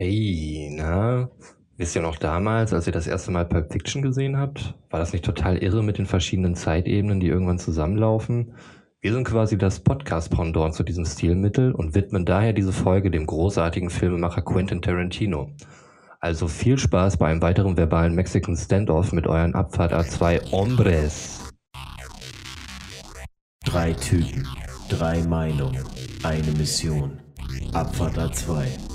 Hey, 0.00 0.70
na? 0.72 1.30
Wisst 1.76 1.94
ihr 1.94 2.02
noch 2.02 2.16
damals, 2.16 2.72
als 2.72 2.88
ihr 2.88 2.92
das 2.92 3.06
erste 3.06 3.30
Mal 3.30 3.44
Pulp 3.44 3.72
Fiction 3.72 4.02
gesehen 4.02 4.36
habt? 4.36 4.74
War 4.90 4.98
das 4.98 5.12
nicht 5.12 5.24
total 5.24 5.58
irre 5.58 5.84
mit 5.84 5.98
den 5.98 6.06
verschiedenen 6.06 6.56
Zeitebenen, 6.56 7.20
die 7.20 7.28
irgendwann 7.28 7.60
zusammenlaufen? 7.60 8.54
Wir 9.00 9.12
sind 9.12 9.22
quasi 9.22 9.56
das 9.56 9.78
Podcast-Pendant 9.78 10.74
zu 10.74 10.82
diesem 10.82 11.04
Stilmittel 11.04 11.70
und 11.70 11.94
widmen 11.94 12.24
daher 12.24 12.52
diese 12.52 12.72
Folge 12.72 13.12
dem 13.12 13.24
großartigen 13.24 13.88
Filmemacher 13.88 14.42
Quentin 14.42 14.82
Tarantino. 14.82 15.52
Also 16.18 16.48
viel 16.48 16.76
Spaß 16.76 17.16
bei 17.18 17.28
einem 17.28 17.42
weiteren 17.42 17.76
verbalen 17.76 18.16
Mexican 18.16 18.56
Standoff 18.56 19.12
mit 19.12 19.28
euren 19.28 19.54
Abfahrt 19.54 19.92
A2 19.92 20.50
Hombres. 20.50 21.52
Drei 23.64 23.92
Typen, 23.92 24.48
drei 24.88 25.22
Meinungen, 25.22 25.84
eine 26.24 26.50
Mission. 26.58 27.20
Abfahrt 27.72 28.18
A2. 28.18 28.93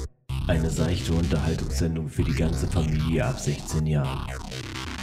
Eine 0.49 0.71
seichte 0.71 1.13
Unterhaltungssendung 1.13 2.09
für 2.09 2.23
die 2.23 2.33
ganze 2.33 2.65
Familie 2.65 3.23
ab 3.23 3.39
16 3.39 3.85
Jahren. 3.85 4.27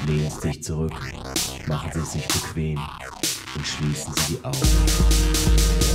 Lehnen 0.05 0.28
Sie 0.28 0.48
sich 0.48 0.64
zurück, 0.64 0.92
machen 1.69 1.92
Sie 1.95 2.19
sich 2.19 2.27
bequem 2.27 2.80
und 3.55 3.64
schließen 3.64 4.12
Sie 4.16 4.34
die 4.34 4.45
Augen. 4.45 5.85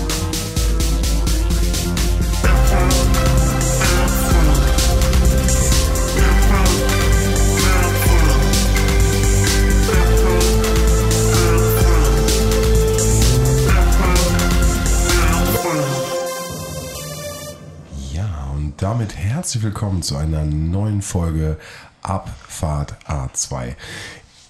Damit 18.81 19.16
herzlich 19.16 19.62
willkommen 19.62 20.02
zu 20.02 20.17
einer 20.17 20.44
neuen 20.44 21.03
Folge 21.03 21.59
Abfahrt 22.02 22.95
A2. 23.05 23.76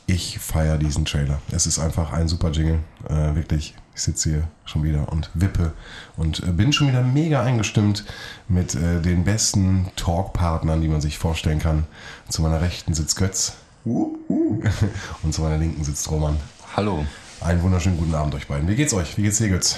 Ich 0.08 0.40
feiere 0.40 0.78
diesen 0.78 1.04
Trailer. 1.04 1.42
Es 1.52 1.68
ist 1.68 1.80
einfach 1.80 2.14
ein 2.14 2.30
super 2.30 2.52
Jingle. 2.52 2.80
Äh, 3.10 3.36
wirklich, 3.36 3.76
ich 3.94 4.02
sitze 4.02 4.30
hier 4.30 4.48
schon 4.64 4.84
wieder 4.84 5.12
und 5.12 5.30
wippe 5.34 5.74
und 6.16 6.44
äh, 6.44 6.52
bin 6.54 6.72
schon 6.72 6.88
wieder 6.88 7.04
mega 7.04 7.44
eingestimmt 7.44 8.06
mit 8.48 8.74
äh, 8.74 9.02
den 9.02 9.26
besten 9.26 9.92
Talkpartnern, 9.98 10.80
die 10.80 10.88
man 10.88 11.02
sich 11.02 11.18
vorstellen 11.18 11.60
kann. 11.60 11.86
Zu 12.30 12.42
meiner 12.42 12.62
Rechten 12.62 12.94
sitzt 12.94 13.18
Götz. 13.18 13.58
Und 13.84 15.34
zu 15.34 15.42
meiner 15.42 15.58
Linken 15.58 15.84
sitzt 15.84 16.10
Roman. 16.10 16.38
Hallo. 16.78 17.06
Einen 17.42 17.62
wunderschönen 17.64 17.98
guten 17.98 18.16
Abend 18.16 18.34
euch 18.36 18.48
beiden. 18.48 18.70
Wie 18.70 18.76
geht's 18.76 18.94
euch? 18.94 19.18
Wie 19.18 19.24
geht's 19.24 19.40
dir, 19.40 19.50
Götz? 19.50 19.78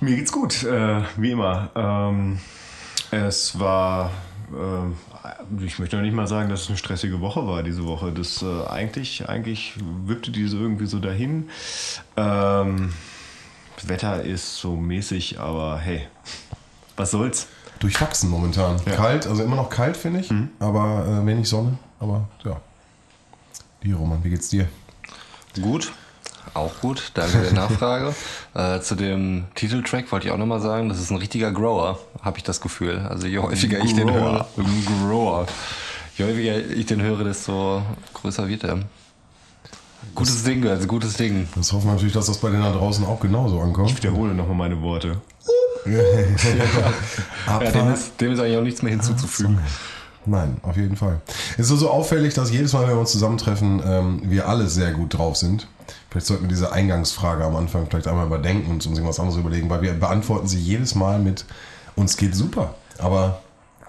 Mir 0.00 0.16
geht's 0.16 0.32
gut, 0.32 0.64
äh, 0.64 1.02
wie 1.18 1.32
immer. 1.32 1.70
Ähm, 1.76 2.38
es 3.14 3.58
war, 3.58 4.10
ähm, 4.52 4.96
ich 5.64 5.78
möchte 5.78 5.96
noch 5.96 6.02
nicht 6.02 6.14
mal 6.14 6.26
sagen, 6.26 6.48
dass 6.48 6.62
es 6.62 6.68
eine 6.68 6.76
stressige 6.76 7.20
Woche 7.20 7.46
war 7.46 7.62
diese 7.62 7.84
Woche. 7.84 8.12
Das 8.12 8.42
äh, 8.42 8.66
eigentlich, 8.68 9.28
eigentlich 9.28 9.74
wippte 10.06 10.30
diese 10.30 10.56
irgendwie 10.56 10.86
so 10.86 10.98
dahin. 10.98 11.50
Ähm, 12.16 12.92
das 13.76 13.88
Wetter 13.88 14.22
ist 14.22 14.58
so 14.58 14.76
mäßig, 14.76 15.40
aber 15.40 15.78
hey, 15.78 16.06
was 16.96 17.10
soll's? 17.10 17.48
durchwachsen 17.84 18.30
momentan. 18.30 18.80
Ja. 18.86 18.96
Kalt, 18.96 19.26
also 19.26 19.42
immer 19.42 19.56
noch 19.56 19.70
kalt, 19.70 19.96
finde 19.96 20.20
ich, 20.20 20.32
aber 20.58 21.06
äh, 21.06 21.26
wenig 21.26 21.48
Sonne. 21.48 21.78
Aber 22.00 22.28
ja. 22.44 22.60
Dir, 23.82 23.96
Roman, 23.96 24.24
wie 24.24 24.30
geht's 24.30 24.48
dir? 24.48 24.68
Gut. 25.60 25.92
Auch 26.52 26.80
gut, 26.80 27.10
danke 27.14 27.38
der 27.38 27.52
Nachfrage. 27.52 28.14
äh, 28.54 28.80
zu 28.80 28.94
dem 28.94 29.44
Titeltrack 29.54 30.10
wollte 30.12 30.26
ich 30.26 30.32
auch 30.32 30.38
nochmal 30.38 30.60
sagen, 30.60 30.88
das 30.88 31.00
ist 31.00 31.10
ein 31.10 31.16
richtiger 31.16 31.50
Grower, 31.50 31.98
habe 32.22 32.38
ich 32.38 32.44
das 32.44 32.60
Gefühl. 32.60 32.98
Also 33.08 33.26
je 33.26 33.38
häufiger 33.38 33.78
ich 33.78 33.94
den 33.94 34.12
höre, 34.12 34.46
Grower. 35.08 35.46
Je 36.16 36.24
häufiger 36.26 36.58
ich 36.58 36.86
den 36.86 37.02
höre, 37.02 37.24
desto 37.24 37.82
größer 38.12 38.46
wird 38.46 38.64
er. 38.64 38.80
Gutes 40.14 40.44
Ding, 40.44 40.66
also 40.66 40.86
gutes 40.86 41.14
Ding. 41.14 41.48
Das 41.56 41.72
hoffen 41.72 41.86
wir 41.86 41.92
natürlich, 41.94 42.12
dass 42.12 42.26
das 42.26 42.38
bei 42.38 42.50
denen 42.50 42.62
da 42.62 42.72
draußen 42.72 43.04
auch 43.04 43.18
genauso 43.20 43.60
ankommt. 43.60 43.90
Ich 43.90 43.96
wiederhole 43.96 44.34
nochmal 44.34 44.56
meine 44.56 44.80
Worte. 44.82 45.20
Ja, 47.46 47.58
dem, 47.58 47.92
ist, 47.92 48.18
dem 48.18 48.32
ist 48.32 48.40
eigentlich 48.40 48.56
auch 48.56 48.62
nichts 48.62 48.80
mehr 48.80 48.92
hinzuzufügen. 48.92 49.58
Nein, 50.24 50.56
auf 50.62 50.76
jeden 50.76 50.96
Fall. 50.96 51.20
Es 51.52 51.60
ist 51.60 51.68
so, 51.68 51.76
so 51.76 51.90
auffällig, 51.90 52.32
dass 52.32 52.50
jedes 52.50 52.72
Mal, 52.72 52.82
wenn 52.82 52.94
wir 52.94 53.00
uns 53.00 53.12
zusammentreffen, 53.12 53.82
ähm, 53.84 54.22
wir 54.24 54.48
alle 54.48 54.68
sehr 54.68 54.92
gut 54.92 55.18
drauf 55.18 55.36
sind. 55.36 55.68
Vielleicht 56.10 56.26
sollten 56.26 56.44
wir 56.44 56.48
diese 56.48 56.72
Eingangsfrage 56.72 57.44
am 57.44 57.56
Anfang 57.56 57.86
vielleicht 57.88 58.06
einmal 58.08 58.26
überdenken 58.26 58.70
und 58.70 58.86
uns 58.86 58.96
irgendwas 58.96 59.18
anderes 59.20 59.38
überlegen, 59.38 59.68
weil 59.70 59.82
wir 59.82 59.92
beantworten 59.94 60.46
sie 60.48 60.58
jedes 60.58 60.94
Mal 60.94 61.18
mit 61.18 61.44
uns 61.96 62.16
geht 62.16 62.34
super. 62.34 62.74
Aber 62.98 63.40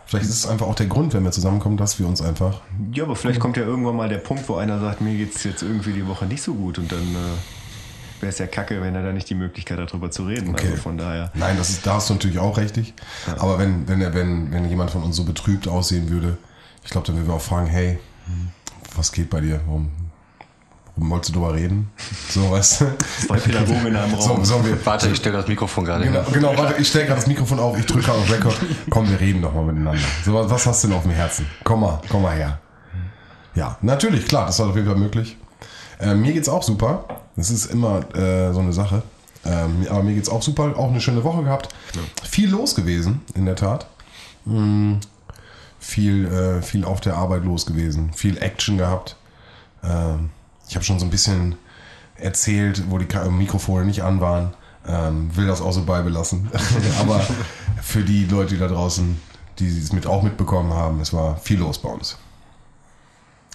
vielleicht 0.05 0.25
ist 0.25 0.35
es 0.35 0.47
einfach 0.47 0.67
auch 0.67 0.75
der 0.75 0.87
Grund, 0.87 1.13
wenn 1.13 1.23
wir 1.23 1.31
zusammenkommen, 1.31 1.77
dass 1.77 1.99
wir 1.99 2.07
uns 2.07 2.21
einfach 2.21 2.61
Ja, 2.93 3.03
aber 3.03 3.15
vielleicht 3.15 3.39
kommt 3.39 3.57
ja 3.57 3.63
irgendwann 3.63 3.95
mal 3.95 4.09
der 4.09 4.17
Punkt, 4.17 4.47
wo 4.49 4.55
einer 4.55 4.79
sagt, 4.79 5.01
mir 5.01 5.15
geht's 5.17 5.43
jetzt 5.43 5.61
irgendwie 5.63 5.93
die 5.93 6.05
Woche 6.07 6.25
nicht 6.25 6.41
so 6.43 6.53
gut 6.53 6.77
und 6.77 6.91
dann 6.91 6.99
äh, 7.01 8.21
wäre 8.21 8.29
es 8.31 8.37
ja 8.39 8.47
kacke, 8.47 8.81
wenn 8.81 8.95
er 8.95 9.03
da 9.03 9.11
nicht 9.11 9.29
die 9.29 9.35
Möglichkeit 9.35 9.77
hat, 9.79 9.89
darüber 9.91 10.09
zu 10.11 10.23
reden. 10.25 10.49
Okay. 10.49 10.67
Also 10.69 10.77
von 10.81 10.97
daher. 10.97 11.31
Nein, 11.35 11.55
das 11.57 11.69
ist, 11.69 11.85
da 11.87 11.95
hast 11.95 12.09
du 12.09 12.13
natürlich 12.15 12.39
auch 12.39 12.57
richtig. 12.57 12.93
Aber 13.37 13.57
wenn, 13.59 13.87
wenn, 13.87 14.01
er- 14.01 14.13
wenn, 14.13 14.51
wenn 14.51 14.67
jemand 14.69 14.91
von 14.91 15.03
uns 15.03 15.15
so 15.15 15.23
betrübt 15.23 15.67
aussehen 15.67 16.09
würde, 16.09 16.37
ich 16.83 16.91
glaube, 16.91 17.07
dann 17.07 17.15
würden 17.15 17.27
wir 17.27 17.33
auch 17.35 17.41
fragen, 17.41 17.67
hey, 17.67 17.99
was 18.95 19.11
geht 19.11 19.29
bei 19.29 19.41
dir? 19.41 19.59
Warum 19.65 19.89
wolltest 20.97 21.35
du 21.35 21.39
drüber 21.39 21.53
reden? 21.55 21.89
So, 22.29 22.51
weißt 22.51 22.81
du? 22.81 22.85
Zwei 23.27 23.37
Pädagogen 23.37 23.87
in 23.87 23.95
einem 23.95 24.19
So, 24.19 24.29
Raum. 24.33 24.45
sollen 24.45 24.65
wir, 24.65 24.85
Warte, 24.85 25.09
ich 25.09 25.17
stelle 25.17 25.37
das 25.37 25.47
Mikrofon 25.47 25.85
gerade 25.85 26.05
genau, 26.05 26.23
hin. 26.23 26.33
genau, 26.33 26.57
warte, 26.57 26.81
ich 26.81 26.87
stelle 26.87 27.05
gerade 27.05 27.19
das 27.19 27.27
Mikrofon 27.27 27.59
auf, 27.59 27.77
ich 27.77 27.85
drücke 27.85 28.05
gerade 28.05 28.19
auf 28.19 28.31
Record. 28.31 28.55
Komm, 28.89 29.09
wir 29.09 29.19
reden 29.19 29.41
doch 29.41 29.53
mal 29.53 29.63
miteinander. 29.63 30.01
So, 30.23 30.33
was- 30.33 30.49
was 30.49 30.65
hast 30.65 30.83
du 30.83 30.87
denn 30.87 30.97
auf 30.97 31.03
dem 31.03 31.11
Herzen? 31.11 31.45
Komm 31.63 31.81
mal, 31.81 32.01
komm 32.09 32.21
mal 32.21 32.35
her. 32.35 32.59
Ja, 33.55 33.77
natürlich, 33.81 34.25
klar, 34.27 34.45
das 34.47 34.59
war 34.59 34.67
auf 34.69 34.75
jeden 34.75 34.87
Fall 34.87 34.97
möglich. 34.97 35.37
Äh, 35.99 36.13
mir 36.15 36.33
geht's 36.33 36.49
auch 36.49 36.63
super. 36.63 37.05
Das 37.37 37.49
ist 37.49 37.65
immer 37.67 37.99
äh, 38.15 38.51
so 38.53 38.59
eine 38.59 38.73
Sache. 38.73 39.01
Ähm, 39.45 39.85
aber 39.89 40.03
mir 40.03 40.13
geht's 40.15 40.27
auch 40.29 40.41
super. 40.41 40.73
Auch 40.77 40.89
eine 40.89 40.99
schöne 40.99 41.23
Woche 41.23 41.43
gehabt. 41.43 41.69
Viel 42.23 42.49
los 42.49 42.75
gewesen, 42.75 43.21
in 43.33 43.45
der 43.45 43.55
Tat. 43.55 43.85
Mm, 44.45 44.95
viel, 45.79 46.25
äh, 46.25 46.61
viel 46.61 46.83
auf 46.83 46.99
der 46.99 47.15
Arbeit 47.15 47.43
los 47.45 47.65
gewesen. 47.65 48.11
Viel 48.13 48.37
Action 48.41 48.77
gehabt. 48.77 49.15
Ähm, 49.83 50.31
ich 50.67 50.75
habe 50.75 50.85
schon 50.85 50.99
so 50.99 51.05
ein 51.05 51.11
bisschen 51.11 51.55
erzählt, 52.15 52.83
wo 52.89 52.97
die 52.97 53.05
Ka- 53.05 53.29
Mikrofone 53.29 53.85
nicht 53.85 54.03
an 54.03 54.21
waren. 54.21 54.53
Ähm, 54.87 55.35
will 55.35 55.47
das 55.47 55.61
auch 55.61 55.71
so 55.71 55.83
beibelassen. 55.83 56.49
aber 56.99 57.19
für 57.81 58.03
die 58.03 58.25
Leute, 58.25 58.53
die 58.53 58.59
da 58.59 58.67
draußen, 58.67 59.19
die 59.59 59.67
es 59.67 59.91
mit, 59.93 60.05
auch 60.05 60.21
mitbekommen 60.21 60.73
haben, 60.73 60.99
es 61.01 61.11
war 61.11 61.37
viel 61.37 61.59
los 61.59 61.79
bei 61.79 61.89
uns. 61.89 62.17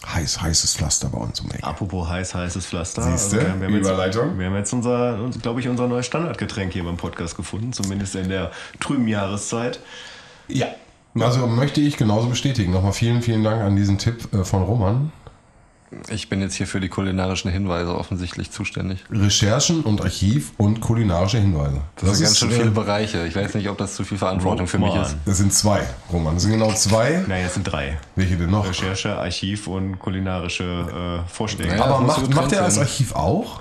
Heiß, 0.07 0.41
heißes 0.41 0.77
Pflaster 0.77 1.09
bei 1.09 1.19
uns 1.19 1.41
um 1.41 1.51
Ecke. 1.51 1.63
Apropos 1.63 2.09
heiß, 2.09 2.35
heißes 2.35 2.67
Pflaster. 2.67 3.03
Siehste? 3.03 3.43
wir 3.43 3.51
haben 3.51 3.63
jetzt, 3.63 3.87
Überleitung. 3.87 4.39
Wir 4.39 4.47
haben 4.47 4.57
jetzt 4.57 4.73
unser, 4.73 5.29
glaube 5.43 5.61
ich, 5.61 5.69
unser 5.69 5.87
neues 5.89 6.07
Standardgetränk 6.07 6.73
hier 6.73 6.85
beim 6.85 6.97
Podcast 6.97 7.37
gefunden, 7.37 7.73
zumindest 7.75 8.15
in 8.15 8.29
der 8.31 8.51
trüben 8.81 9.07
Jahreszeit. 9.07 9.79
Ja. 10.49 10.69
Also 11.19 11.47
möchte 11.47 11.81
ich 11.81 11.97
genauso 11.97 12.29
bestätigen. 12.29 12.73
Nochmal 12.73 12.93
vielen, 12.93 13.21
vielen 13.21 13.45
Dank 13.45 13.61
an 13.63 13.77
diesen 13.77 13.99
Tipp 13.99 14.33
äh, 14.33 14.43
von 14.45 14.63
Roman. 14.63 15.13
Ich 16.09 16.29
bin 16.29 16.41
jetzt 16.41 16.55
hier 16.55 16.67
für 16.67 16.81
die 16.81 16.89
kulinarischen 16.89 17.51
Hinweise 17.51 17.97
offensichtlich 17.97 18.51
zuständig. 18.51 19.05
Recherchen 19.11 19.83
und 19.83 20.01
Archiv 20.01 20.53
und 20.57 20.81
kulinarische 20.81 21.39
Hinweise. 21.39 21.81
Das, 21.97 22.17
sind 22.17 22.25
ganz 22.27 22.39
schön 22.39 22.51
viele 22.51 22.69
äh, 22.69 22.71
Bereiche. 22.71 23.27
Ich 23.27 23.35
weiß 23.35 23.55
nicht, 23.55 23.69
ob 23.69 23.79
das 23.79 23.97
zu 23.97 24.05
viel 24.05 24.19
Verantwortung 24.19 24.67
für 24.67 24.79
mich 24.79 24.95
ist. 24.95 25.17
Das 25.25 25.39
sind 25.39 25.53
zwei, 25.53 25.83
Roman. 26.13 26.35
Das 26.35 26.45
sind 26.45 26.53
genau 26.53 26.73
zwei. 26.73 27.25
Nein, 27.27 27.45
es 27.45 27.55
sind 27.55 27.65
drei. 27.65 27.99
Welche 28.15 28.37
denn 28.37 28.51
noch? 28.51 28.69
Recherche, 28.69 29.17
Archiv 29.17 29.67
und 29.67 29.99
kulinarische 29.99 31.25
äh, 31.27 31.29
Vorschläge. 31.29 31.77
Ja. 31.77 31.85
Aber 31.85 32.07
das 32.07 32.19
macht, 32.19 32.35
macht 32.35 32.53
er 32.53 32.65
als 32.65 32.77
sein. 32.77 32.85
Archiv 32.85 33.15
auch? 33.15 33.61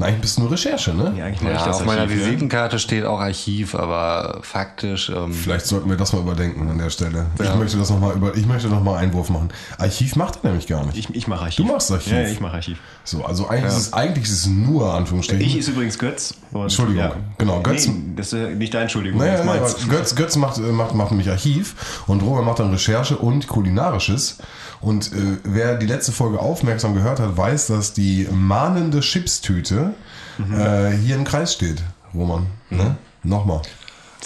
Nein, 0.00 0.18
bist 0.18 0.38
nur 0.38 0.50
Recherche, 0.50 0.94
ne? 0.94 1.12
Ja, 1.14 1.26
eigentlich 1.26 1.42
mache 1.42 1.52
ich 1.52 1.60
Ja, 1.60 1.66
das 1.66 1.76
auf 1.80 1.84
meiner 1.84 2.04
ja. 2.04 2.08
Visitenkarte 2.10 2.78
steht 2.78 3.04
auch 3.04 3.20
Archiv, 3.20 3.74
aber 3.74 4.38
faktisch. 4.40 5.10
Ähm, 5.10 5.30
Vielleicht 5.34 5.66
sollten 5.66 5.90
wir 5.90 5.96
das 5.98 6.14
mal 6.14 6.20
überdenken 6.20 6.70
an 6.70 6.78
der 6.78 6.88
Stelle. 6.88 7.26
Ich 7.38 7.44
Ja. 7.44 7.54
möchte 7.54 7.76
das 7.76 7.90
noch 7.90 8.00
mal 8.00 8.14
über, 8.14 8.34
ich 8.34 8.46
möchte 8.46 8.68
noch 8.68 8.82
mal 8.82 8.96
Einwurf 8.96 9.28
machen. 9.28 9.50
Archiv 9.76 10.16
macht 10.16 10.38
er 10.42 10.48
nämlich 10.48 10.66
gar 10.66 10.86
nicht. 10.86 10.96
Ich, 10.96 11.14
ich 11.14 11.28
mache 11.28 11.42
Archiv. 11.42 11.66
Du 11.66 11.70
machst 11.70 11.92
Archiv? 11.92 12.12
Ja, 12.14 12.22
ich 12.22 12.40
mache 12.40 12.54
Archiv. 12.54 12.78
so, 13.04 13.24
also 13.26 13.46
eigentlich, 13.48 13.66
ist 13.72 13.76
es, 13.78 13.92
eigentlich 13.92 14.24
ist 14.24 14.32
es 14.32 14.46
nur 14.46 14.94
Anführungsstrichen. 14.94 15.44
Ich 15.44 15.58
ist 15.58 15.68
übrigens 15.68 15.98
Götz. 15.98 16.32
Und, 16.52 16.62
Entschuldigung. 16.62 17.10
Genau, 17.36 17.60
Götz- 17.60 17.86
Nee, 17.86 18.14
das 18.16 18.32
ist 18.32 18.56
nicht 18.56 18.72
deine 18.72 18.84
Entschuldigung, 18.84 19.18
Naja, 19.20 19.44
naja, 19.44 19.66
Götz, 19.90 20.14
Götz 20.16 20.36
macht, 20.36 20.56
äh, 20.56 20.62
macht, 20.62 20.94
macht 20.94 21.10
nämlich 21.10 21.28
Archiv 21.28 22.02
und 22.06 22.22
Robert 22.22 22.44
macht 22.46 22.58
dann 22.60 22.70
Recherche 22.70 23.18
und 23.18 23.46
Kulinarisches. 23.48 24.38
Und 24.80 25.12
äh, 25.12 25.38
wer 25.44 25.76
die 25.76 25.86
letzte 25.86 26.12
Folge 26.12 26.38
aufmerksam 26.40 26.94
gehört 26.94 27.20
hat, 27.20 27.36
weiß, 27.36 27.66
dass 27.68 27.92
die 27.92 28.26
mahnende 28.30 29.00
Chipstüte 29.00 29.94
Mhm. 30.38 30.58
äh, 30.58 30.90
hier 30.92 31.16
im 31.16 31.24
Kreis 31.24 31.52
steht, 31.52 31.82
Roman. 32.14 32.46
Ne? 32.70 32.96
Nochmal. 33.22 33.60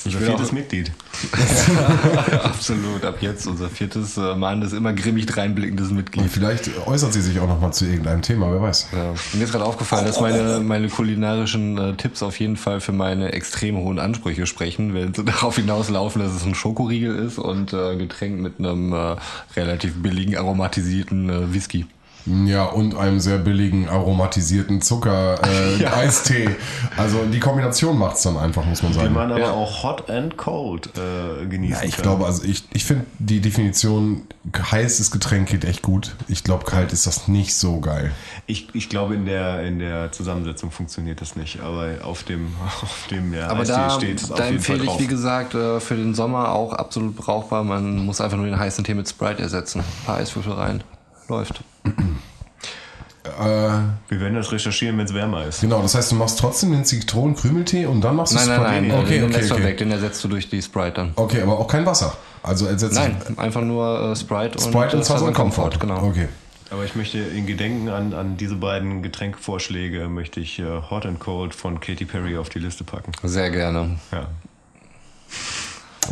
Will 0.04 0.12
viertes 0.12 0.52
Mitglied. 0.52 0.92
Absolut, 2.42 3.04
ab 3.04 3.16
jetzt 3.20 3.46
unser 3.46 3.68
viertes 3.68 4.16
äh, 4.16 4.34
mahnendes, 4.34 4.72
immer 4.72 4.92
grimmig 4.92 5.36
reinblickendes 5.36 5.90
Und 5.90 5.96
Mitglied. 5.96 6.30
vielleicht 6.30 6.70
äußert 6.86 7.12
sie 7.12 7.22
sich 7.22 7.38
auch 7.40 7.48
noch 7.48 7.60
mal 7.60 7.72
zu 7.72 7.84
irgendeinem 7.86 8.22
Thema, 8.22 8.50
wer 8.52 8.60
weiß. 8.60 8.88
Ja. 8.92 9.14
Mir 9.32 9.44
ist 9.44 9.52
gerade 9.52 9.64
aufgefallen, 9.64 10.04
dass 10.06 10.20
meine, 10.20 10.60
meine 10.60 10.88
kulinarischen 10.88 11.78
äh, 11.78 11.94
Tipps 11.94 12.22
auf 12.22 12.38
jeden 12.40 12.56
Fall 12.56 12.80
für 12.80 12.92
meine 12.92 13.32
extrem 13.32 13.76
hohen 13.76 13.98
Ansprüche 13.98 14.46
sprechen, 14.46 14.94
wenn 14.94 15.14
sie 15.14 15.24
darauf 15.24 15.56
hinauslaufen, 15.56 16.22
dass 16.22 16.32
es 16.32 16.44
ein 16.44 16.54
Schokoriegel 16.54 17.14
ist 17.16 17.38
und 17.38 17.72
äh, 17.72 17.92
ein 17.92 17.98
Getränk 17.98 18.40
mit 18.40 18.58
einem 18.58 18.92
äh, 18.92 19.16
relativ 19.56 19.94
billigen 20.02 20.36
aromatisierten 20.36 21.30
äh, 21.30 21.54
Whisky. 21.54 21.86
Ja, 22.26 22.64
und 22.64 22.94
einem 22.96 23.20
sehr 23.20 23.36
billigen 23.36 23.86
aromatisierten 23.88 24.80
Zucker 24.80 25.38
äh, 25.44 25.84
Eistee. 25.94 26.48
Also 26.96 27.24
die 27.26 27.38
Kombination 27.38 27.98
macht's 27.98 28.22
dann 28.22 28.38
einfach, 28.38 28.64
muss 28.64 28.82
man 28.82 28.92
Die 28.92 28.98
sagen. 28.98 29.12
man 29.12 29.30
aber 29.30 29.40
Ja. 29.40 29.50
auch 29.50 29.82
hot 29.82 30.08
and 30.08 30.38
cold 30.38 30.90
äh, 30.96 31.44
genießen 31.44 31.82
Ja, 31.82 31.86
ich 31.86 31.96
kann. 31.96 32.02
glaube, 32.04 32.24
also 32.24 32.42
ich, 32.44 32.64
ich 32.72 32.84
finde 32.86 33.04
die 33.18 33.40
Definition 33.40 34.22
heißes 34.56 35.10
Getränk 35.10 35.48
geht 35.50 35.66
echt 35.66 35.82
gut. 35.82 36.16
Ich 36.28 36.44
glaube, 36.44 36.64
kalt 36.64 36.94
ist 36.94 37.06
das 37.06 37.28
nicht 37.28 37.54
so 37.54 37.80
geil. 37.80 38.10
Ich, 38.46 38.74
ich 38.74 38.88
glaube, 38.88 39.14
in 39.14 39.26
der, 39.26 39.62
in 39.64 39.78
der 39.78 40.10
Zusammensetzung 40.12 40.70
funktioniert 40.70 41.20
das 41.20 41.36
nicht, 41.36 41.60
aber 41.60 41.90
auf 42.04 42.22
dem, 42.22 42.48
auf 42.82 43.06
dem 43.10 43.34
ja, 43.34 43.48
Aber 43.48 43.60
Eistee 43.60 43.72
da, 43.74 43.90
steht 43.90 44.22
es 44.22 44.30
auf 44.30 44.38
da 44.38 44.46
empfehle 44.46 44.78
ich, 44.84 44.88
drauf. 44.88 45.00
wie 45.00 45.06
gesagt, 45.08 45.54
äh, 45.54 45.78
für 45.78 45.94
den 45.96 46.14
Sommer 46.14 46.52
auch 46.52 46.72
absolut 46.72 47.16
brauchbar. 47.16 47.64
Man 47.64 47.98
muss 48.06 48.22
einfach 48.22 48.38
nur 48.38 48.46
den 48.46 48.58
heißen 48.58 48.82
Tee 48.82 48.94
mit 48.94 49.08
Sprite 49.08 49.42
ersetzen. 49.42 49.80
Ein 49.80 50.06
paar 50.06 50.16
Eiswürfel 50.16 50.52
rein. 50.54 50.82
Läuft. 51.28 51.62
Äh, 51.84 53.40
Wir 54.08 54.20
werden 54.20 54.34
das 54.34 54.52
recherchieren, 54.52 54.98
wenn 54.98 55.06
es 55.06 55.14
wärmer 55.14 55.44
ist. 55.46 55.60
genau, 55.62 55.80
das 55.82 55.94
heißt, 55.94 56.12
du 56.12 56.16
machst 56.16 56.38
trotzdem 56.38 56.72
den 56.72 56.84
Zitronenkrümeltee 56.84 57.86
und 57.86 58.02
dann 58.02 58.16
machst 58.16 58.32
du 58.32 58.36
Nein, 58.36 58.48
nein, 58.48 58.56
Sprite- 58.58 58.88
nein. 58.88 59.00
Okay, 59.04 59.18
den 59.18 59.24
okay, 59.24 59.36
lässt 59.40 59.52
okay. 59.52 59.64
weg. 59.64 59.78
Den 59.78 59.90
ersetzt 59.90 60.22
du 60.24 60.28
durch 60.28 60.48
die 60.50 60.60
Sprite 60.62 60.92
dann. 60.92 61.12
Okay, 61.16 61.40
aber 61.42 61.58
auch 61.58 61.66
kein 61.66 61.86
Wasser. 61.86 62.16
Also 62.42 62.66
ersetzt 62.66 62.94
Nein, 62.94 63.16
einfach 63.38 63.62
nur 63.62 64.12
äh, 64.12 64.16
Sprite, 64.16 64.58
Sprite 64.60 64.96
und, 64.96 65.02
äh, 65.02 65.04
Southern 65.04 65.32
Comfort. 65.32 65.70
Genau. 65.80 66.02
Okay. 66.04 66.28
Aber 66.70 66.84
ich 66.84 66.94
möchte 66.94 67.18
in 67.18 67.46
Gedenken 67.46 67.88
an, 67.88 68.12
an 68.12 68.36
diese 68.36 68.56
beiden 68.56 69.02
Getränkvorschläge 69.02 70.08
möchte 70.08 70.40
ich 70.40 70.58
äh, 70.58 70.64
Hot 70.90 71.06
and 71.06 71.18
Cold 71.20 71.54
von 71.54 71.80
Katy 71.80 72.04
Perry 72.04 72.36
auf 72.36 72.50
die 72.50 72.58
Liste 72.58 72.84
packen. 72.84 73.12
Sehr 73.22 73.50
gerne. 73.50 73.98
Ja. 74.12 74.26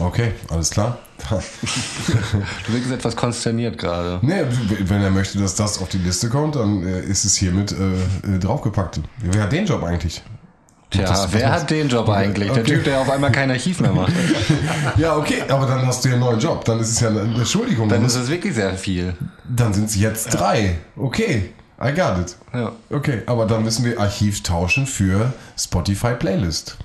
Okay, 0.01 0.33
alles 0.49 0.71
klar. 0.71 0.99
Du 1.31 2.73
wirkst 2.73 2.91
etwas 2.93 3.17
konsterniert 3.17 3.79
gerade. 3.79 4.19
nee, 4.23 4.43
wenn 4.85 5.03
er 5.03 5.11
möchte, 5.11 5.39
dass 5.39 5.55
das 5.55 5.81
auf 5.81 5.89
die 5.89 5.99
Liste 5.99 6.29
kommt, 6.29 6.57
dann 6.57 6.87
äh, 6.87 7.01
ist 7.01 7.25
es 7.25 7.37
hiermit 7.37 7.73
äh, 7.73 8.35
äh, 8.35 8.39
draufgepackt. 8.39 9.01
Wer 9.19 9.43
hat 9.45 9.53
den 9.53 9.67
Job 9.67 9.83
eigentlich? 9.83 10.23
Tja, 10.91 11.07
Das- 11.07 11.33
wer 11.33 11.51
hat 11.53 11.71
den 11.71 11.89
Job 11.89 12.09
eigentlich? 12.11 12.51
Der 12.53 12.63
Okay. 12.63 12.75
Typ, 12.75 12.85
der 12.85 13.01
auf 13.01 13.11
einmal 13.11 13.33
kein 13.33 13.51
Archiv 13.51 13.81
mehr 13.81 13.93
macht. 13.93 14.13
Ja, 14.97 15.17
okay, 15.17 15.43
aber 15.49 15.67
dann 15.67 15.87
hast 15.87 16.05
du 16.05 16.09
ja 16.09 16.15
einen 16.15 16.23
neuen 16.25 16.39
Job. 16.39 16.65
Dann 16.67 16.79
ist 16.81 16.91
es 16.91 17.01
ja 17.01 17.09
eine 17.09 17.21
Entschuldigung. 17.23 17.89
Dann 17.89 18.01
Dann, 18.01 18.07
ist 18.07 18.15
es 18.17 18.29
wirklich 18.29 18.55
sehr 18.55 18.75
viel. 18.75 19.15
dann 19.49 19.73
sind 19.73 19.89
es 19.89 19.97
jetzt 19.97 20.27
drei. 20.35 20.77
Okay, 20.97 21.51
I 21.83 21.93
got 21.95 22.19
it. 22.21 22.37
Ja. 22.53 22.73
Okay, 22.91 23.23
aber 23.27 23.47
dann 23.47 23.65
müssen 23.65 23.85
wir 23.87 23.99
Archiv 23.99 24.43
tauschen 24.43 24.87
für 24.87 25.33
Spotify 25.59 26.13
Playlist. 26.19 26.77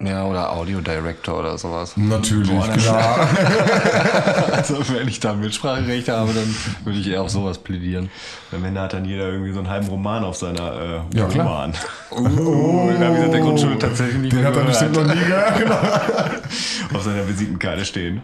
Ja, 0.00 0.24
oder 0.26 0.52
Audio 0.52 0.80
Director 0.80 1.40
oder 1.40 1.58
sowas. 1.58 1.96
Natürlich, 1.96 2.50
Boah, 2.50 2.68
klar. 2.68 3.28
Also 4.52 4.76
wenn 4.94 5.08
ich 5.08 5.18
da 5.18 5.32
Mitspracherecht 5.34 6.08
habe, 6.08 6.32
dann 6.32 6.54
würde 6.84 6.98
ich 7.00 7.08
eher 7.08 7.22
auf 7.22 7.30
sowas 7.30 7.58
plädieren. 7.58 8.08
Am 8.52 8.64
Ende 8.64 8.80
hat 8.80 8.92
dann 8.92 9.04
jeder 9.04 9.28
irgendwie 9.28 9.52
so 9.52 9.58
einen 9.58 9.68
halben 9.68 9.88
Roman 9.88 10.22
auf 10.24 10.36
seiner 10.36 11.04
äh, 11.12 11.16
Ja, 11.18 11.26
klar. 11.26 11.46
Roman. 11.46 11.74
Oh, 12.10 12.90
habe 13.00 13.14
ich 13.14 13.20
seit 13.22 13.32
der 13.32 13.40
Grundschule 13.40 13.78
tatsächlich 13.78 14.18
nicht 14.18 14.32
Den 14.32 14.40
mehr 14.40 14.48
hat 14.48 14.56
er 14.56 14.64
bestimmt 14.64 14.94
noch 14.94 15.04
nie 15.04 15.20
gehört. 15.20 15.58
Genau. 15.58 15.74
auf 16.94 17.02
seiner 17.02 17.26
Visitenkarte 17.26 17.84
stehen. 17.84 18.22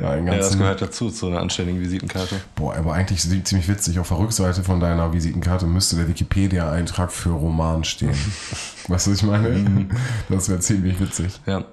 Ja, 0.00 0.16
Ja, 0.16 0.36
das 0.36 0.58
gehört 0.58 0.82
dazu, 0.82 1.10
zu 1.10 1.28
einer 1.28 1.40
anständigen 1.40 1.80
Visitenkarte. 1.80 2.40
Boah, 2.54 2.74
aber 2.74 2.94
eigentlich 2.94 3.20
ziemlich 3.20 3.68
witzig. 3.68 3.98
Auf 3.98 4.08
der 4.08 4.18
Rückseite 4.18 4.62
von 4.62 4.80
deiner 4.80 5.12
Visitenkarte 5.12 5.66
müsste 5.66 5.96
der 5.96 6.08
Wikipedia-Eintrag 6.08 7.12
für 7.12 7.30
Roman 7.30 7.84
stehen. 7.84 8.10
weißt 8.88 9.06
du, 9.06 9.10
was 9.12 9.18
ich 9.18 9.22
meine? 9.22 9.48
Mhm. 9.50 9.90
Das 10.28 10.48
wäre 10.48 10.60
ziemlich 10.60 10.98
witzig. 11.00 11.40
Ja. 11.46 11.64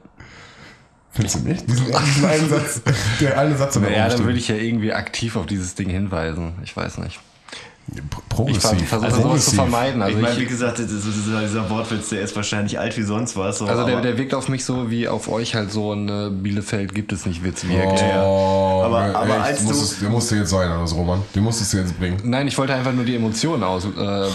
Findest 1.11 1.35
du 1.35 1.39
nicht? 1.39 1.69
Diesen, 1.69 1.87
diesen 1.87 2.25
einen 2.25 2.49
Satz, 2.49 2.81
der 3.19 3.37
eine 3.37 3.57
Satz 3.57 3.73
der 3.73 3.81
da 3.81 3.89
Naja, 3.89 4.09
dann 4.09 4.23
würde 4.23 4.37
ich 4.37 4.47
ja 4.47 4.55
irgendwie 4.55 4.93
aktiv 4.93 5.35
auf 5.35 5.45
dieses 5.45 5.75
Ding 5.75 5.89
hinweisen. 5.89 6.53
Ich 6.63 6.75
weiß 6.75 6.99
nicht. 6.99 7.19
Pro- 8.29 8.47
Ich 8.47 8.57
Progressiv. 8.59 8.87
versuche 8.87 9.05
Also 9.05 9.21
sowas 9.21 9.21
zu 9.21 9.21
progressiv. 9.51 9.55
vermeiden. 9.55 10.01
Also, 10.01 10.15
ich 10.17 10.23
meine, 10.23 10.37
wie 10.39 10.45
gesagt, 10.45 10.79
das 10.79 10.89
ist, 10.91 11.05
dieser, 11.05 11.41
dieser 11.41 11.69
Wortwitz, 11.69 12.07
der 12.09 12.21
ist 12.21 12.33
wahrscheinlich 12.35 12.79
alt 12.79 12.97
wie 12.97 13.01
sonst 13.03 13.35
was. 13.35 13.57
So, 13.57 13.65
also 13.65 13.85
der, 13.85 13.99
der 14.01 14.17
wirkt 14.17 14.33
auf 14.33 14.47
mich 14.47 14.63
so, 14.63 14.89
wie 14.89 15.09
auf 15.09 15.27
euch 15.27 15.55
halt 15.55 15.71
so 15.73 15.91
ein 15.93 16.07
äh, 16.07 16.29
Bielefeld 16.31 16.95
gibt 16.95 17.11
es 17.11 17.25
nicht 17.25 17.43
Witz 17.43 17.65
wirkt. 17.67 18.01
Oh, 18.01 18.83
Aber- 18.85 19.07
echt, 19.07 19.15
aber 19.15 19.41
als 19.43 19.61
muss 19.63 19.77
du- 19.77 19.83
es, 19.83 19.99
der 19.99 20.09
musste 20.09 20.35
jetzt 20.37 20.49
sein, 20.51 20.69
also 20.71 20.95
Roman. 20.95 21.21
Den 21.35 21.43
musstest 21.43 21.73
du 21.73 21.77
jetzt 21.79 21.99
bringen. 21.99 22.17
Nein, 22.23 22.47
ich 22.47 22.57
wollte 22.57 22.73
einfach 22.73 22.93
nur 22.93 23.03
die 23.03 23.15
Emotionen 23.15 23.63
aus, 23.63 23.83
äh, 23.85 24.27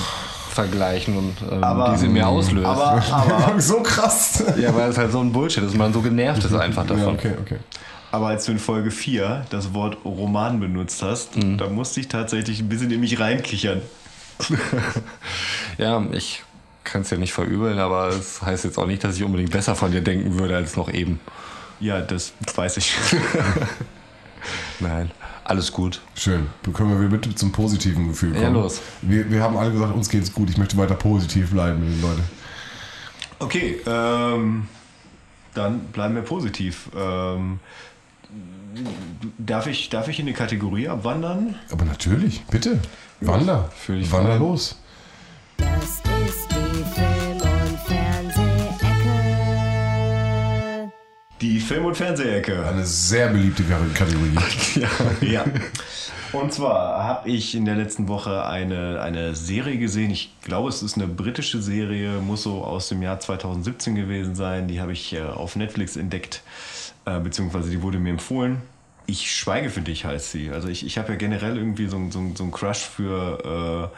vergleichen 0.50 1.16
und 1.16 1.34
ähm, 1.50 1.64
Aber- 1.64 1.92
die 1.92 1.98
sie 1.98 2.08
mir 2.08 2.26
auslöst. 2.28 2.66
aber, 2.66 3.02
aber, 3.10 3.60
so 3.60 3.80
krass. 3.82 4.42
ja, 4.58 4.74
weil 4.74 4.90
es 4.90 4.98
halt 4.98 5.12
so 5.12 5.20
ein 5.20 5.32
Bullshit 5.32 5.62
ist, 5.64 5.74
man 5.76 5.92
so 5.92 6.00
genervt 6.02 6.44
ist 6.44 6.54
einfach 6.54 6.86
davon. 6.86 7.02
Ja, 7.04 7.08
okay, 7.12 7.32
okay. 7.40 7.56
Aber 8.16 8.28
als 8.28 8.46
du 8.46 8.52
in 8.52 8.58
Folge 8.58 8.90
4 8.90 9.46
das 9.50 9.74
Wort 9.74 9.98
Roman 10.04 10.58
benutzt 10.58 11.02
hast, 11.02 11.36
Mhm. 11.36 11.58
da 11.58 11.68
musste 11.68 12.00
ich 12.00 12.08
tatsächlich 12.08 12.60
ein 12.60 12.68
bisschen 12.68 12.90
in 12.90 13.00
mich 13.00 13.20
reinkichern. 13.20 13.82
Ja, 15.78 16.02
ich 16.12 16.42
kann 16.84 17.02
es 17.02 17.10
ja 17.10 17.18
nicht 17.18 17.32
verübeln, 17.34 17.78
aber 17.78 18.08
es 18.08 18.40
heißt 18.40 18.64
jetzt 18.64 18.78
auch 18.78 18.86
nicht, 18.86 19.04
dass 19.04 19.16
ich 19.16 19.24
unbedingt 19.24 19.50
besser 19.50 19.74
von 19.74 19.92
dir 19.92 20.00
denken 20.00 20.38
würde 20.38 20.56
als 20.56 20.76
noch 20.76 20.90
eben. 20.90 21.20
Ja, 21.80 22.00
das 22.00 22.32
weiß 22.54 22.78
ich. 22.78 22.94
Nein, 24.80 25.10
alles 25.44 25.72
gut. 25.72 26.00
Schön. 26.14 26.46
Können 26.72 26.98
wir 27.00 27.08
bitte 27.08 27.34
zum 27.34 27.52
positiven 27.52 28.08
Gefühl 28.08 28.30
kommen? 28.32 28.42
Ja, 28.42 28.48
los. 28.48 28.80
Wir, 29.02 29.30
wir 29.30 29.42
haben 29.42 29.56
alle 29.56 29.72
gesagt, 29.72 29.94
uns 29.94 30.08
geht's 30.08 30.32
gut. 30.32 30.48
Ich 30.48 30.56
möchte 30.56 30.76
weiter 30.78 30.94
positiv 30.94 31.50
bleiben, 31.50 31.82
liebe 31.86 32.06
Leute. 32.06 32.22
Okay, 33.38 33.80
ähm, 33.86 34.66
dann 35.54 35.80
bleiben 35.88 36.14
wir 36.14 36.22
positiv. 36.22 36.88
Ähm, 36.96 37.60
darf, 39.38 39.66
ich, 39.66 39.88
darf 39.88 40.08
ich 40.08 40.20
in 40.20 40.26
die 40.26 40.32
Kategorie 40.32 40.88
abwandern? 40.88 41.54
Aber 41.70 41.84
natürlich, 41.84 42.42
bitte. 42.50 42.78
Wander. 43.20 43.70
fühl 43.74 44.00
dich 44.00 44.12
Wander 44.12 44.38
los. 44.38 44.76
Das 45.56 45.68
ist 45.84 46.02
die 46.50 46.84
Film- 46.84 47.40
und 47.40 47.78
Fernsehecke. 47.86 48.96
Die 51.40 51.60
Film- 51.60 51.84
und 51.86 51.96
Fernsehecke. 51.96 52.66
Eine 52.66 52.84
sehr 52.84 53.28
beliebte 53.28 53.62
Kategorie. 53.64 54.36
ja. 55.32 55.44
Und 56.32 56.52
zwar 56.52 57.02
habe 57.04 57.30
ich 57.30 57.54
in 57.54 57.64
der 57.64 57.76
letzten 57.76 58.08
Woche 58.08 58.44
eine, 58.44 59.00
eine 59.00 59.34
Serie 59.34 59.78
gesehen. 59.78 60.10
Ich 60.10 60.34
glaube, 60.42 60.68
es 60.68 60.82
ist 60.82 60.96
eine 60.96 61.06
britische 61.06 61.62
Serie, 61.62 62.20
muss 62.20 62.42
so 62.42 62.64
aus 62.64 62.88
dem 62.88 63.00
Jahr 63.00 63.20
2017 63.20 63.94
gewesen 63.94 64.34
sein. 64.34 64.68
Die 64.68 64.80
habe 64.80 64.92
ich 64.92 65.14
äh, 65.14 65.22
auf 65.22 65.56
Netflix 65.56 65.96
entdeckt, 65.96 66.42
äh, 67.06 67.20
beziehungsweise 67.20 67.70
die 67.70 67.80
wurde 67.82 67.98
mir 67.98 68.10
empfohlen. 68.10 68.60
Ich 69.06 69.34
schweige 69.34 69.70
für 69.70 69.80
dich 69.80 70.04
heißt 70.04 70.32
sie. 70.32 70.50
Also 70.50 70.68
ich, 70.68 70.84
ich 70.84 70.98
habe 70.98 71.12
ja 71.12 71.16
generell 71.16 71.56
irgendwie 71.56 71.86
so, 71.86 72.10
so, 72.10 72.32
so 72.34 72.42
einen 72.42 72.52
Crush 72.52 72.80
für 72.80 73.92
äh, 73.92 73.96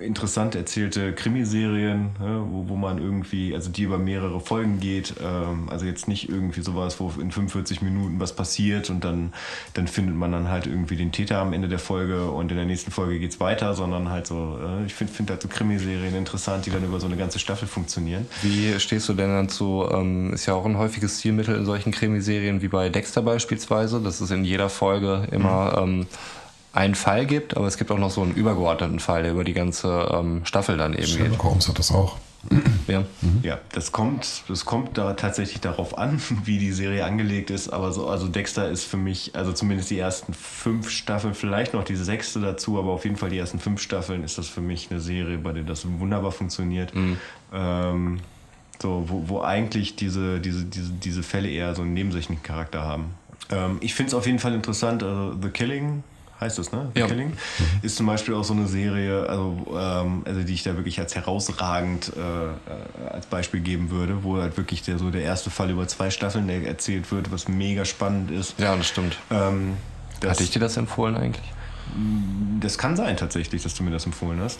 interessant 0.00 0.54
erzählte 0.54 1.12
Krimiserien, 1.12 2.10
ne, 2.18 2.44
wo, 2.48 2.68
wo 2.68 2.76
man 2.76 2.98
irgendwie, 2.98 3.54
also 3.54 3.70
die 3.70 3.82
über 3.82 3.98
mehrere 3.98 4.40
Folgen 4.40 4.80
geht. 4.80 5.14
Ähm, 5.22 5.68
also 5.68 5.86
jetzt 5.86 6.08
nicht 6.08 6.28
irgendwie 6.28 6.62
sowas, 6.62 6.98
wo 7.00 7.12
in 7.20 7.30
45 7.30 7.82
Minuten 7.82 8.18
was 8.18 8.34
passiert 8.34 8.90
und 8.90 9.04
dann, 9.04 9.32
dann 9.74 9.86
findet 9.86 10.14
man 10.16 10.32
dann 10.32 10.48
halt 10.48 10.66
irgendwie 10.66 10.96
den 10.96 11.12
Täter 11.12 11.38
am 11.38 11.52
Ende 11.52 11.68
der 11.68 11.78
Folge 11.78 12.30
und 12.30 12.50
in 12.50 12.56
der 12.56 12.66
nächsten 12.66 12.90
Folge 12.90 13.18
geht's 13.18 13.40
weiter, 13.40 13.74
sondern 13.74 14.08
halt 14.08 14.26
so, 14.26 14.58
äh, 14.62 14.86
ich 14.86 14.94
finde 14.94 15.12
find 15.12 15.30
halt 15.30 15.42
so 15.42 15.48
Krimiserien 15.48 16.14
interessant, 16.14 16.66
die 16.66 16.70
dann 16.70 16.84
über 16.84 16.98
so 16.98 17.06
eine 17.06 17.16
ganze 17.16 17.38
Staffel 17.38 17.68
funktionieren. 17.68 18.26
Wie 18.42 18.78
stehst 18.80 19.08
du 19.08 19.14
denn 19.14 19.30
dazu? 19.30 19.86
Ähm, 19.90 20.32
ist 20.32 20.46
ja 20.46 20.54
auch 20.54 20.64
ein 20.64 20.78
häufiges 20.78 21.20
Stilmittel 21.20 21.56
in 21.56 21.64
solchen 21.64 21.92
Krimiserien 21.92 22.62
wie 22.62 22.68
bei 22.68 22.88
Dexter 22.88 23.22
beispielsweise, 23.22 24.00
dass 24.00 24.20
es 24.20 24.30
in 24.30 24.44
jeder 24.44 24.68
Folge 24.68 25.28
immer 25.30 25.78
ähm, 25.78 26.06
einen 26.74 26.94
Fall 26.94 27.24
gibt, 27.24 27.56
aber 27.56 27.66
es 27.66 27.78
gibt 27.78 27.90
auch 27.90 27.98
noch 27.98 28.10
so 28.10 28.22
einen 28.22 28.34
übergeordneten 28.34 28.98
Fall, 28.98 29.22
der 29.22 29.32
über 29.32 29.44
die 29.44 29.54
ganze 29.54 30.08
ähm, 30.12 30.44
Staffel 30.44 30.76
dann 30.76 30.92
eben 30.92 31.02
geht. 31.02 31.16
Sherlock 31.16 31.44
Holmes 31.44 31.68
hat 31.68 31.78
das 31.78 31.92
auch. 31.92 32.18
Ja. 32.86 33.04
Ja, 33.42 33.58
das 33.72 33.92
kommt, 33.92 34.42
das 34.48 34.66
kommt 34.66 34.98
da 34.98 35.14
tatsächlich 35.14 35.60
darauf 35.60 35.96
an, 35.96 36.20
wie 36.44 36.58
die 36.58 36.72
Serie 36.72 37.04
angelegt 37.04 37.50
ist. 37.50 37.70
Aber 37.70 37.92
so, 37.92 38.08
also 38.08 38.28
Dexter 38.28 38.68
ist 38.68 38.84
für 38.84 38.98
mich, 38.98 39.34
also 39.34 39.52
zumindest 39.52 39.90
die 39.90 39.98
ersten 39.98 40.34
fünf 40.34 40.90
Staffeln, 40.90 41.34
vielleicht 41.34 41.72
noch 41.72 41.84
diese 41.84 42.04
sechste 42.04 42.40
dazu, 42.40 42.78
aber 42.78 42.90
auf 42.90 43.04
jeden 43.04 43.16
Fall 43.16 43.30
die 43.30 43.38
ersten 43.38 43.58
fünf 43.58 43.80
Staffeln 43.80 44.24
ist 44.24 44.36
das 44.36 44.48
für 44.48 44.60
mich 44.60 44.90
eine 44.90 45.00
Serie, 45.00 45.38
bei 45.38 45.52
der 45.52 45.62
das 45.62 45.86
wunderbar 45.98 46.32
funktioniert. 46.32 46.92
Ähm, 47.52 48.20
so, 48.82 49.04
wo, 49.06 49.28
wo 49.28 49.40
eigentlich 49.40 49.96
diese, 49.96 50.40
diese, 50.40 50.64
diese, 50.64 50.90
diese 50.90 51.22
Fälle 51.22 51.48
eher 51.48 51.74
so 51.74 51.82
einen 51.82 51.94
nebensächlichen 51.94 52.42
Charakter 52.42 52.82
haben. 52.82 53.14
Ähm, 53.50 53.78
ich 53.80 53.94
finde 53.94 54.08
es 54.08 54.14
auf 54.14 54.26
jeden 54.26 54.40
Fall 54.40 54.52
interessant. 54.52 55.02
Also 55.02 55.34
The 55.40 55.48
Killing 55.48 56.02
heißt 56.40 56.58
es, 56.58 56.72
ne? 56.72 56.90
The 56.94 57.00
Ja. 57.00 57.06
Killing. 57.06 57.32
Ist 57.82 57.96
zum 57.96 58.06
Beispiel 58.06 58.34
auch 58.34 58.44
so 58.44 58.52
eine 58.54 58.66
Serie, 58.66 59.26
also, 59.28 59.56
ähm, 59.78 60.22
also 60.26 60.42
die 60.42 60.52
ich 60.54 60.62
da 60.62 60.76
wirklich 60.76 60.98
als 61.00 61.14
herausragend 61.14 62.12
äh, 62.16 62.20
äh, 62.20 63.08
als 63.12 63.26
Beispiel 63.26 63.60
geben 63.60 63.90
würde, 63.90 64.24
wo 64.24 64.38
halt 64.38 64.56
wirklich 64.56 64.82
der, 64.82 64.98
so 64.98 65.10
der 65.10 65.22
erste 65.22 65.50
Fall 65.50 65.70
über 65.70 65.86
zwei 65.88 66.10
Staffeln 66.10 66.48
erzählt 66.48 67.10
wird, 67.12 67.30
was 67.32 67.48
mega 67.48 67.84
spannend 67.84 68.30
ist. 68.30 68.58
Ja, 68.58 68.76
das 68.76 68.86
stimmt. 68.88 69.16
Ähm, 69.30 69.76
das, 70.20 70.32
Hatte 70.32 70.44
ich 70.44 70.50
dir 70.50 70.60
das 70.60 70.76
empfohlen 70.76 71.16
eigentlich? 71.16 71.50
das 72.60 72.78
kann 72.78 72.96
sein 72.96 73.16
tatsächlich, 73.16 73.62
dass 73.62 73.74
du 73.74 73.82
mir 73.82 73.90
das 73.90 74.06
empfohlen 74.06 74.40
hast. 74.40 74.58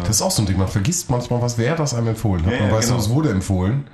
Das 0.00 0.08
ist 0.16 0.22
auch 0.22 0.30
so 0.30 0.42
ein 0.42 0.46
Ding. 0.46 0.56
Man 0.56 0.66
vergisst 0.66 1.08
manchmal, 1.08 1.40
was 1.40 1.56
wer 1.56 1.76
das 1.76 1.94
einem 1.94 2.08
empfohlen 2.08 2.44
hat. 2.44 2.52
Ja, 2.54 2.60
Man 2.60 2.68
ja, 2.70 2.74
weiß 2.74 2.86
genau. 2.86 2.96
nur, 2.96 3.04
es 3.04 3.10
wurde 3.10 3.30
empfohlen. 3.30 3.86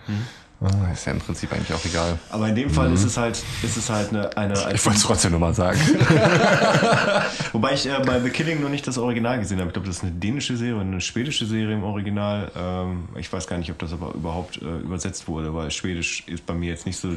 Ist 0.92 1.04
ja 1.06 1.12
im 1.12 1.18
Prinzip 1.18 1.52
eigentlich 1.52 1.73
auch 1.75 1.84
egal. 1.84 2.18
Aber 2.30 2.49
in 2.49 2.54
dem 2.54 2.70
Fall 2.70 2.90
ist 2.92 3.04
es 3.04 3.16
halt, 3.18 3.42
ist 3.62 3.76
es 3.76 3.90
halt 3.90 4.11
eine, 4.11 4.34
eine 4.37 4.54
Ich 4.73 4.84
wollte 4.87 4.99
es 4.99 5.02
trotzdem 5.04 5.32
nochmal 5.32 5.52
sagen. 5.52 5.78
Wobei 7.52 7.75
ich 7.75 7.87
äh, 7.87 8.00
bei 8.04 8.20
The 8.20 8.30
Killing 8.30 8.62
noch 8.62 8.68
nicht 8.70 8.87
das 8.87 8.96
Original 8.99 9.38
gesehen 9.38 9.58
habe. 9.58 9.68
Ich 9.68 9.75
glaube, 9.75 9.88
das 9.88 9.96
ist 9.99 10.02
eine 10.04 10.12
dänische 10.12 10.56
Serie 10.56 10.76
und 10.76 10.88
eine 10.88 11.00
schwedische 11.00 11.46
Serie 11.46 11.75
im 11.75 11.82
Original. 11.84 12.50
Ähm, 12.56 13.08
ich 13.16 13.30
weiß 13.32 13.46
gar 13.46 13.58
nicht, 13.58 13.70
ob 13.70 13.78
das 13.78 13.92
aber 13.92 14.14
überhaupt 14.14 14.61
äh, 14.62 14.78
übersetzt 14.78 15.28
wurde, 15.28 15.54
weil 15.54 15.70
Schwedisch 15.70 16.23
ist 16.26 16.46
bei 16.46 16.54
mir 16.54 16.70
jetzt 16.70 16.87
nicht 16.87 16.99
so 16.99 17.08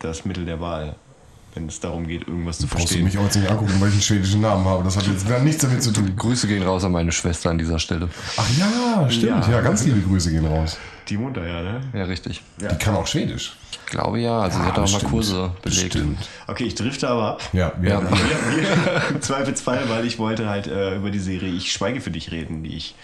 das 0.00 0.24
Mittel 0.24 0.44
der 0.44 0.60
Wahl, 0.60 0.96
wenn 1.54 1.68
es 1.68 1.78
darum 1.80 2.06
geht, 2.06 2.26
irgendwas 2.26 2.58
zu 2.58 2.66
Brauchst 2.66 2.74
du 2.84 2.88
verstehen. 2.88 3.04
mich 3.04 3.18
auch 3.18 3.24
jetzt 3.24 3.36
nicht 3.36 3.48
angucken, 3.48 3.74
weil 3.78 3.88
ich 3.88 3.94
einen 3.94 4.02
schwedischen 4.02 4.40
Namen 4.40 4.64
habe. 4.64 4.82
Das 4.84 4.96
hat 4.96 5.06
jetzt 5.06 5.28
gar 5.28 5.38
nichts 5.40 5.62
damit 5.62 5.82
zu 5.82 5.92
tun. 5.92 6.12
Grüße 6.16 6.46
gehen 6.48 6.62
raus 6.62 6.82
an 6.84 6.92
meine 6.92 7.12
Schwester 7.12 7.50
an 7.50 7.58
dieser 7.58 7.78
Stelle. 7.78 8.08
Ach 8.36 8.44
ja, 8.58 9.08
stimmt. 9.10 9.46
Ja, 9.46 9.52
Ja. 9.52 9.60
ganz 9.60 9.84
liebe 9.84 10.00
Grüße 10.00 10.30
gehen 10.30 10.46
raus. 10.46 10.76
Die 11.08 11.16
Munter, 11.16 11.46
ja, 11.46 11.62
ne? 11.62 11.80
Ja, 11.92 12.04
richtig. 12.04 12.42
Die 12.60 12.78
kann 12.78 12.96
auch 12.96 13.06
Schwedisch. 13.06 13.56
Ich 13.86 13.92
glaube 13.92 14.18
ja. 14.18 14.40
Also 14.40 14.58
sie 14.58 14.64
hat 14.64 14.72
auch 14.72 14.76
mal 14.78 14.82
bestimmt. 14.82 15.12
Kurse 15.12 15.52
belegt. 15.62 15.92
Bestimmt. 15.92 16.28
Okay, 16.48 16.64
ich 16.64 16.74
drifte 16.74 17.08
aber 17.08 17.22
ab. 17.32 17.42
Ja, 17.52 17.72
wir 17.78 17.90
Ja. 17.90 18.00
Im 19.10 19.22
Zweifelsfall, 19.22 19.88
weil 19.88 20.04
ich 20.04 20.18
wollte 20.18 20.48
halt 20.48 20.66
äh, 20.66 20.96
über 20.96 21.10
die 21.10 21.20
Serie 21.20 21.52
Ich 21.52 21.72
schweige 21.72 22.00
für 22.00 22.10
dich 22.10 22.32
reden, 22.32 22.64
die 22.64 22.76
ich, 22.76 22.96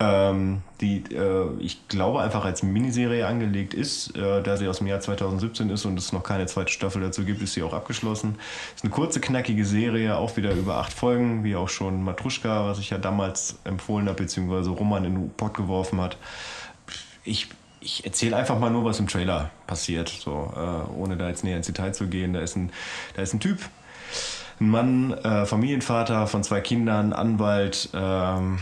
ähm, 0.00 0.62
die 0.80 1.04
äh, 1.14 1.46
ich 1.60 1.86
glaube 1.86 2.20
einfach 2.20 2.44
als 2.44 2.64
Miniserie 2.64 3.28
angelegt 3.28 3.74
ist, 3.74 4.16
äh, 4.16 4.42
da 4.42 4.56
sie 4.56 4.66
aus 4.66 4.78
dem 4.78 4.88
Jahr 4.88 5.00
2017 5.00 5.70
ist 5.70 5.84
und 5.84 5.96
es 5.96 6.12
noch 6.12 6.24
keine 6.24 6.46
zweite 6.46 6.72
Staffel 6.72 7.00
dazu 7.00 7.24
gibt, 7.24 7.40
ist 7.40 7.54
sie 7.54 7.62
auch 7.62 7.72
abgeschlossen. 7.72 8.38
Ist 8.74 8.82
eine 8.82 8.92
kurze, 8.92 9.20
knackige 9.20 9.64
Serie, 9.64 10.16
auch 10.16 10.36
wieder 10.36 10.52
über 10.52 10.78
acht 10.78 10.92
Folgen, 10.92 11.44
wie 11.44 11.54
auch 11.54 11.68
schon 11.68 12.02
Matruschka, 12.02 12.66
was 12.66 12.80
ich 12.80 12.90
ja 12.90 12.98
damals 12.98 13.56
empfohlen 13.62 14.08
habe, 14.08 14.22
beziehungsweise 14.24 14.70
Roman 14.70 15.04
in 15.04 15.14
den 15.14 15.30
Pott 15.36 15.54
geworfen 15.54 16.00
hat. 16.00 16.16
Ich, 17.28 17.48
ich 17.80 18.04
erzähle 18.04 18.36
einfach 18.36 18.58
mal 18.58 18.70
nur, 18.70 18.84
was 18.84 18.98
im 18.98 19.06
Trailer 19.06 19.50
passiert, 19.66 20.08
so, 20.08 20.52
äh, 20.56 20.92
ohne 20.98 21.16
da 21.16 21.28
jetzt 21.28 21.44
näher 21.44 21.56
ins 21.56 21.66
Detail 21.66 21.92
zu 21.92 22.06
gehen. 22.06 22.32
Da 22.32 22.40
ist 22.40 22.56
ein, 22.56 22.72
da 23.14 23.22
ist 23.22 23.34
ein 23.34 23.40
Typ, 23.40 23.58
ein 24.60 24.70
Mann, 24.70 25.12
äh, 25.12 25.46
Familienvater 25.46 26.26
von 26.26 26.42
zwei 26.42 26.60
Kindern, 26.60 27.12
Anwalt, 27.12 27.90
ähm, 27.94 28.58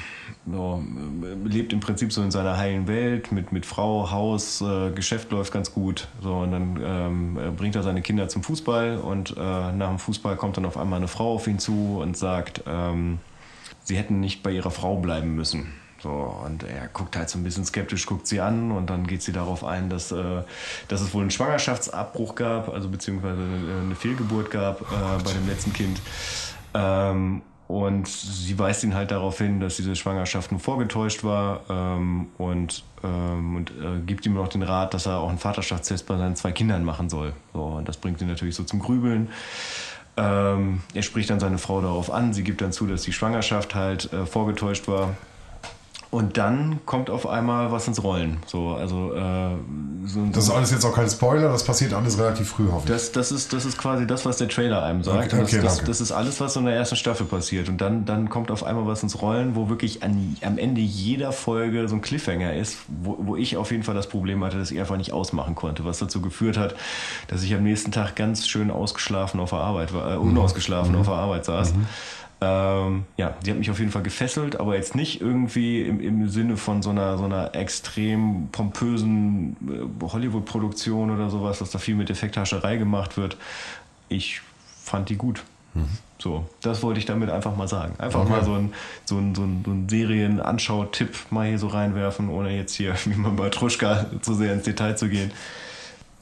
so, 0.46 0.82
äh, 1.23 1.49
lebt 1.49 1.73
im 1.73 1.80
Prinzip 1.80 2.12
so 2.12 2.23
in 2.23 2.30
seiner 2.30 2.56
heilen 2.58 2.87
Welt 2.87 3.32
mit, 3.32 3.52
mit 3.52 3.64
Frau, 3.64 4.11
Haus, 4.11 4.61
äh, 4.61 4.90
Geschäft 4.90 5.30
läuft 5.32 5.52
ganz 5.52 5.73
gut. 5.73 6.08
So, 6.20 6.35
und 6.35 6.50
dann 6.50 6.80
ähm, 6.82 7.38
äh, 7.38 7.50
bringt 7.50 7.76
er 7.76 7.82
seine 7.82 8.02
Kinder 8.02 8.28
zum 8.28 8.42
Fußball 8.42 8.99
und 8.99 9.37
äh, 9.37 9.40
nach 9.40 9.88
dem 9.88 9.99
Fußball 9.99 10.37
kommt 10.37 10.56
dann 10.56 10.66
auf 10.66 10.76
einmal 10.76 10.99
eine 10.99 11.08
Frau 11.08 11.35
auf 11.35 11.46
ihn 11.46 11.58
zu 11.58 11.99
und 12.02 12.16
sagt, 12.16 12.62
ähm, 12.66 13.18
sie 13.85 13.96
hätten 13.96 14.20
nicht 14.20 14.42
bei 14.42 14.50
ihrer 14.50 14.70
Frau 14.70 14.96
bleiben 14.96 15.35
müssen. 15.35 15.73
So, 16.03 16.11
und 16.45 16.62
er 16.62 16.88
guckt 16.88 17.17
halt 17.17 17.31
so 17.31 17.38
ein 17.38 17.45
bisschen 17.45 17.65
skeptisch, 17.65 18.07
guckt 18.07 18.26
sie 18.26 18.41
an 18.41 18.71
und 18.71 18.91
dann 18.91 19.07
geht 19.07 19.23
sie 19.23 19.33
darauf 19.33 19.65
ein, 19.65 19.88
dass, 19.88 20.12
äh, 20.12 20.43
dass 20.88 21.00
es 21.00 21.15
wohl 21.15 21.23
einen 21.23 21.31
Schwangerschaftsabbruch 21.31 22.35
gab, 22.35 22.69
also 22.69 22.88
beziehungsweise 22.88 23.41
eine, 23.41 23.81
eine 23.83 23.95
Fehlgeburt 23.95 24.50
gab 24.50 24.83
äh, 24.83 24.85
bei 25.25 25.33
dem 25.33 25.49
letzten 25.49 25.73
Kind. 25.73 26.00
Ähm, 26.75 27.43
und 27.69 28.07
sie 28.07 28.57
weist 28.59 28.85
ihn 28.85 28.95
halt 28.95 29.11
darauf 29.11 29.38
hin, 29.38 29.59
dass 29.59 29.76
diese 29.76 29.97
Schwangerschaft 29.97 30.53
nur 30.53 30.61
vorgetäuscht 30.61 31.25
war 31.25 31.62
ähm, 31.69 32.29
und, 32.38 32.85
ähm, 33.03 33.57
und 33.57 33.71
äh, 33.71 34.00
gibt 34.07 34.25
ihm 34.25 34.35
noch 34.35 34.49
den 34.49 34.62
Rat, 34.62 34.95
dass 34.95 35.07
er 35.07 35.19
auch 35.19 35.29
einen 35.29 35.38
Vaterschaftstest 35.38 36.07
bei 36.07 36.17
seinen 36.17 36.37
zwei 36.37 36.53
Kindern 36.53 36.85
machen 36.85 37.09
soll. 37.09 37.33
So, 37.53 37.62
und 37.62 37.88
das 37.88 37.97
bringt 37.97 38.21
ihn 38.21 38.29
natürlich 38.29 38.55
so 38.55 38.62
zum 38.62 38.79
Grübeln. 38.79 39.31
Ähm, 40.17 40.81
er 40.95 41.03
spricht 41.03 41.29
dann 41.29 41.41
seine 41.41 41.59
Frau 41.59 41.81
darauf 41.81 42.11
an, 42.11 42.33
sie 42.33 42.45
gibt 42.45 42.61
dann 42.61 42.73
zu, 42.73 42.87
dass 42.87 43.03
die 43.03 43.12
Schwangerschaft 43.12 43.75
halt 43.75 44.12
äh, 44.12 44.26
vorgetäuscht 44.26 44.87
war. 44.87 45.17
Und 46.16 46.38
dann 46.38 46.80
kommt 46.87 47.11
auf 47.11 47.26
einmal 47.26 47.73
was 47.73 47.87
ins 47.88 48.02
Rollen. 48.02 48.38
So, 48.46 48.70
also 48.70 49.12
äh, 49.12 49.50
so, 50.06 50.26
Das 50.32 50.44
ist 50.44 50.50
alles 50.50 50.70
jetzt 50.70 50.87
auch 50.87 50.94
kein 50.94 51.11
Spoiler, 51.11 51.50
das 51.50 51.62
passiert 51.62 51.92
alles 51.92 52.18
relativ 52.18 52.49
früh, 52.49 52.70
hoffe 52.70 52.85
ich. 52.87 52.90
das, 52.90 53.12
das, 53.12 53.30
ist, 53.30 53.52
das 53.52 53.66
ist 53.66 53.76
quasi 53.76 54.06
das, 54.06 54.25
was 54.25 54.38
der 54.38 54.49
Trailer 54.49 54.82
einem 54.82 55.02
sagt. 55.02 55.35
Okay, 55.35 55.42
das, 55.42 55.52
okay, 55.52 55.62
das, 55.62 55.75
danke. 55.75 55.90
das 55.90 56.00
ist 56.00 56.12
alles, 56.12 56.40
was 56.40 56.56
in 56.56 56.64
der 56.64 56.75
ersten 56.75 56.96
Staffel 56.96 57.26
passiert. 57.26 57.68
Und 57.68 57.82
dann, 57.82 58.06
dann 58.06 58.30
kommt 58.30 58.50
auf 58.50 58.64
einmal 58.64 58.87
was 58.87 59.02
ins 59.02 59.20
Rollen, 59.20 59.56
wo 59.56 59.68
wirklich 59.68 60.02
an, 60.02 60.38
am 60.40 60.56
Ende 60.56 60.80
jeder 60.80 61.32
Folge 61.32 61.87
so 61.87 61.96
ein 61.96 62.00
Cliffhanger 62.00 62.54
ist, 62.54 62.78
wo, 62.88 63.18
wo 63.20 63.37
ich 63.37 63.58
auf 63.58 63.70
jeden 63.70 63.82
Fall 63.82 63.94
das 63.94 64.08
Problem 64.08 64.42
hatte, 64.42 64.58
dass 64.58 64.70
ich 64.70 64.80
einfach 64.80 64.96
nicht 64.96 65.12
ausmachen 65.12 65.54
konnte. 65.54 65.85
Was 65.85 65.99
dazu 65.99 66.23
geführt 66.23 66.56
hat, 66.56 66.76
dass 67.28 67.42
ich 67.42 67.52
am 67.54 67.62
nächsten 67.62 67.92
Tag 67.92 68.16
ganz 68.16 68.49
schön 68.49 68.70
ausgeschlafen 68.70 69.38
auf 69.38 69.50
der 69.50 69.58
Arbeit 69.58 69.92
war, 69.92 70.14
äh, 70.14 70.16
unausgeschlafen 70.16 70.96
auf 70.96 71.08
der 71.08 71.16
Arbeit 71.16 71.44
saß. 71.44 71.75
Ähm, 72.40 73.05
ja, 73.16 73.35
die 73.45 73.50
hat 73.50 73.59
mich 73.59 73.71
auf 73.71 73.78
jeden 73.78 73.90
Fall 73.90 74.02
gefesselt, 74.02 74.61
aber 74.61 74.75
jetzt 74.76 74.95
nicht 74.95 75.23
irgendwie 75.23 75.81
im, 75.83 76.00
im 76.00 76.28
Sinne 76.28 76.57
von 76.59 76.83
so 76.83 76.90
einer, 76.90 77.16
so 77.16 77.25
einer 77.25 77.55
extrem 77.55 78.49
pompösen 78.52 79.57
äh, 80.02 80.05
Hollywood-Produktion 80.07 81.11
oder 81.11 81.31
sowas, 81.31 81.61
dass 81.61 81.71
da 81.71 81.78
viel 81.78 81.95
mit 81.95 82.11
Effekthascherei 82.11 82.76
gemacht 82.76 83.16
wird. 83.16 83.37
Ich 84.09 84.43
fand 84.85 85.09
die 85.09 85.16
gut. 85.16 85.43
So, 86.19 86.47
das 86.62 86.83
wollte 86.83 86.99
ich 86.99 87.05
damit 87.05 87.28
einfach 87.28 87.55
mal 87.55 87.69
sagen. 87.69 87.95
Einfach 87.99 88.21
Okay. 88.21 88.31
mal 88.31 88.45
so 88.45 88.55
ein, 88.55 88.73
so 89.05 89.19
ein, 89.19 89.35
so 89.35 89.43
ein, 89.43 89.62
so 89.62 89.71
ein 89.73 89.88
Serien-Anschau-Tipp 89.90 91.14
mal 91.28 91.47
hier 91.49 91.59
so 91.59 91.66
reinwerfen, 91.66 92.31
ohne 92.31 92.57
jetzt 92.57 92.75
hier, 92.75 92.95
wie 93.05 93.14
man 93.14 93.37
bei 93.37 93.50
Truschka, 93.50 94.07
zu 94.23 94.35
sehr 94.35 94.55
ins 94.55 94.62
Detail 94.64 94.95
zu 94.97 95.09
gehen. 95.11 95.33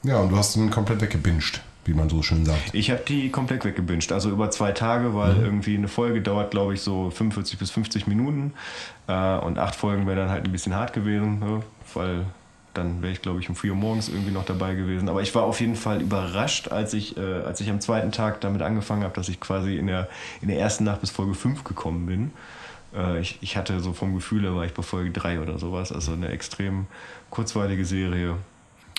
Ja, 0.03 0.17
und 0.19 0.29
du 0.29 0.35
hast 0.37 0.55
ihn 0.57 0.69
komplett 0.71 0.99
weggebinged, 1.01 1.61
wie 1.85 1.93
man 1.93 2.09
so 2.09 2.21
schön 2.23 2.45
sagt. 2.45 2.73
Ich 2.73 2.91
habe 2.91 3.01
die 3.07 3.29
komplett 3.29 3.63
weggebinged, 3.63 4.11
also 4.11 4.29
über 4.29 4.49
zwei 4.51 4.71
Tage, 4.71 5.13
weil 5.13 5.37
irgendwie 5.37 5.77
eine 5.77 5.87
Folge 5.87 6.21
dauert, 6.21 6.51
glaube 6.51 6.73
ich, 6.73 6.81
so 6.81 7.11
45 7.11 7.59
bis 7.59 7.71
50 7.71 8.07
Minuten 8.07 8.53
äh, 9.07 9.37
und 9.37 9.59
acht 9.59 9.75
Folgen 9.75 10.07
wäre 10.07 10.17
dann 10.17 10.29
halt 10.29 10.45
ein 10.45 10.51
bisschen 10.51 10.75
hart 10.75 10.93
gewesen, 10.93 11.39
ne? 11.39 11.61
weil 11.93 12.25
dann 12.73 13.01
wäre 13.01 13.13
ich, 13.13 13.21
glaube 13.21 13.39
ich, 13.39 13.49
um 13.49 13.55
4 13.55 13.71
Uhr 13.71 13.77
morgens 13.77 14.09
irgendwie 14.09 14.31
noch 14.31 14.45
dabei 14.45 14.75
gewesen. 14.75 15.07
Aber 15.09 15.21
ich 15.21 15.33
war 15.33 15.43
auf 15.43 15.61
jeden 15.61 15.75
Fall 15.75 16.01
überrascht, 16.01 16.69
als 16.69 16.93
ich, 16.93 17.15
äh, 17.17 17.21
als 17.21 17.61
ich 17.61 17.69
am 17.69 17.79
zweiten 17.79 18.11
Tag 18.11 18.41
damit 18.41 18.61
angefangen 18.61 19.03
habe, 19.03 19.13
dass 19.13 19.29
ich 19.29 19.39
quasi 19.39 19.77
in 19.77 19.87
der, 19.87 20.09
in 20.41 20.49
der 20.49 20.59
ersten 20.59 20.83
Nacht 20.83 21.01
bis 21.01 21.11
Folge 21.11 21.35
5 21.35 21.63
gekommen 21.63 22.05
bin. 22.05 22.31
Äh, 22.95 23.21
ich, 23.21 23.37
ich 23.41 23.57
hatte 23.57 23.79
so 23.79 23.93
vom 23.93 24.13
Gefühl, 24.13 24.43
da 24.43 24.55
war 24.55 24.65
ich 24.65 24.73
bei 24.73 24.83
Folge 24.83 25.11
3 25.11 25.39
oder 25.39 25.57
sowas, 25.57 25.91
also 25.91 26.13
eine 26.13 26.29
extrem 26.29 26.87
kurzweilige 27.29 27.85
Serie, 27.85 28.37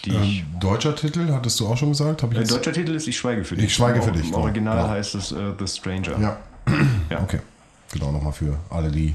die 0.06 0.10
ich 0.16 0.40
Ähm, 0.40 0.60
deutscher 0.60 0.94
Titel, 0.96 1.30
hattest 1.32 1.60
du 1.60 1.66
auch 1.66 1.76
schon 1.76 1.90
gesagt? 1.90 2.22
Hab 2.22 2.30
ich 2.30 2.34
der 2.38 2.42
jetzt- 2.42 2.52
deutsche 2.54 2.72
Titel 2.72 2.94
ist 2.94 3.06
Ich 3.06 3.16
schweige 3.16 3.44
für 3.44 3.56
dich. 3.56 3.66
Ich 3.66 3.74
schweige 3.74 4.00
für 4.00 4.08
Im- 4.10 4.14
dich, 4.16 4.24
Im 4.26 4.30
genau. 4.30 4.42
Original 4.42 4.76
Genau. 4.78 4.88
heißt 4.88 5.14
es 5.16 5.32
äh, 5.32 5.36
The 5.58 5.66
Stranger. 5.66 6.18
Ja, 6.20 6.36
Ja. 7.10 7.22
okay. 7.22 7.40
Genau, 7.92 8.10
nochmal 8.12 8.32
für 8.32 8.56
alle, 8.70 8.90
die 8.90 9.14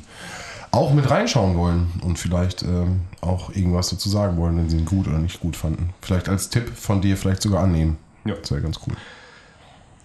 auch 0.72 0.94
mit 0.94 1.10
reinschauen 1.10 1.58
wollen 1.58 1.92
und 2.04 2.18
vielleicht 2.18 2.64
ähm, 2.64 3.02
auch 3.20 3.50
irgendwas 3.54 3.90
dazu 3.90 4.08
sagen 4.10 4.38
wollen, 4.38 4.58
wenn 4.58 4.70
sie 4.70 4.78
ihn 4.78 4.86
gut 4.86 5.08
oder 5.08 5.18
nicht 5.18 5.40
gut 5.42 5.56
fanden. 5.58 5.90
Vielleicht 6.02 6.30
als 6.30 6.50
Tipp 6.50 6.72
von 6.76 7.02
dir 7.02 7.18
vielleicht 7.18 7.42
sogar 7.42 7.64
annehmen. 7.64 7.98
Ja. 8.24 8.36
Das 8.36 8.52
wäre 8.52 8.62
ganz 8.62 8.80
cool. 8.88 8.94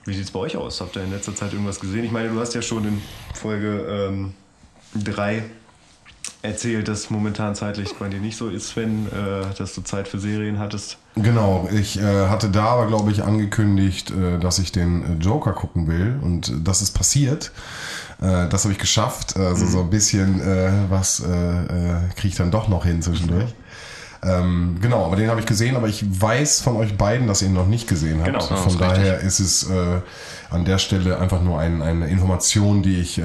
Wie 0.04 0.14
sieht 0.14 0.24
es 0.24 0.30
bei 0.30 0.40
euch 0.40 0.56
aus? 0.56 0.80
Habt 0.80 0.96
ihr 0.96 1.04
in 1.04 1.10
letzter 1.12 1.34
Zeit 1.34 1.52
irgendwas 1.52 1.78
gesehen? 1.78 2.04
Ich 2.04 2.10
meine, 2.12 2.28
du 2.30 2.40
hast 2.40 2.54
ja 2.54 2.62
schon 2.62 2.84
in 2.86 3.02
Folge 3.34 4.30
3 4.94 5.44
erzählt, 6.46 6.88
dass 6.88 7.10
momentan 7.10 7.54
zeitlich 7.54 7.94
bei 7.98 8.08
dir 8.08 8.20
nicht 8.20 8.36
so 8.36 8.48
ist, 8.48 8.68
Sven, 8.68 9.06
äh, 9.06 9.54
dass 9.58 9.74
du 9.74 9.82
Zeit 9.82 10.08
für 10.08 10.18
Serien 10.18 10.58
hattest. 10.58 10.98
Genau, 11.16 11.68
ich 11.72 11.98
äh, 11.98 12.28
hatte 12.28 12.50
da 12.50 12.64
aber, 12.64 12.86
glaube 12.86 13.10
ich, 13.10 13.22
angekündigt, 13.22 14.10
äh, 14.10 14.38
dass 14.38 14.58
ich 14.58 14.70
den 14.70 15.02
äh, 15.02 15.22
Joker 15.22 15.52
gucken 15.52 15.86
will 15.86 16.18
und 16.20 16.52
das 16.66 16.82
ist 16.82 16.92
passiert. 16.92 17.52
Äh, 18.20 18.48
das 18.48 18.64
habe 18.64 18.72
ich 18.72 18.78
geschafft. 18.78 19.36
Also 19.36 19.66
so 19.66 19.80
ein 19.80 19.90
bisschen 19.90 20.40
äh, 20.40 20.70
was 20.90 21.22
kriege 22.16 22.28
ich 22.28 22.34
dann 22.34 22.50
doch 22.50 22.68
noch 22.68 22.84
hin 22.84 23.02
zwischendurch. 23.02 23.54
Ähm, 24.22 24.78
genau, 24.80 25.04
aber 25.04 25.16
den 25.16 25.30
habe 25.30 25.40
ich 25.40 25.46
gesehen, 25.46 25.76
aber 25.76 25.88
ich 25.88 26.04
weiß 26.20 26.60
von 26.60 26.76
euch 26.76 26.96
beiden, 26.96 27.26
dass 27.26 27.42
ihr 27.42 27.48
ihn 27.48 27.54
noch 27.54 27.66
nicht 27.66 27.88
gesehen 27.88 28.20
habt. 28.20 28.26
Genau, 28.26 28.40
von 28.40 28.78
daher 28.78 29.20
ist 29.20 29.40
es 29.40 29.70
an 30.50 30.64
der 30.64 30.78
Stelle 30.78 31.18
einfach 31.18 31.42
nur 31.42 31.58
ein, 31.58 31.82
eine 31.82 32.08
Information, 32.08 32.82
die 32.82 33.00
ich 33.00 33.20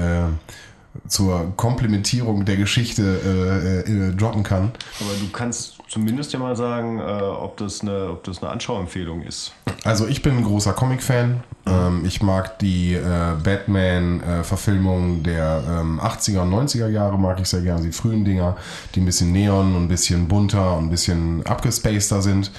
zur 1.08 1.52
Komplementierung 1.56 2.44
der 2.44 2.56
Geschichte 2.56 3.84
äh, 3.86 3.90
äh, 3.90 4.14
droppen 4.14 4.42
kann. 4.42 4.72
Aber 5.00 5.10
du 5.20 5.28
kannst 5.32 5.78
zumindest 5.88 6.32
ja 6.32 6.38
mal 6.38 6.56
sagen, 6.56 6.98
äh, 6.98 7.02
ob, 7.02 7.56
das 7.56 7.80
eine, 7.80 8.10
ob 8.10 8.24
das 8.24 8.42
eine 8.42 8.50
Anschauempfehlung 8.52 9.22
ist. 9.22 9.52
Also 9.84 10.06
ich 10.06 10.22
bin 10.22 10.36
ein 10.36 10.44
großer 10.44 10.72
Comic-Fan. 10.72 11.42
Ähm, 11.66 12.04
ich 12.04 12.22
mag 12.22 12.58
die 12.58 12.94
äh, 12.94 13.34
Batman-Verfilmungen 13.42 15.22
der 15.22 15.62
ähm, 15.68 16.00
80er 16.00 16.40
und 16.40 16.52
90er 16.52 16.88
Jahre, 16.88 17.18
mag 17.18 17.40
ich 17.40 17.48
sehr 17.48 17.62
gerne. 17.62 17.82
Die 17.82 17.92
frühen 17.92 18.24
Dinger, 18.24 18.56
die 18.94 19.00
ein 19.00 19.06
bisschen 19.06 19.32
neon 19.32 19.74
und 19.74 19.84
ein 19.84 19.88
bisschen 19.88 20.28
bunter 20.28 20.76
und 20.76 20.86
ein 20.86 20.90
bisschen 20.90 21.46
abgespaceder 21.46 22.22
sind. 22.22 22.50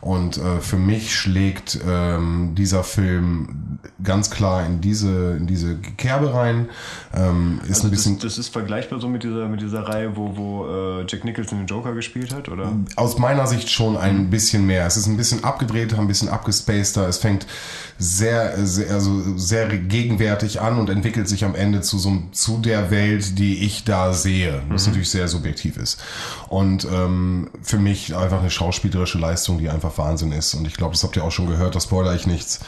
Und 0.00 0.38
äh, 0.38 0.60
für 0.60 0.76
mich 0.78 1.14
schlägt 1.14 1.78
ähm, 1.86 2.54
dieser 2.54 2.84
Film 2.84 3.78
ganz 4.02 4.30
klar 4.30 4.64
in 4.64 4.80
diese, 4.80 5.36
in 5.36 5.46
diese 5.46 5.76
Kerbe 5.76 6.32
rein. 6.32 6.70
Ähm, 7.14 7.60
ist 7.64 7.70
Also 7.70 7.88
ein 7.88 7.90
bisschen 7.90 8.14
das, 8.14 8.24
das 8.24 8.38
ist 8.38 8.48
vergleichbar 8.48 8.98
so 8.98 9.08
mit 9.08 9.24
dieser, 9.24 9.46
mit 9.48 9.60
dieser 9.60 9.82
Reihe, 9.82 10.16
wo, 10.16 10.36
wo 10.36 11.00
äh, 11.00 11.04
Jack 11.06 11.24
Nicholson 11.24 11.58
den 11.58 11.66
Joker 11.66 11.92
gespielt 11.92 12.34
hat, 12.34 12.48
oder? 12.48 12.72
aus 12.96 13.18
meiner 13.18 13.46
Sicht 13.46 13.70
schon 13.70 13.98
ein 13.98 14.30
bisschen 14.30 14.66
mehr. 14.66 14.86
Es 14.86 14.96
ist 14.96 15.06
ein 15.06 15.18
bisschen 15.18 15.44
abgedrehter, 15.44 15.98
ein 15.98 16.08
bisschen 16.08 16.30
abgespaceder. 16.30 17.06
Es 17.06 17.18
fängt 17.18 17.46
sehr, 17.98 18.49
sehr, 18.58 18.92
also 18.92 19.36
sehr 19.36 19.68
gegenwärtig 19.68 20.60
an 20.60 20.78
und 20.78 20.90
entwickelt 20.90 21.28
sich 21.28 21.44
am 21.44 21.54
Ende 21.54 21.80
zu 21.80 21.98
so 21.98 22.22
zu 22.32 22.58
der 22.58 22.90
Welt, 22.90 23.38
die 23.38 23.64
ich 23.64 23.84
da 23.84 24.12
sehe. 24.12 24.62
Was 24.68 24.86
natürlich 24.86 25.10
sehr 25.10 25.28
subjektiv 25.28 25.76
ist. 25.76 26.02
Und 26.48 26.84
ähm, 26.84 27.50
für 27.62 27.78
mich 27.78 28.16
einfach 28.16 28.40
eine 28.40 28.50
schauspielerische 28.50 29.18
Leistung, 29.18 29.58
die 29.58 29.68
einfach 29.68 29.96
Wahnsinn 29.98 30.32
ist. 30.32 30.54
Und 30.54 30.66
ich 30.66 30.74
glaube, 30.74 30.92
das 30.92 31.02
habt 31.02 31.16
ihr 31.16 31.24
auch 31.24 31.32
schon 31.32 31.46
gehört, 31.46 31.74
da 31.74 31.80
spoiler 31.80 32.14
ich 32.14 32.26
nichts. 32.26 32.60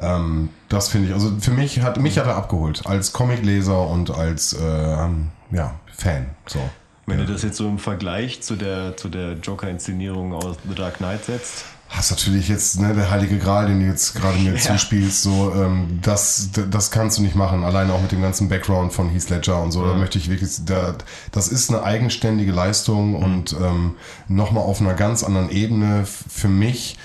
Ähm, 0.00 0.50
das 0.68 0.88
finde 0.88 1.08
ich, 1.08 1.14
also 1.14 1.32
für 1.40 1.52
mich 1.52 1.80
hat 1.80 1.98
mich 1.98 2.18
hat 2.18 2.26
er 2.26 2.36
abgeholt 2.36 2.86
als 2.86 3.12
Comicleser 3.12 3.86
und 3.88 4.10
als 4.10 4.52
äh, 4.52 5.08
ja, 5.52 5.74
Fan. 5.92 6.26
So. 6.46 6.60
Wenn 7.06 7.18
du 7.18 7.26
das 7.26 7.42
jetzt 7.42 7.56
so 7.56 7.68
im 7.68 7.78
Vergleich 7.78 8.40
zu 8.40 8.54
der, 8.54 8.96
zu 8.96 9.08
der 9.08 9.32
Joker-Inszenierung 9.32 10.32
aus 10.32 10.56
The 10.68 10.74
Dark 10.74 10.98
Knight 10.98 11.24
setzt, 11.24 11.64
hast 11.90 12.12
natürlich 12.12 12.48
jetzt 12.48 12.80
ne, 12.80 12.94
der 12.94 13.10
heilige 13.10 13.38
Gral, 13.38 13.66
den 13.66 13.80
du 13.80 13.86
jetzt 13.86 14.14
gerade 14.14 14.38
mir 14.38 14.54
zuspielst, 14.58 15.22
so 15.22 15.52
ähm, 15.54 15.98
das 16.02 16.50
das 16.70 16.90
kannst 16.90 17.18
du 17.18 17.22
nicht 17.22 17.34
machen. 17.34 17.64
Alleine 17.64 17.92
auch 17.92 18.00
mit 18.00 18.12
dem 18.12 18.22
ganzen 18.22 18.48
Background 18.48 18.92
von 18.92 19.10
Heath 19.10 19.28
Ledger 19.28 19.60
und 19.60 19.72
so. 19.72 19.84
Da 19.84 19.94
möchte 19.94 20.18
ich 20.18 20.30
wirklich, 20.30 20.64
da, 20.64 20.94
das 21.32 21.48
ist 21.48 21.68
eine 21.70 21.82
eigenständige 21.82 22.52
Leistung 22.52 23.16
und 23.16 23.52
ähm, 23.52 23.96
nochmal 24.28 24.64
auf 24.64 24.80
einer 24.80 24.94
ganz 24.94 25.24
anderen 25.24 25.50
Ebene 25.50 26.06
für 26.06 26.48
mich. 26.48 26.96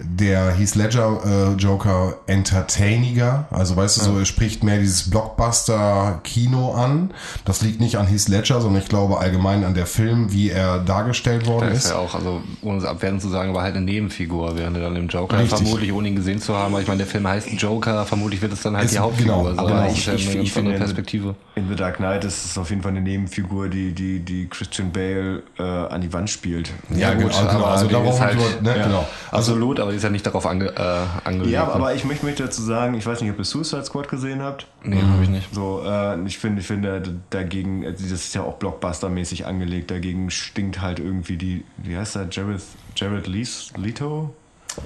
Der 0.00 0.52
Heath 0.52 0.76
Ledger 0.76 1.18
äh, 1.24 1.60
Joker 1.60 2.14
entertainiger, 2.26 3.46
also 3.50 3.76
weißt 3.76 3.96
du 3.96 4.00
so, 4.02 4.18
er 4.18 4.24
spricht 4.26 4.62
mehr 4.62 4.78
dieses 4.78 5.10
Blockbuster-Kino 5.10 6.72
an. 6.72 7.10
Das 7.44 7.62
liegt 7.62 7.80
nicht 7.80 7.96
an 7.96 8.06
Heath 8.06 8.28
Ledger, 8.28 8.60
sondern 8.60 8.82
ich 8.82 8.88
glaube 8.88 9.18
allgemein 9.18 9.64
an 9.64 9.74
der 9.74 9.86
Film, 9.86 10.32
wie 10.32 10.50
er 10.50 10.78
dargestellt 10.78 11.42
Da 11.46 11.50
worden 11.50 11.68
ist 11.72 11.86
ist. 11.86 11.90
er 11.90 11.98
auch, 11.98 12.14
also 12.14 12.40
ohne 12.62 12.78
es 12.78 12.84
abwertend 12.84 13.22
zu 13.22 13.28
sagen, 13.28 13.50
aber 13.50 13.62
halt 13.62 13.74
eine 13.76 13.84
Nebenfigur, 13.84 14.56
während 14.56 14.76
er 14.76 14.84
dann 14.84 14.96
im 14.96 15.08
Joker 15.08 15.38
Richtig. 15.38 15.58
vermutlich, 15.58 15.92
ohne 15.92 16.08
ihn 16.08 16.16
gesehen 16.16 16.40
zu 16.40 16.54
haben, 16.54 16.72
aber 16.74 16.82
ich 16.82 16.88
meine, 16.88 16.98
der 16.98 17.06
Film 17.06 17.26
heißt 17.26 17.48
Joker, 17.52 18.04
vermutlich 18.06 18.40
wird 18.40 18.52
es 18.52 18.62
dann 18.62 18.76
halt 18.76 18.86
Ist- 18.86 18.94
die 18.94 18.98
Hauptfigur 19.00 19.34
genau, 19.36 19.44
sein. 19.54 19.58
aber 19.58 19.70
das 19.84 19.92
ich- 19.94 19.98
ist 19.98 20.06
ja 20.06 20.14
ich- 20.14 20.36
ich 20.36 20.52
finde, 20.52 20.72
Perspektive. 20.74 21.34
in 21.56 21.68
The 21.68 21.74
Dark 21.74 21.96
Knight 21.96 22.24
ist 22.24 22.44
es 22.44 22.58
auf 22.58 22.70
jeden 22.70 22.82
Fall 22.82 22.92
eine 22.92 23.00
Nebenfigur, 23.00 23.68
die, 23.68 23.92
die, 23.92 24.20
die 24.20 24.48
Christian 24.48 24.92
Bale 24.92 25.42
äh, 25.58 25.62
an 25.62 26.00
die 26.00 26.12
Wand 26.12 26.30
spielt. 26.30 26.70
Ja, 26.94 27.14
genau, 27.14 27.28
genau. 27.28 27.38
aber 27.50 27.66
Also 27.68 27.86
die 27.86 27.92
da 27.94 27.98
ist 28.00 28.06
brauchen 28.06 28.20
halt- 28.20 28.62
ne, 28.62 28.76
ja. 28.76 28.84
genau. 28.86 29.06
Also 29.30 29.52
Absolut, 29.52 29.80
aber 29.80 29.87
die 29.90 29.96
ist 29.96 30.02
ja 30.02 30.10
nicht 30.10 30.26
darauf 30.26 30.46
ange, 30.46 30.66
äh, 30.66 31.06
angelegt. 31.24 31.52
Ja, 31.52 31.66
ne? 31.66 31.72
aber 31.72 31.94
ich 31.94 32.04
möchte, 32.04 32.24
möchte 32.26 32.42
dazu 32.44 32.62
sagen, 32.62 32.94
ich 32.94 33.06
weiß 33.06 33.20
nicht, 33.20 33.30
ob 33.30 33.38
ihr 33.38 33.44
Suicide 33.44 33.84
Squad 33.84 34.08
gesehen 34.08 34.42
habt. 34.42 34.66
Nee, 34.82 35.00
habe 35.02 35.22
ich 35.22 35.28
nicht. 35.28 35.54
So, 35.54 35.82
äh, 35.84 36.20
ich 36.26 36.38
finde, 36.38 36.60
ich 36.60 36.66
finde 36.66 37.02
dagegen, 37.30 37.82
das 37.82 38.00
ist 38.00 38.34
ja 38.34 38.42
auch 38.42 38.58
Blockbuster-mäßig 38.58 39.44
angelegt, 39.44 39.90
dagegen 39.90 40.30
stinkt 40.30 40.80
halt 40.80 40.98
irgendwie 40.98 41.36
die, 41.36 41.64
wie 41.78 41.96
heißt 41.96 42.16
der, 42.16 42.28
Jared, 42.30 42.62
Jared 42.96 43.26
Lees, 43.26 43.72
Leto? 43.76 44.34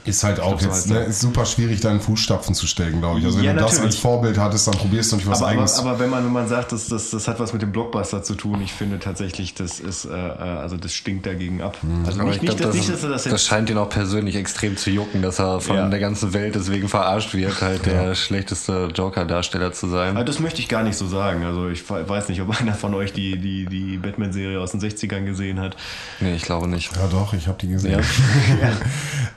Ist 0.04 0.24
halt 0.24 0.40
auch 0.40 0.58
so 0.60 0.66
jetzt 0.66 0.74
heißt 0.76 0.90
ne, 0.90 0.98
ist 1.04 1.20
super 1.20 1.44
schwierig, 1.46 1.80
da 1.80 1.90
in 1.90 2.00
Fußstapfen 2.00 2.54
zu 2.54 2.66
stecken, 2.66 3.00
glaube 3.00 3.18
ich. 3.20 3.24
Also 3.26 3.38
wenn 3.38 3.44
Ja, 3.44 3.52
du 3.52 3.58
das 3.60 3.70
als 3.70 3.78
natürlich. 3.78 4.00
Vorbild 4.00 4.38
hattest, 4.38 4.66
dann 4.66 4.74
probierst 4.74 5.12
du 5.12 5.16
nicht 5.16 5.26
was 5.28 5.38
Aber, 5.38 5.46
aber, 5.46 5.52
eigenes. 5.56 5.78
aber 5.78 5.98
wenn 5.98 6.10
man 6.10 6.24
wenn 6.24 6.32
man 6.32 6.48
sagt, 6.48 6.72
das, 6.72 6.88
das, 6.88 7.10
das 7.10 7.28
hat 7.28 7.38
was 7.40 7.52
mit 7.52 7.62
dem 7.62 7.72
Blockbuster 7.72 8.22
zu 8.22 8.34
tun, 8.34 8.60
ich 8.62 8.72
finde 8.72 8.98
tatsächlich, 8.98 9.54
das 9.54 9.80
ist 9.80 10.04
äh, 10.04 10.08
äh, 10.10 10.38
also 10.38 10.76
das 10.76 10.92
stinkt 10.94 11.26
dagegen 11.26 11.62
ab. 11.62 11.76
Also 12.06 12.20
Aber 12.20 12.28
nicht, 12.30 12.36
ich 12.36 12.42
nicht, 12.42 12.56
glaub, 12.58 12.58
dass, 12.58 12.66
das, 12.68 12.74
nicht, 12.76 12.88
dass 12.92 13.02
er 13.04 13.10
das 13.10 13.22
das 13.24 13.32
jetzt 13.32 13.46
scheint 13.46 13.70
ihn 13.70 13.78
auch 13.78 13.88
persönlich 13.88 14.36
extrem 14.36 14.76
zu 14.76 14.90
jucken, 14.90 15.22
dass 15.22 15.38
er 15.38 15.60
von 15.60 15.76
Ja. 15.76 15.88
der 15.88 16.00
ganzen 16.00 16.32
Welt 16.32 16.54
deswegen 16.54 16.88
verarscht 16.88 17.34
wird, 17.34 17.60
halt 17.60 17.86
der 17.86 18.14
schlechteste 18.14 18.88
Joker-Darsteller 18.94 19.72
zu 19.72 19.88
sein. 19.88 20.16
Also 20.16 20.26
das 20.26 20.40
möchte 20.40 20.60
ich 20.60 20.68
gar 20.68 20.82
nicht 20.82 20.96
so 20.96 21.06
sagen. 21.06 21.44
Also 21.44 21.68
ich 21.68 21.88
we- 21.90 22.08
weiß 22.08 22.28
nicht, 22.28 22.40
ob 22.42 22.60
einer 22.60 22.74
von 22.74 22.94
euch 22.94 23.12
die, 23.12 23.38
die, 23.38 23.66
die 23.66 23.96
Batman-Serie 23.98 24.60
aus 24.60 24.72
den 24.72 24.80
60ern 24.80 25.24
gesehen 25.24 25.60
hat. 25.60 25.76
Nee, 26.20 26.34
ich 26.34 26.42
glaube 26.42 26.68
nicht. 26.68 26.94
ja 26.96 27.06
doch, 27.08 27.32
ich 27.34 27.46
habe 27.48 27.58
die 27.60 27.68
gesehen. 27.68 27.92
Ja. 27.92 28.00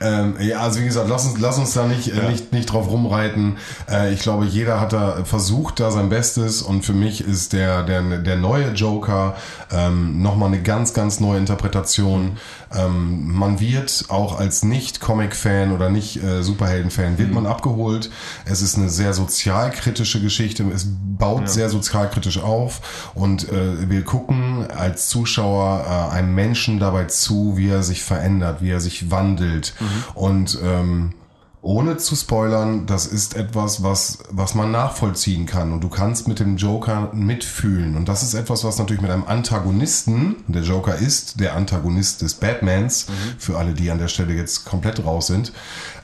ähm, 0.00 0.36
ja, 0.46 0.60
also 0.60 0.80
wie 0.80 0.84
gesagt, 0.84 1.08
lass 1.08 1.26
uns, 1.26 1.38
lass 1.38 1.58
uns 1.58 1.74
da 1.74 1.86
nicht, 1.86 2.08
äh, 2.08 2.28
nicht, 2.30 2.52
nicht 2.52 2.72
drauf 2.72 2.88
rumreiten. 2.88 3.56
Äh, 3.90 4.12
ich 4.12 4.20
glaube, 4.20 4.44
jeder 4.44 4.80
hat 4.80 4.92
da 4.92 5.24
versucht, 5.24 5.80
da 5.80 5.90
sein 5.90 6.08
Bestes 6.08 6.62
und 6.62 6.84
für 6.84 6.92
mich 6.92 7.22
ist 7.22 7.52
der, 7.52 7.82
der, 7.82 8.02
der 8.18 8.36
neue 8.36 8.72
Joker 8.72 9.36
ähm, 9.72 10.22
nochmal 10.22 10.48
eine 10.48 10.62
ganz, 10.62 10.94
ganz 10.94 11.20
neue 11.20 11.38
Interpretation. 11.38 12.38
Ähm, 12.74 13.32
man 13.32 13.60
wird 13.60 14.06
auch 14.08 14.38
als 14.38 14.62
Nicht-Comic-Fan 14.62 15.72
oder 15.72 15.90
nicht 15.90 16.22
äh, 16.22 16.42
Superhelden-Fan 16.42 17.18
wird 17.18 17.32
man 17.32 17.46
abgeholt. 17.46 18.10
Es 18.44 18.62
ist 18.62 18.76
eine 18.76 18.88
sehr 18.88 19.12
sozialkritische 19.12 20.20
Geschichte. 20.20 20.64
Es 20.74 20.86
baut 20.86 21.48
sehr 21.48 21.70
sozialkritisch 21.70 22.38
auf. 22.38 23.10
Und 23.14 23.48
äh, 23.50 23.88
wir 23.88 24.02
gucken 24.04 24.66
als 24.70 25.08
Zuschauer 25.08 25.84
äh, 25.86 26.14
einem 26.14 26.34
Menschen 26.34 26.78
dabei 26.78 27.04
zu, 27.04 27.56
wie 27.56 27.68
er 27.68 27.82
sich 27.82 28.02
verändert, 28.02 28.62
wie 28.62 28.70
er 28.70 28.80
sich 28.80 29.10
wandelt. 29.10 29.74
Und 30.14 30.58
ähm, 30.62 31.14
ohne 31.62 31.96
zu 31.96 32.14
spoilern, 32.14 32.86
das 32.86 33.06
ist 33.06 33.34
etwas, 33.34 33.82
was, 33.82 34.18
was 34.30 34.54
man 34.54 34.70
nachvollziehen 34.70 35.46
kann. 35.46 35.72
Und 35.72 35.82
du 35.82 35.88
kannst 35.88 36.28
mit 36.28 36.38
dem 36.38 36.56
Joker 36.56 37.10
mitfühlen. 37.12 37.96
Und 37.96 38.08
das 38.08 38.22
ist 38.22 38.34
etwas, 38.34 38.62
was 38.62 38.78
natürlich 38.78 39.02
mit 39.02 39.10
einem 39.10 39.24
Antagonisten, 39.24 40.36
der 40.46 40.62
Joker 40.62 40.94
ist 40.94 41.40
der 41.40 41.56
Antagonist 41.56 42.22
des 42.22 42.34
Batmans, 42.34 43.06
für 43.38 43.58
alle, 43.58 43.72
die 43.72 43.90
an 43.90 43.98
der 43.98 44.08
Stelle 44.08 44.34
jetzt 44.34 44.64
komplett 44.64 45.04
raus 45.04 45.26
sind, 45.26 45.52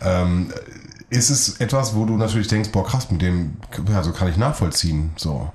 ähm, 0.00 0.52
ist 1.10 1.28
es 1.30 1.60
etwas, 1.60 1.94
wo 1.94 2.06
du 2.06 2.16
natürlich 2.16 2.48
denkst, 2.48 2.70
boah 2.70 2.86
krass, 2.86 3.10
mit 3.10 3.20
dem, 3.20 3.58
ja, 3.88 4.02
so 4.02 4.12
kann 4.12 4.28
ich 4.28 4.38
nachvollziehen. 4.38 5.12
So. 5.16 5.52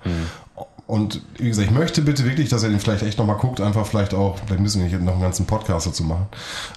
Und 0.88 1.22
wie 1.38 1.50
gesagt, 1.50 1.68
ich 1.70 1.74
möchte 1.78 2.02
bitte 2.02 2.24
wirklich, 2.24 2.48
dass 2.48 2.64
ihr 2.64 2.70
den 2.70 2.80
vielleicht 2.80 3.04
echt 3.04 3.18
nochmal 3.20 3.36
guckt, 3.36 3.60
einfach 3.60 3.86
vielleicht 3.86 4.14
auch, 4.14 4.38
vielleicht 4.46 4.62
müssen 4.62 4.82
wir 4.82 4.90
nicht 4.90 5.04
noch 5.04 5.14
einen 5.14 5.22
ganzen 5.22 5.46
Podcast 5.46 5.86
dazu 5.86 6.04
machen, 6.06 6.28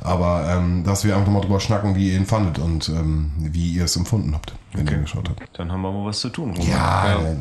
aber 0.03 0.47
ähm, 0.53 0.83
dass 0.85 1.05
wir 1.05 1.15
einfach 1.15 1.27
nochmal 1.29 1.43
drüber 1.43 1.61
schnacken, 1.61 1.95
wie 1.95 2.11
ihr 2.11 2.17
ihn 2.17 2.27
fandet 2.27 2.59
und 2.59 2.89
ähm, 2.89 3.31
wie 3.39 3.71
ihr 3.75 3.85
es 3.85 3.95
empfunden 3.95 4.35
habt, 4.35 4.53
wenn 4.73 4.85
ihr 4.89 4.95
ihn 4.95 5.03
geschaut 5.03 5.29
habt. 5.29 5.41
Dann 5.57 5.71
haben 5.71 5.83
wir 5.83 5.93
mal 5.93 6.07
was 6.07 6.19
zu 6.19 6.29
tun. 6.29 6.51
Roman. 6.51 6.69
Ja, 6.69 7.21
Ja. 7.21 7.21
äh, 7.21 7.37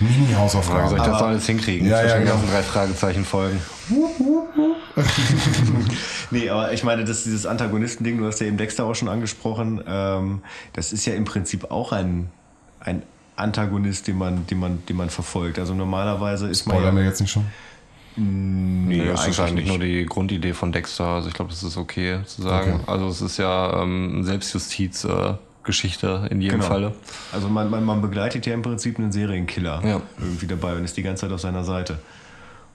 Mini-Hausaufgaben. 0.00 0.90
Soll 0.90 0.98
ich 0.98 1.04
das 1.04 1.14
Aber- 1.16 1.26
alles 1.28 1.46
hinkriegen? 1.46 1.88
Ja, 1.88 2.00
Zwischen 2.00 2.08
ja, 2.10 2.14
den 2.18 2.24
genau. 2.26 2.34
ganzen 2.36 2.50
drei 2.52 2.62
Fragezeichen 2.62 3.24
folgen. 3.24 3.60
Nee, 6.30 6.48
aber 6.50 6.72
ich 6.72 6.84
meine, 6.84 7.04
das, 7.04 7.24
dieses 7.24 7.46
Antagonisten-Ding, 7.46 8.18
du 8.18 8.26
hast 8.26 8.40
ja 8.40 8.46
eben 8.46 8.56
Dexter 8.56 8.84
auch 8.84 8.94
schon 8.94 9.08
angesprochen, 9.08 9.82
ähm, 9.86 10.42
das 10.72 10.92
ist 10.92 11.06
ja 11.06 11.14
im 11.14 11.24
Prinzip 11.24 11.70
auch 11.70 11.92
ein, 11.92 12.30
ein 12.80 13.02
Antagonist, 13.40 14.06
den 14.08 14.18
man, 14.18 14.46
den, 14.46 14.58
man, 14.58 14.82
den 14.88 14.96
man 14.96 15.10
verfolgt. 15.10 15.58
Also 15.58 15.74
normalerweise 15.74 16.48
ist 16.48 16.66
man 16.66 16.76
Spoilern 16.76 16.96
ja... 16.96 17.02
wir 17.02 17.08
jetzt 17.08 17.20
nicht 17.20 17.30
schon? 17.32 17.46
Nee, 18.16 19.04
das 19.06 19.26
ist 19.28 19.38
eigentlich 19.40 19.66
nicht. 19.66 19.68
nur 19.68 19.78
die 19.78 20.04
Grundidee 20.04 20.52
von 20.52 20.72
Dexter. 20.72 21.06
Also 21.06 21.28
ich 21.28 21.34
glaube, 21.34 21.50
das 21.50 21.62
ist 21.62 21.76
okay 21.76 22.20
zu 22.26 22.42
sagen. 22.42 22.80
Okay. 22.82 22.90
Also 22.90 23.08
es 23.08 23.22
ist 23.22 23.36
ja 23.38 23.82
ähm, 23.82 24.14
eine 24.16 24.24
Selbstjustiz-Geschichte 24.24 26.26
in 26.30 26.40
jedem 26.40 26.58
Genau. 26.58 26.68
Falle. 26.70 26.94
Also 27.32 27.48
man, 27.48 27.70
man, 27.70 27.84
man 27.84 28.02
begleitet 28.02 28.46
ja 28.46 28.54
im 28.54 28.62
Prinzip 28.62 28.98
einen 28.98 29.12
Serienkiller 29.12 29.80
Ja. 29.84 30.00
irgendwie 30.18 30.46
dabei 30.46 30.74
und 30.74 30.84
ist 30.84 30.96
die 30.96 31.02
ganze 31.02 31.22
Zeit 31.22 31.32
auf 31.32 31.40
seiner 31.40 31.64
Seite. 31.64 31.98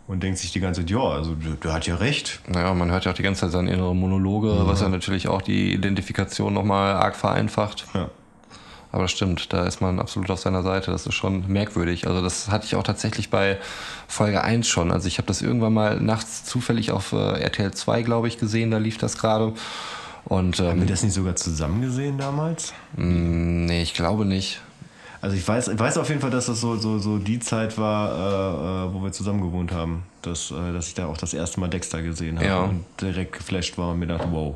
Und 0.07 0.21
denkt 0.21 0.37
sich 0.37 0.51
die 0.51 0.59
ganze 0.59 0.81
Zeit, 0.81 0.91
ja, 0.91 0.99
also 0.99 1.33
der, 1.33 1.53
der 1.55 1.73
hat 1.73 1.87
ja 1.87 1.95
recht. 1.95 2.39
Naja, 2.47 2.71
man 2.75 2.91
hört 2.91 3.05
ja 3.05 3.11
auch 3.11 3.15
die 3.15 3.23
ganze 3.23 3.41
Zeit 3.41 3.51
seine 3.51 3.71
innere 3.71 3.95
Monologe, 3.95 4.55
was 4.67 4.81
ja 4.81 4.89
natürlich 4.89 5.27
auch 5.27 5.41
die 5.41 5.73
Identifikation 5.73 6.53
nochmal 6.53 6.93
arg 6.93 7.15
vereinfacht. 7.15 7.87
Ja. 7.93 8.09
Aber 8.95 9.03
das 9.03 9.11
stimmt, 9.11 9.51
da 9.51 9.65
ist 9.65 9.81
man 9.81 9.99
absolut 9.99 10.31
auf 10.31 10.39
seiner 10.39 10.63
Seite. 10.63 10.89
Das 10.89 11.05
ist 11.05 11.15
schon 11.15 11.43
merkwürdig. 11.51 12.07
Also 12.07 12.21
das 12.21 12.47
hatte 12.49 12.65
ich 12.65 12.75
auch 12.77 12.83
tatsächlich 12.83 13.29
bei 13.29 13.57
Folge 14.07 14.41
1 14.41 14.69
schon. 14.69 14.89
Also 14.89 15.09
ich 15.09 15.17
habe 15.17 15.27
das 15.27 15.41
irgendwann 15.41 15.73
mal 15.73 15.99
nachts 15.99 16.45
zufällig 16.45 16.91
auf 16.91 17.11
äh, 17.11 17.41
RTL 17.41 17.71
2, 17.73 18.03
glaube 18.03 18.29
ich, 18.29 18.37
gesehen. 18.37 18.71
Da 18.71 18.77
lief 18.77 18.97
das 18.97 19.17
gerade. 19.17 19.51
Und 20.23 20.59
Haben 20.59 20.77
wir 20.77 20.83
ähm, 20.83 20.87
das 20.87 21.03
nicht 21.03 21.11
sogar 21.13 21.35
zusammen 21.35 21.81
gesehen 21.81 22.17
damals? 22.17 22.71
mh, 22.95 23.03
nee, 23.67 23.81
ich 23.81 23.93
glaube 23.93 24.23
nicht. 24.23 24.61
Also 25.21 25.35
ich 25.35 25.45
weiß, 25.45 25.67
ich 25.69 25.79
weiß 25.79 25.97
auf 25.97 26.07
jeden 26.07 26.21
Fall, 26.21 26.29
dass 26.31 26.45
das 26.45 26.61
so, 26.61 26.77
so, 26.77 26.97
so 26.99 27.17
die 27.17 27.39
Zeit 27.39 27.77
war, 27.77 28.85
äh, 28.85 28.87
äh, 28.89 28.93
wo 28.93 29.03
wir 29.03 29.11
zusammen 29.11 29.41
gewohnt 29.41 29.73
haben. 29.73 30.03
Dass, 30.21 30.51
äh, 30.51 30.71
dass 30.71 30.87
ich 30.87 30.93
da 30.93 31.07
auch 31.07 31.17
das 31.17 31.33
erste 31.33 31.59
Mal 31.59 31.67
Dexter 31.67 32.01
gesehen 32.01 32.37
habe 32.37 32.47
Ja. 32.47 32.59
und 32.63 32.85
direkt 33.01 33.33
geflasht 33.33 33.77
war 33.77 33.89
und 33.91 33.99
mir 33.99 34.07
dachte, 34.07 34.27
wow, 34.31 34.55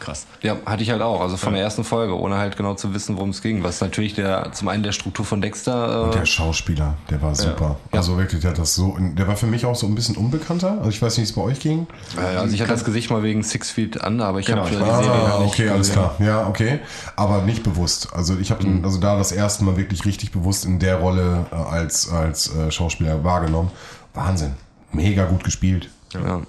krass. 0.00 0.26
Ja, 0.42 0.56
hatte 0.66 0.82
ich 0.82 0.90
halt 0.90 1.02
auch. 1.02 1.20
Also 1.20 1.36
von 1.36 1.52
der 1.52 1.62
ersten 1.62 1.84
Folge, 1.84 2.18
ohne 2.18 2.36
halt 2.38 2.56
genau 2.56 2.74
zu 2.74 2.92
wissen, 2.94 3.16
worum 3.16 3.30
es 3.30 3.42
ging. 3.42 3.62
Was 3.62 3.80
natürlich 3.80 4.14
der, 4.14 4.50
zum 4.52 4.68
einen 4.68 4.82
der 4.82 4.92
Struktur 4.92 5.24
von 5.24 5.40
Dexter. 5.40 6.08
Äh, 6.10 6.16
Der 6.16 6.26
Schauspieler, 6.26 6.94
der 7.10 7.22
war 7.22 7.34
super. 7.34 7.76
Also 7.92 8.16
wirklich, 8.18 8.40
der 8.40 8.50
hat 8.50 8.58
das 8.58 8.74
so, 8.74 8.96
der 8.98 9.28
war 9.28 9.36
für 9.36 9.46
mich 9.46 9.64
auch 9.66 9.76
so 9.76 9.86
ein 9.86 9.94
bisschen 9.94 10.16
unbekannter. 10.16 10.78
Also 10.78 10.88
ich 10.90 11.00
weiß 11.00 11.18
nicht, 11.18 11.28
wie 11.28 11.30
es 11.30 11.36
bei 11.36 11.42
euch 11.42 11.60
ging. 11.60 11.86
äh, 12.16 12.36
also 12.36 12.54
ich 12.54 12.60
hatte 12.60 12.72
das 12.72 12.84
Gesicht 12.84 13.10
mal 13.10 13.22
wegen 13.22 13.42
Six 13.42 13.70
Feet 13.70 13.96
Under, 14.04 14.26
aber 14.26 14.40
ich 14.40 14.46
Genau, 14.46 14.62
habe 14.62 14.70
die 14.70 14.80
weiß. 14.80 15.04
Serie 15.04 15.20
Ah, 15.34 15.38
nicht 15.40 15.52
okay, 15.52 15.68
alles 15.68 15.88
gesehen. 15.88 15.92
klar. 15.94 16.14
Ja, 16.18 16.46
okay. 16.48 16.80
Aber 17.16 17.42
nicht 17.42 17.62
bewusst. 17.62 18.08
Also 18.14 18.36
ich 18.38 18.50
habe 18.50 18.66
Mhm. 18.66 18.84
also 18.84 18.98
da 18.98 19.16
das 19.16 19.32
erste 19.32 19.64
Mal 19.64 19.76
wirklich 19.76 20.04
richtig 20.04 20.32
bewusst 20.32 20.64
in 20.64 20.78
der 20.78 20.96
Rolle 20.96 21.46
äh, 21.50 21.54
als, 21.54 22.10
als 22.10 22.54
äh, 22.54 22.70
Schauspieler 22.70 23.22
wahrgenommen. 23.24 23.70
Wahnsinn. 24.14 24.54
Mega 24.92 25.24
gut 25.26 25.44
gespielt. 25.44 25.88
Ja. 26.12 26.40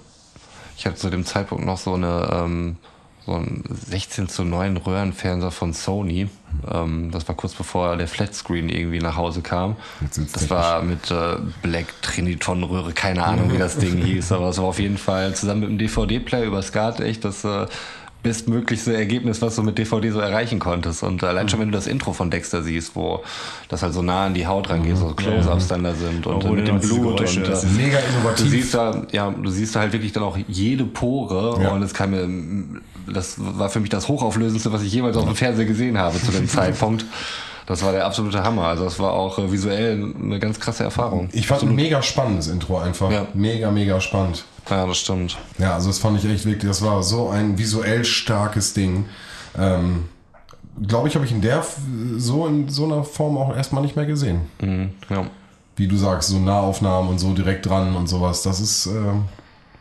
Ich 0.76 0.86
hatte 0.86 0.96
zu 0.96 1.10
dem 1.10 1.24
Zeitpunkt 1.24 1.64
noch 1.64 1.78
so 1.78 1.94
eine 1.94 2.28
ähm, 2.32 2.76
so 3.26 3.34
ein 3.34 3.62
16 3.68 4.28
zu 4.28 4.44
9 4.44 4.76
Röhrenfernseher 4.76 5.50
von 5.50 5.72
Sony. 5.72 6.28
Ähm, 6.70 7.10
das 7.12 7.28
war 7.28 7.36
kurz 7.36 7.54
bevor 7.54 7.96
der 7.96 8.08
Flatscreen 8.08 8.68
irgendwie 8.68 8.98
nach 8.98 9.16
Hause 9.16 9.42
kam. 9.42 9.76
Das 10.32 10.50
war 10.50 10.82
mit 10.82 11.10
äh, 11.10 11.36
Black 11.62 11.86
Triniton 12.02 12.64
Röhre, 12.64 12.92
keine 12.92 13.24
Ahnung 13.24 13.52
wie 13.52 13.58
das 13.58 13.78
Ding 13.78 13.96
hieß, 14.04 14.32
aber 14.32 14.48
es 14.48 14.58
war 14.58 14.64
auf 14.64 14.78
jeden 14.78 14.98
Fall 14.98 15.34
zusammen 15.34 15.60
mit 15.60 15.70
dem 15.70 15.78
DVD-Player 15.78 16.44
über 16.44 16.62
SCART 16.62 17.00
echt 17.00 17.24
das 17.24 17.44
äh, 17.44 17.66
bestmöglichste 18.22 18.94
Ergebnis, 18.96 19.42
was 19.42 19.56
du 19.56 19.62
mit 19.62 19.78
DVD 19.78 20.10
so 20.10 20.20
erreichen 20.20 20.58
konntest. 20.58 21.02
Und 21.02 21.24
allein 21.24 21.48
schon, 21.48 21.60
wenn 21.60 21.68
du 21.68 21.74
das 21.76 21.86
Intro 21.86 22.12
von 22.12 22.30
Dexter 22.30 22.62
siehst, 22.62 22.94
wo 22.94 23.22
das 23.68 23.82
halt 23.82 23.94
so 23.94 24.02
nah 24.02 24.26
an 24.26 24.34
die 24.34 24.46
Haut 24.46 24.70
rangeht, 24.70 24.96
so 24.96 25.08
Close-Ups 25.14 25.68
dann 25.68 25.82
da 25.84 25.94
sind 25.94 26.26
und 26.26 26.36
Obwohl 26.36 26.58
mit 26.58 26.68
dem 26.68 26.78
Blut 26.80 27.16
Geräusche, 27.16 27.40
und 27.40 27.48
das 27.48 27.64
äh, 27.64 27.66
ist 27.66 27.76
Mega 27.76 27.98
Du 27.98 28.18
innovativ. 28.18 28.50
siehst 28.50 28.74
da, 28.74 29.02
ja, 29.12 29.30
du 29.30 29.50
siehst 29.50 29.74
da 29.74 29.80
halt 29.80 29.92
wirklich 29.92 30.12
dann 30.12 30.22
auch 30.22 30.38
jede 30.48 30.84
Pore 30.84 31.60
Ja. 31.62 31.70
und 31.70 31.82
es 31.82 31.92
kam 31.94 32.10
mir, 32.10 32.28
das 33.12 33.36
war 33.38 33.68
für 33.70 33.80
mich 33.80 33.90
das 33.90 34.08
hochauflösendste, 34.08 34.72
was 34.72 34.82
ich 34.82 34.92
jemals 34.92 35.16
auf 35.16 35.24
dem 35.24 35.34
Fernseher 35.34 35.64
gesehen 35.66 35.98
habe 35.98 36.18
zu 36.20 36.30
dem 36.30 36.48
Zeitpunkt. 36.48 37.04
Das 37.66 37.84
war 37.84 37.92
der 37.92 38.04
absolute 38.06 38.42
Hammer. 38.42 38.64
Also 38.66 38.84
das 38.84 38.98
war 38.98 39.12
auch 39.12 39.38
äh, 39.38 39.50
visuell 39.52 40.12
eine 40.20 40.38
ganz 40.40 40.58
krasse 40.58 40.82
Erfahrung. 40.84 41.28
Ich 41.32 41.46
fand 41.46 41.62
ein 41.62 41.74
mega 41.74 42.02
spannendes 42.02 42.48
Intro 42.48 42.78
einfach. 42.78 43.10
Ja. 43.10 43.26
Mega, 43.34 43.70
mega 43.70 44.00
spannend. 44.00 44.44
Ja, 44.70 44.86
das 44.86 44.98
stimmt. 44.98 45.38
Ja, 45.58 45.74
also 45.74 45.88
das 45.88 45.98
fand 45.98 46.18
ich 46.18 46.30
echt 46.30 46.44
wirklich, 46.44 46.70
das 46.70 46.82
war 46.82 47.02
so 47.02 47.28
ein 47.28 47.58
visuell 47.58 48.04
starkes 48.04 48.74
Ding. 48.74 49.06
Ähm, 49.56 50.08
Glaube 50.86 51.06
ich, 51.06 51.14
habe 51.14 51.26
ich 51.26 51.32
in 51.32 51.42
der 51.42 51.64
so 52.16 52.46
in 52.46 52.68
so 52.70 52.86
einer 52.86 53.04
Form 53.04 53.36
auch 53.36 53.54
erstmal 53.54 53.82
nicht 53.82 53.94
mehr 53.94 54.06
gesehen. 54.06 54.42
Mhm, 54.60 54.92
ja. 55.10 55.26
Wie 55.76 55.86
du 55.86 55.96
sagst, 55.96 56.30
so 56.30 56.38
Nahaufnahmen 56.38 57.10
und 57.10 57.18
so 57.18 57.34
direkt 57.34 57.66
dran 57.66 57.94
und 57.94 58.06
sowas. 58.06 58.42
Das 58.42 58.58
ist 58.58 58.86
ähm, 58.86 59.24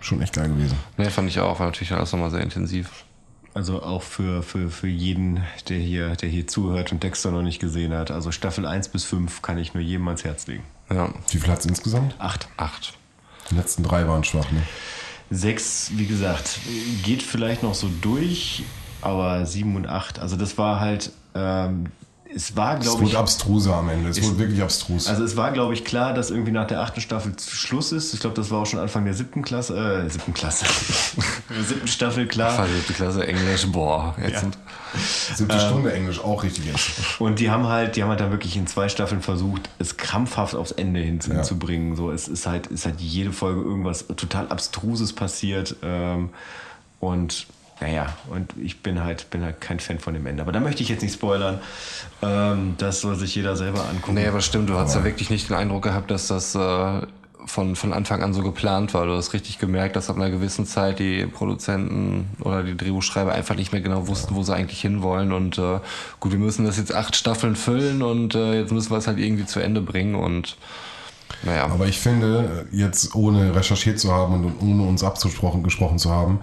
schon 0.01 0.21
echt 0.21 0.33
geil 0.33 0.49
gewesen. 0.49 0.77
Nee, 0.97 1.09
fand 1.09 1.29
ich 1.29 1.39
auch. 1.39 1.59
War 1.59 1.67
natürlich 1.67 1.93
alles 1.93 2.11
nochmal 2.11 2.29
sehr 2.29 2.41
intensiv. 2.41 3.05
Also 3.53 3.81
auch 3.83 4.01
für, 4.01 4.43
für, 4.43 4.69
für 4.69 4.87
jeden, 4.87 5.43
der 5.69 5.77
hier, 5.77 6.15
der 6.15 6.29
hier 6.29 6.47
zuhört 6.47 6.91
und 6.91 7.03
Dexter 7.03 7.31
noch 7.31 7.41
nicht 7.41 7.59
gesehen 7.59 7.93
hat. 7.93 8.11
Also 8.11 8.31
Staffel 8.31 8.65
1 8.65 8.89
bis 8.89 9.03
5 9.05 9.41
kann 9.41 9.57
ich 9.57 9.73
nur 9.73 9.83
jedem 9.83 10.07
ans 10.07 10.23
Herz 10.23 10.47
legen. 10.47 10.63
Ja. 10.89 11.09
Wie 11.29 11.37
viel 11.37 11.51
hat's 11.51 11.65
insgesamt? 11.65 12.15
Acht. 12.19 12.47
Acht. 12.57 12.97
Die 13.51 13.55
letzten 13.55 13.83
drei 13.83 14.07
waren 14.07 14.23
schwach, 14.23 14.51
ne? 14.51 14.63
Sechs, 15.29 15.91
wie 15.95 16.07
gesagt, 16.07 16.59
geht 17.03 17.23
vielleicht 17.23 17.63
noch 17.63 17.73
so 17.73 17.89
durch, 18.01 18.63
aber 19.01 19.45
sieben 19.45 19.75
und 19.75 19.87
acht, 19.87 20.19
also 20.19 20.35
das 20.35 20.57
war 20.57 20.79
halt, 20.79 21.11
ähm, 21.35 21.85
es 22.33 22.55
war, 22.55 22.77
Es 22.77 22.83
glaube 22.83 23.03
ich, 23.03 23.09
wurde 23.09 23.19
abstruser 23.19 23.75
am 23.75 23.89
Ende. 23.89 24.09
Es 24.09 24.21
wurde 24.23 24.37
wirklich 24.39 24.61
abstrus. 24.61 25.07
also 25.07 25.23
es 25.23 25.35
war, 25.35 25.51
glaube 25.51 25.73
ich, 25.73 25.83
klar, 25.83 26.13
dass 26.13 26.29
irgendwie 26.31 26.51
nach 26.51 26.67
der 26.67 26.81
achten 26.81 27.01
Staffel 27.01 27.33
Schluss 27.39 27.91
ist. 27.91 28.13
Ich 28.13 28.19
glaube, 28.19 28.35
das 28.35 28.49
war 28.51 28.59
auch 28.59 28.65
schon 28.65 28.79
Anfang 28.79 29.03
der 29.05 29.13
siebten 29.13 29.41
Klasse, 29.41 29.75
äh, 30.05 30.09
siebten 30.09 30.33
Klasse, 30.33 30.65
siebten 31.67 31.87
Staffel 31.87 32.27
klar. 32.27 32.51
Verliebte 32.51 32.93
Klasse 32.93 33.27
Englisch, 33.27 33.67
boah. 33.67 34.15
Jetzt 34.21 34.33
Ja. 34.33 34.39
sind, 34.39 34.57
Siebte 35.35 35.57
Stunde 35.59 35.93
Englisch 35.93 36.19
auch 36.19 36.43
richtig 36.43 36.65
jetzt. 36.65 37.19
Und 37.19 37.39
die 37.39 37.49
haben 37.49 37.65
halt, 37.67 37.95
die 37.95 38.03
haben 38.03 38.09
halt 38.09 38.19
dann 38.19 38.31
wirklich 38.31 38.57
in 38.57 38.67
zwei 38.67 38.89
Staffeln 38.89 39.21
versucht, 39.21 39.69
es 39.79 39.95
krampfhaft 39.95 40.53
aufs 40.53 40.71
Ende 40.71 40.99
hin 40.99 41.21
zu, 41.21 41.31
Ja. 41.31 41.43
So, 41.95 42.11
es 42.11 42.27
ist 42.27 42.45
halt, 42.45 42.67
ist 42.67 42.85
halt 42.85 42.99
jede 42.99 43.31
Folge 43.31 43.61
irgendwas 43.61 44.05
total 44.07 44.49
Abstruses 44.49 45.13
passiert. 45.13 45.75
Ähm, 45.81 46.29
und 46.99 47.47
naja, 47.81 48.15
und 48.29 48.53
ich 48.61 48.81
bin 48.81 49.03
halt, 49.03 49.29
bin 49.31 49.43
halt 49.43 49.59
kein 49.59 49.79
Fan 49.79 49.97
von 49.97 50.13
dem 50.13 50.25
Ende. 50.27 50.43
Aber 50.43 50.51
da 50.51 50.59
möchte 50.59 50.83
ich 50.83 50.89
jetzt 50.89 51.01
nicht 51.01 51.15
spoilern. 51.15 51.59
Ähm, 52.21 52.75
das 52.77 53.01
soll 53.01 53.15
sich 53.15 53.33
jeder 53.33 53.55
selber 53.55 53.89
angucken. 53.89 54.13
nee, 54.13 54.27
aber 54.27 54.41
stimmt, 54.41 54.69
du 54.69 54.77
hast 54.77 54.93
ja 54.93 55.03
wirklich 55.03 55.31
nicht 55.31 55.49
den 55.49 55.55
Eindruck 55.55 55.83
gehabt, 55.83 56.11
dass 56.11 56.27
das 56.27 56.53
äh, 56.53 57.01
von, 57.45 57.75
von 57.75 57.91
Anfang 57.91 58.21
an 58.21 58.35
so 58.35 58.43
geplant 58.43 58.93
war. 58.93 59.07
Du 59.07 59.13
hast 59.13 59.33
richtig 59.33 59.57
gemerkt, 59.57 59.95
dass 59.95 60.11
ab 60.11 60.17
einer 60.17 60.29
gewissen 60.29 60.67
Zeit 60.67 60.99
die 60.99 61.25
Produzenten 61.25 62.29
oder 62.41 62.61
die 62.61 62.77
Drehbuchschreiber 62.77 63.33
einfach 63.33 63.55
nicht 63.55 63.71
mehr 63.71 63.81
genau 63.81 64.07
wussten, 64.07 64.35
wo 64.35 64.43
sie 64.43 64.53
eigentlich 64.53 64.81
hinwollen. 64.81 65.31
Und 65.31 65.57
äh, 65.57 65.79
gut, 66.19 66.31
wir 66.31 66.39
müssen 66.39 66.65
das 66.65 66.77
jetzt 66.77 66.93
acht 66.93 67.15
Staffeln 67.15 67.55
füllen 67.55 68.03
und 68.03 68.35
äh, 68.35 68.59
jetzt 68.59 68.71
müssen 68.71 68.91
wir 68.91 68.97
es 68.97 69.07
halt 69.07 69.17
irgendwie 69.17 69.47
zu 69.47 69.59
Ende 69.59 69.81
bringen. 69.81 70.13
Und 70.13 70.55
naja. 71.43 71.65
Aber 71.65 71.87
ich 71.87 71.99
finde, 71.99 72.67
jetzt 72.71 73.15
ohne 73.15 73.55
recherchiert 73.55 73.99
zu 73.99 74.11
haben 74.11 74.45
und 74.45 74.61
ohne 74.61 74.83
uns 74.83 75.03
abgesprochen 75.03 75.63
gesprochen 75.63 75.97
zu 75.97 76.11
haben, 76.11 76.41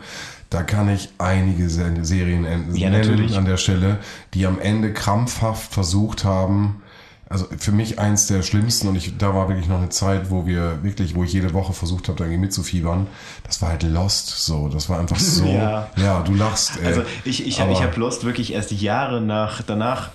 da 0.51 0.63
kann 0.63 0.89
ich 0.89 1.11
einige 1.19 1.69
Se- 1.69 1.93
Serien 2.03 2.45
en- 2.45 2.75
Ja, 2.75 2.91
nennen 2.91 3.03
natürlich. 3.03 3.37
an 3.37 3.45
der 3.45 3.57
Stelle, 3.59 3.99
die 4.35 4.47
am 4.47 4.59
Ende 4.59 4.93
krampfhaft 4.93 5.73
versucht 5.75 6.25
haben, 6.25 6.83
also 7.31 7.45
für 7.59 7.73
mich 7.73 7.99
eins 7.99 8.27
der 8.27 8.41
schlimmsten 8.43 8.89
und 8.89 8.97
ich, 8.97 9.19
da 9.19 9.35
war 9.35 9.49
wirklich 9.51 9.69
noch 9.69 9.77
eine 9.77 9.91
Zeit, 9.91 10.31
wo 10.31 10.47
wir 10.47 10.83
wirklich, 10.83 11.15
wo 11.15 11.25
ich 11.25 11.33
jede 11.35 11.53
Woche 11.53 11.75
versucht 11.75 12.09
habe, 12.09 12.17
da 12.17 12.25
irgendwie 12.25 12.41
mitzufiebern. 12.41 13.07
Das 13.45 13.61
war 13.61 13.69
halt 13.69 13.83
Lost, 13.83 14.29
so. 14.47 14.69
Das 14.69 14.89
war 14.89 14.99
einfach 14.99 15.19
so. 15.19 15.45
Ja. 15.47 15.91
ja, 15.97 16.23
du 16.23 16.33
lachst. 16.33 16.79
Ey. 16.81 16.87
Also 16.87 17.03
ich, 17.27 17.47
ich, 17.47 17.61
Aber- 17.61 17.73
ich 17.73 17.83
habe 17.83 18.01
Lost 18.01 18.25
wirklich 18.25 18.55
erst 18.55 18.73
Jahre 18.73 19.21
nach, 19.21 19.61
danach 19.61 20.09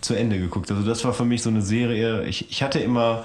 zu 0.00 0.14
Ende 0.14 0.38
geguckt. 0.38 0.70
Also 0.70 0.84
das 0.86 1.04
war 1.04 1.12
für 1.12 1.24
mich 1.24 1.42
so 1.42 1.50
eine 1.50 1.62
Serie. 1.62 2.22
Ich, 2.26 2.48
ich 2.52 2.62
hatte 2.62 2.78
immer 2.78 3.24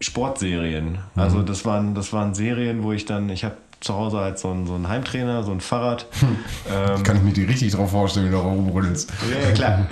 Sportserien. 0.00 0.98
Also 1.14 1.38
Mhm. 1.38 1.46
das 1.46 1.64
waren, 1.64 1.94
das 1.94 2.12
waren 2.12 2.34
Serien, 2.34 2.82
wo 2.82 2.92
ich 2.92 3.06
dann, 3.06 3.30
ich 3.30 3.44
habe 3.44 3.56
zu 3.80 3.94
Hause 3.94 4.18
halt 4.18 4.38
so 4.38 4.50
einen, 4.50 4.66
so 4.66 4.74
einen 4.74 4.88
Heimtrainer, 4.88 5.42
so 5.42 5.52
ein 5.52 5.60
Fahrrad. 5.60 6.06
ähm, 6.72 7.02
kann 7.02 7.16
ich 7.16 7.22
mir 7.22 7.32
die 7.32 7.44
richtig 7.44 7.72
drauf 7.72 7.90
vorstellen, 7.90 8.26
wie 8.26 8.30
du 8.30 8.38
ja, 9.30 9.48
ja, 9.48 9.54
klar. 9.54 9.86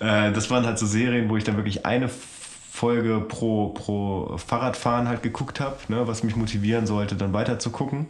äh, 0.28 0.32
das 0.32 0.50
waren 0.50 0.64
halt 0.64 0.78
so 0.78 0.86
Serien, 0.86 1.28
wo 1.28 1.36
ich 1.36 1.44
dann 1.44 1.56
wirklich 1.56 1.86
eine 1.86 2.08
Folge 2.08 3.20
pro, 3.20 3.68
pro 3.68 4.36
Fahrradfahren 4.36 5.08
halt 5.08 5.22
geguckt 5.22 5.60
habe, 5.60 5.76
ne, 5.88 6.06
was 6.06 6.22
mich 6.22 6.36
motivieren 6.36 6.86
sollte, 6.86 7.16
dann 7.16 7.32
weiter 7.32 7.58
zu 7.58 7.70
gucken. 7.70 8.08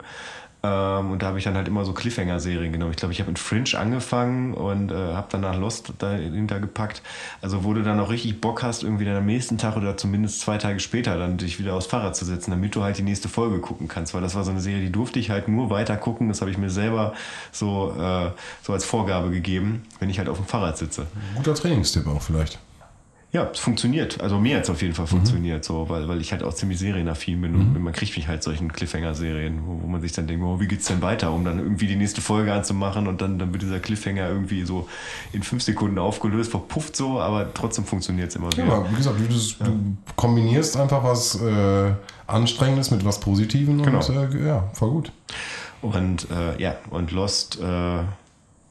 Ähm, 0.66 1.11
und 1.11 1.22
da 1.22 1.29
habe 1.29 1.38
ich 1.38 1.44
dann 1.44 1.55
halt 1.55 1.68
immer 1.68 1.85
so 1.85 1.92
Cliffhanger-Serien 1.92 2.72
genommen. 2.72 2.90
Ich 2.90 2.96
glaube, 2.96 3.12
ich 3.12 3.20
habe 3.20 3.31
mit 3.31 3.38
Fringe 3.38 3.79
angefangen 3.79 4.55
und 4.55 4.90
äh, 4.90 4.94
habe 4.94 5.29
danach 5.31 5.57
Lost 5.57 5.92
dahinter 5.98 6.61
gepackt. 6.61 7.02
Also 7.40 7.64
wo 7.64 7.72
du 7.74 7.83
dann 7.83 8.00
auch 8.00 8.11
richtig 8.11 8.40
Bock 8.40 8.62
hast, 8.62 8.83
irgendwie 8.83 9.05
dann 9.05 9.16
am 9.16 9.26
nächsten 9.26 9.59
Tag 9.59 9.76
oder 9.76 9.96
zumindest 9.96 10.40
zwei 10.40 10.59
Tage 10.59 10.81
später 10.81 11.18
dann 11.18 11.37
dich 11.37 11.59
wieder 11.59 11.74
aufs 11.74 11.87
Fahrrad 11.87 12.16
zu 12.16 12.24
setzen, 12.24 12.50
damit 12.50 12.74
du 12.74 12.83
halt 12.83 12.98
die 12.98 13.02
nächste 13.02 13.29
Folge 13.29 13.61
gucken 13.61 13.88
kannst. 13.88 14.14
Weil 14.14 14.22
das 14.22 14.35
war 14.35 14.44
so 14.44 14.50
eine 14.50 14.61
Serie, 14.61 14.83
die 14.83 14.92
durfte 14.92 15.18
ich 15.18 15.31
halt 15.31 15.48
nur 15.48 15.70
weiter 15.70 15.96
gucken. 15.96 16.29
Das 16.29 16.40
habe 16.40 16.50
ich 16.50 16.59
mir 16.59 16.70
selber 16.70 17.14
so, 17.52 17.94
äh, 17.98 18.31
so 18.62 18.72
als 18.72 18.85
Vorgabe 18.85 19.31
gegeben, 19.31 19.85
wenn 20.00 20.11
ich 20.11 20.18
halt 20.18 20.29
auf 20.29 20.38
dem 20.38 20.46
Fahrrad 20.46 20.79
sitze. 20.79 21.07
Guter 21.37 21.55
Trainingstipp 21.55 22.07
auch 22.07 22.22
vielleicht. 22.22 22.59
Ja, 23.32 23.50
es 23.52 23.58
funktioniert. 23.58 24.20
Also 24.22 24.38
mir 24.38 24.56
hat 24.56 24.62
es 24.64 24.70
auf 24.70 24.80
jeden 24.80 24.94
Fall 24.94 25.06
funktioniert, 25.06 25.62
so, 25.64 25.88
weil, 25.90 26.08
weil 26.08 26.20
ich 26.22 26.32
halt 26.32 26.42
auch 26.42 26.54
ziemlich 26.54 26.78
serienaffin 26.78 27.38
bin 27.40 27.54
und 27.54 27.82
man 27.82 27.92
kriegt 27.92 28.16
mich 28.16 28.28
halt 28.28 28.42
solchen 28.42 28.72
Cliffhanger-Serien, 28.72 29.60
wo, 29.66 29.82
wo 29.82 29.86
man 29.88 30.00
sich 30.00 30.12
dann 30.12 30.26
denkt, 30.26 30.42
oh, 30.44 30.58
wie 30.60 30.66
geht's 30.68 30.86
denn 30.86 31.02
weiter, 31.02 31.32
um 31.32 31.44
dann 31.44 31.58
irgendwie 31.58 31.86
die 31.86 31.96
nächste 31.96 32.22
Folge 32.22 32.54
anzumachen 32.54 33.06
und 33.08 33.20
dann, 33.20 33.38
dann 33.38 33.52
wird 33.52 33.62
dieser 33.62 33.80
Cliffhanger 33.80 34.28
irgendwie 34.28 34.62
so 34.64 34.88
in 35.32 35.42
fünf 35.42 35.62
Sekunden 35.64 35.98
aufgelöst, 35.98 36.50
verpufft 36.52 36.96
so, 36.96 37.20
aber 37.20 37.52
trotzdem 37.52 37.84
funktioniert 37.84 38.30
es 38.30 38.36
immer 38.36 38.48
Ja, 38.56 38.64
wieder. 38.64 38.72
aber 38.76 38.90
wie 38.90 38.94
gesagt, 38.96 39.16
du, 39.20 39.24
das- 39.26 39.58
du 39.58 39.96
kombinierst 40.14 40.76
einfach 40.78 41.04
was 41.04 41.38
äh, 41.42 41.92
Anstrengendes 42.28 42.90
mit 42.90 43.04
was 43.04 43.20
Positivem 43.20 43.82
Genau. 43.82 43.98
und 43.98 44.34
äh, 44.34 44.46
ja, 44.46 44.70
voll 44.72 44.90
gut. 44.92 45.12
Und 45.82 46.28
äh, 46.30 46.60
ja, 46.62 46.76
und 46.90 47.10
Lost, 47.12 47.60
äh, 47.60 47.98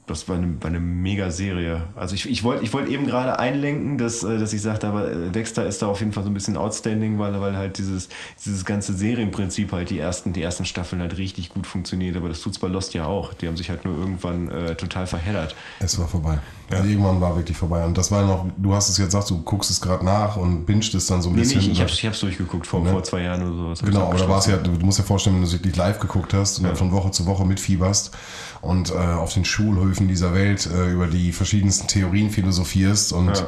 das 0.08 0.30
war 0.30 0.36
eine, 0.36 0.62
war 0.62 0.70
eine 0.70 0.80
mega 0.80 1.32
Serie. 1.32 1.84
Also 1.96 2.14
ich, 2.14 2.30
ich 2.30 2.44
wollte 2.44 2.64
ich 2.64 2.74
wollt 2.74 2.88
eben 2.90 3.08
gerade 3.08 3.40
einlenken, 3.40 3.98
dass, 3.98 4.24
äh, 4.24 4.38
dass 4.38 4.54
ich 4.54 4.62
sagte, 4.62 4.88
aber 4.88 5.12
äh, 5.12 5.30
Dexter 5.32 5.66
ist 5.66 5.82
da 5.82 5.88
auf 5.88 6.00
jeden 6.00 6.12
Fall 6.12 6.24
so 6.24 6.30
ein 6.30 6.34
bisschen 6.34 6.58
outstanding, 6.58 7.18
weil, 7.18 7.40
weil 7.42 7.58
halt 7.58 7.80
dieses, 7.80 8.10
dieses 8.44 8.66
ganze 8.66 8.94
Serienprinzip 8.94 9.72
halt 9.72 9.90
die 9.90 10.00
ersten, 10.00 10.32
die 10.32 10.44
ersten 10.44 10.66
Staffeln 10.66 11.02
halt 11.02 11.18
richtig 11.18 11.50
gut 11.50 11.66
funktioniert. 11.66 12.18
Aber 12.18 12.30
das 12.30 12.42
tut's 12.42 12.60
bei 12.60 12.68
Lost 12.68 12.94
ja 12.94 13.06
auch. 13.06 13.34
Die 13.34 13.48
haben 13.48 13.58
sich 13.58 13.70
halt 13.70 13.84
nur 13.84 13.98
irgendwann 13.98 14.50
äh, 14.50 14.76
total 14.76 15.08
verheddert. 15.08 15.56
Es 15.80 15.98
war 15.98 16.08
vorbei. 16.08 16.40
Also 16.72 16.84
irgendwann 16.90 17.22
war 17.22 17.36
wirklich 17.36 17.56
vorbei. 17.56 17.86
Und 17.86 17.98
das 17.98 18.10
war 18.12 18.24
noch, 18.26 18.46
du 18.58 18.74
hast 18.74 18.90
es 18.90 18.98
jetzt 18.98 19.08
gesagt, 19.08 19.30
du 19.30 19.42
guckst 19.44 19.70
es 19.70 19.80
gerade 19.82 20.04
nach 20.04 20.36
und 20.36 20.66
bingst 20.66 20.96
es 20.96 21.06
dann 21.06 21.22
so 21.22 21.30
ein 21.30 21.36
Nee, 21.36 21.42
nee, 21.42 21.46
bisschen. 21.46 21.60
ich, 21.62 21.72
ich, 21.74 21.82
hab's, 21.82 21.94
ich 21.94 22.06
hab's 22.06 22.20
durchgeguckt 22.22 22.66
vor, 22.66 22.82
Ne? 22.82 22.90
vor 22.92 23.04
zwei 23.04 23.22
Jahren 23.22 23.44
oder 23.44 23.56
sowas. 23.56 23.80
Genau, 23.84 24.08
aber 24.10 24.18
da 24.18 24.28
war 24.28 24.40
es 24.40 24.48
ja, 24.48 24.58
du 24.58 24.72
musst 24.84 24.98
dir 25.00 25.04
vorstellen, 25.04 25.36
wenn 25.36 25.44
du 25.44 25.48
es 25.48 25.54
wirklich 25.54 25.76
live 25.76 26.00
geguckt 26.00 26.34
hast 26.34 26.58
und 26.58 26.64
dann 26.66 26.76
von 26.76 26.92
Woche 26.92 27.12
zu 27.12 27.26
Woche 27.28 27.46
mitfieberst 27.46 28.12
und 28.62 28.90
äh, 28.92 28.96
auf 28.96 29.34
den 29.34 29.46
Schulhöfen 29.46 30.08
dieser 30.08 30.34
Welt 30.34 30.68
äh, 30.74 30.92
über 30.92 31.06
die 31.08 31.32
verschiedensten 31.34 31.88
Theorien 31.88 32.32
philosophierst 32.32 33.14
und 33.14 33.28
Ja. 33.38 33.46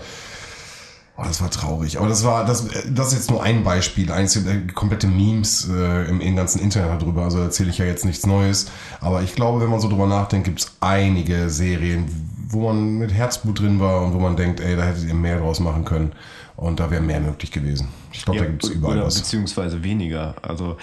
Oh, 1.17 1.23
das 1.23 1.41
war 1.41 1.49
traurig. 1.49 1.97
Aber 1.97 2.07
das 2.07 2.23
war, 2.23 2.45
das, 2.45 2.65
äh, 2.67 2.91
das 2.91 3.07
ist 3.07 3.13
jetzt 3.13 3.31
nur 3.31 3.43
ein 3.43 3.63
Beispiel, 3.63 4.11
eins 4.11 4.35
äh, 4.35 4.61
komplette 4.73 5.07
Memes 5.07 5.67
äh, 5.69 6.09
im, 6.09 6.21
im 6.21 6.35
ganzen 6.35 6.59
Internet 6.61 7.01
darüber, 7.01 7.23
also 7.23 7.39
erzähle 7.39 7.69
ich 7.69 7.77
ja 7.77 7.85
jetzt 7.85 8.05
nichts 8.05 8.25
Neues. 8.25 8.67
Aber 9.01 9.21
ich 9.23 9.35
glaube, 9.35 9.61
wenn 9.61 9.69
man 9.69 9.79
so 9.79 9.89
drüber 9.89 10.07
nachdenkt, 10.07 10.45
gibt 10.45 10.59
es 10.61 10.71
einige 10.79 11.49
Serien, 11.49 12.05
wo 12.49 12.67
man 12.71 12.97
mit 12.97 13.13
Herzblut 13.13 13.59
drin 13.59 13.79
war 13.79 14.01
und 14.03 14.13
wo 14.13 14.19
man 14.19 14.35
denkt, 14.37 14.59
ey, 14.59 14.75
da 14.75 14.83
hättet 14.83 15.05
ihr 15.07 15.13
mehr 15.13 15.39
draus 15.39 15.59
machen 15.59 15.83
können. 15.85 16.13
Und 16.55 16.79
da 16.79 16.89
wäre 16.89 17.01
mehr 17.03 17.19
möglich 17.19 17.51
gewesen. 17.51 17.89
Ich 18.11 18.23
glaube, 18.25 18.39
Ja, 18.39 18.45
da 18.45 18.49
gibt 18.49 18.63
es 18.63 18.69
überall 18.71 19.03
was. 19.03 19.15
beziehungsweise 19.19 19.83
weniger. 19.83 20.33
Also 20.41 20.77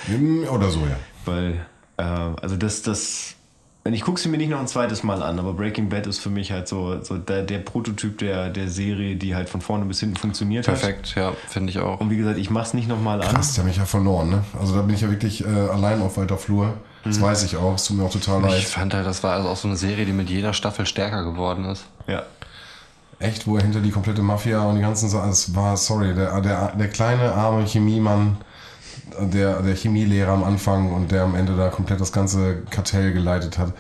Oder 0.53 0.71
so, 0.71 0.81
ja. 0.81 0.97
weil 1.25 1.67
äh, 1.97 2.03
also 2.03 2.57
das 2.57 2.83
das 2.83 3.35
ich 3.93 4.01
gucke 4.03 4.19
sie 4.19 4.31
mir 4.31 4.39
nicht 4.39 4.49
noch 4.49 4.61
ein 4.61 4.67
zweites 4.67 5.03
Mal 5.03 5.23
an, 5.23 5.39
aber 5.39 5.53
Breaking 5.53 5.91
Bad 5.91 6.07
ist 6.07 6.19
für 6.19 6.31
mich 6.31 6.51
halt 6.53 6.69
so, 6.69 7.03
so 7.03 7.19
der, 7.19 7.43
der 7.43 7.59
Prototyp 7.59 8.17
der, 8.17 8.49
der 8.49 8.69
Serie, 8.69 9.17
die 9.17 9.35
halt 9.35 9.51
von 9.51 9.61
vorne 9.61 9.85
bis 9.85 10.01
hinten 10.01 10.17
funktioniert 10.17 10.67
hat. 10.67 10.81
Perfekt, 10.81 11.15
ja, 11.17 11.33
finde 11.49 11.69
ich 11.71 11.79
auch. 11.81 12.01
Und 12.01 12.09
wie 12.09 12.17
gesagt, 12.17 12.39
ich 12.39 12.49
mach's 12.49 12.73
nicht 12.73 12.89
nochmal 12.89 13.21
an. 13.21 13.29
Krass, 13.29 13.53
der 13.55 13.65
hat 13.65 13.69
mich 13.69 13.77
ja 13.77 13.85
verloren, 13.85 14.31
ne? 14.31 14.45
Also 14.59 14.75
da 14.75 14.81
bin 14.81 14.95
ich 14.95 15.03
ja 15.03 15.11
wirklich 15.11 15.45
äh, 15.45 15.49
allein 15.49 16.01
auf 16.01 16.17
weiter 16.17 16.39
Flur. 16.39 16.73
Das 17.05 17.21
weiß 17.21 17.43
ich 17.45 17.59
auch. 17.59 17.75
Es 17.75 17.85
tut 17.85 17.99
mir 17.99 18.05
auch 18.05 18.11
total 18.11 18.39
Ich 18.47 18.51
leid. 18.51 18.63
fand 18.63 18.95
halt, 18.95 19.07
das 19.07 19.23
war 19.23 19.35
also 19.35 19.51
auch 19.51 19.57
so 19.59 19.69
eine 19.69 19.77
Serie, 19.77 20.07
die 20.07 20.13
mit 20.15 20.31
jeder 20.31 20.55
Staffel 20.55 20.87
stärker 20.87 21.23
geworden 21.23 21.67
ist. 21.67 21.85
Ja. 22.07 22.23
Echt, 23.19 23.47
wo 23.47 23.57
er 23.57 23.63
hinter 23.63 23.81
die 23.81 23.91
komplette 23.91 24.23
Mafia 24.23 24.63
und 24.63 24.77
die 24.77 24.81
ganzen 24.81 25.11
Sachen. 25.11 25.29
Es 25.29 25.55
war, 25.55 25.77
sorry, 25.77 26.15
der, 26.15 26.41
der, 26.41 26.73
der 26.75 26.89
kleine 26.89 27.33
arme 27.35 27.67
Chemiemann, 27.67 28.39
der, 29.21 29.63
der 29.63 29.75
Chemielehrer 29.75 30.33
am 30.33 30.45
Anfang 30.45 30.93
und 30.93 31.11
der 31.13 31.23
am 31.23 31.35
Ende 31.35 31.57
da 31.57 31.69
komplett 31.69 32.01
das 32.01 32.13
ganze 32.13 32.63
Kartell 32.71 33.13
geleitet 33.13 33.59
hat 33.59 33.73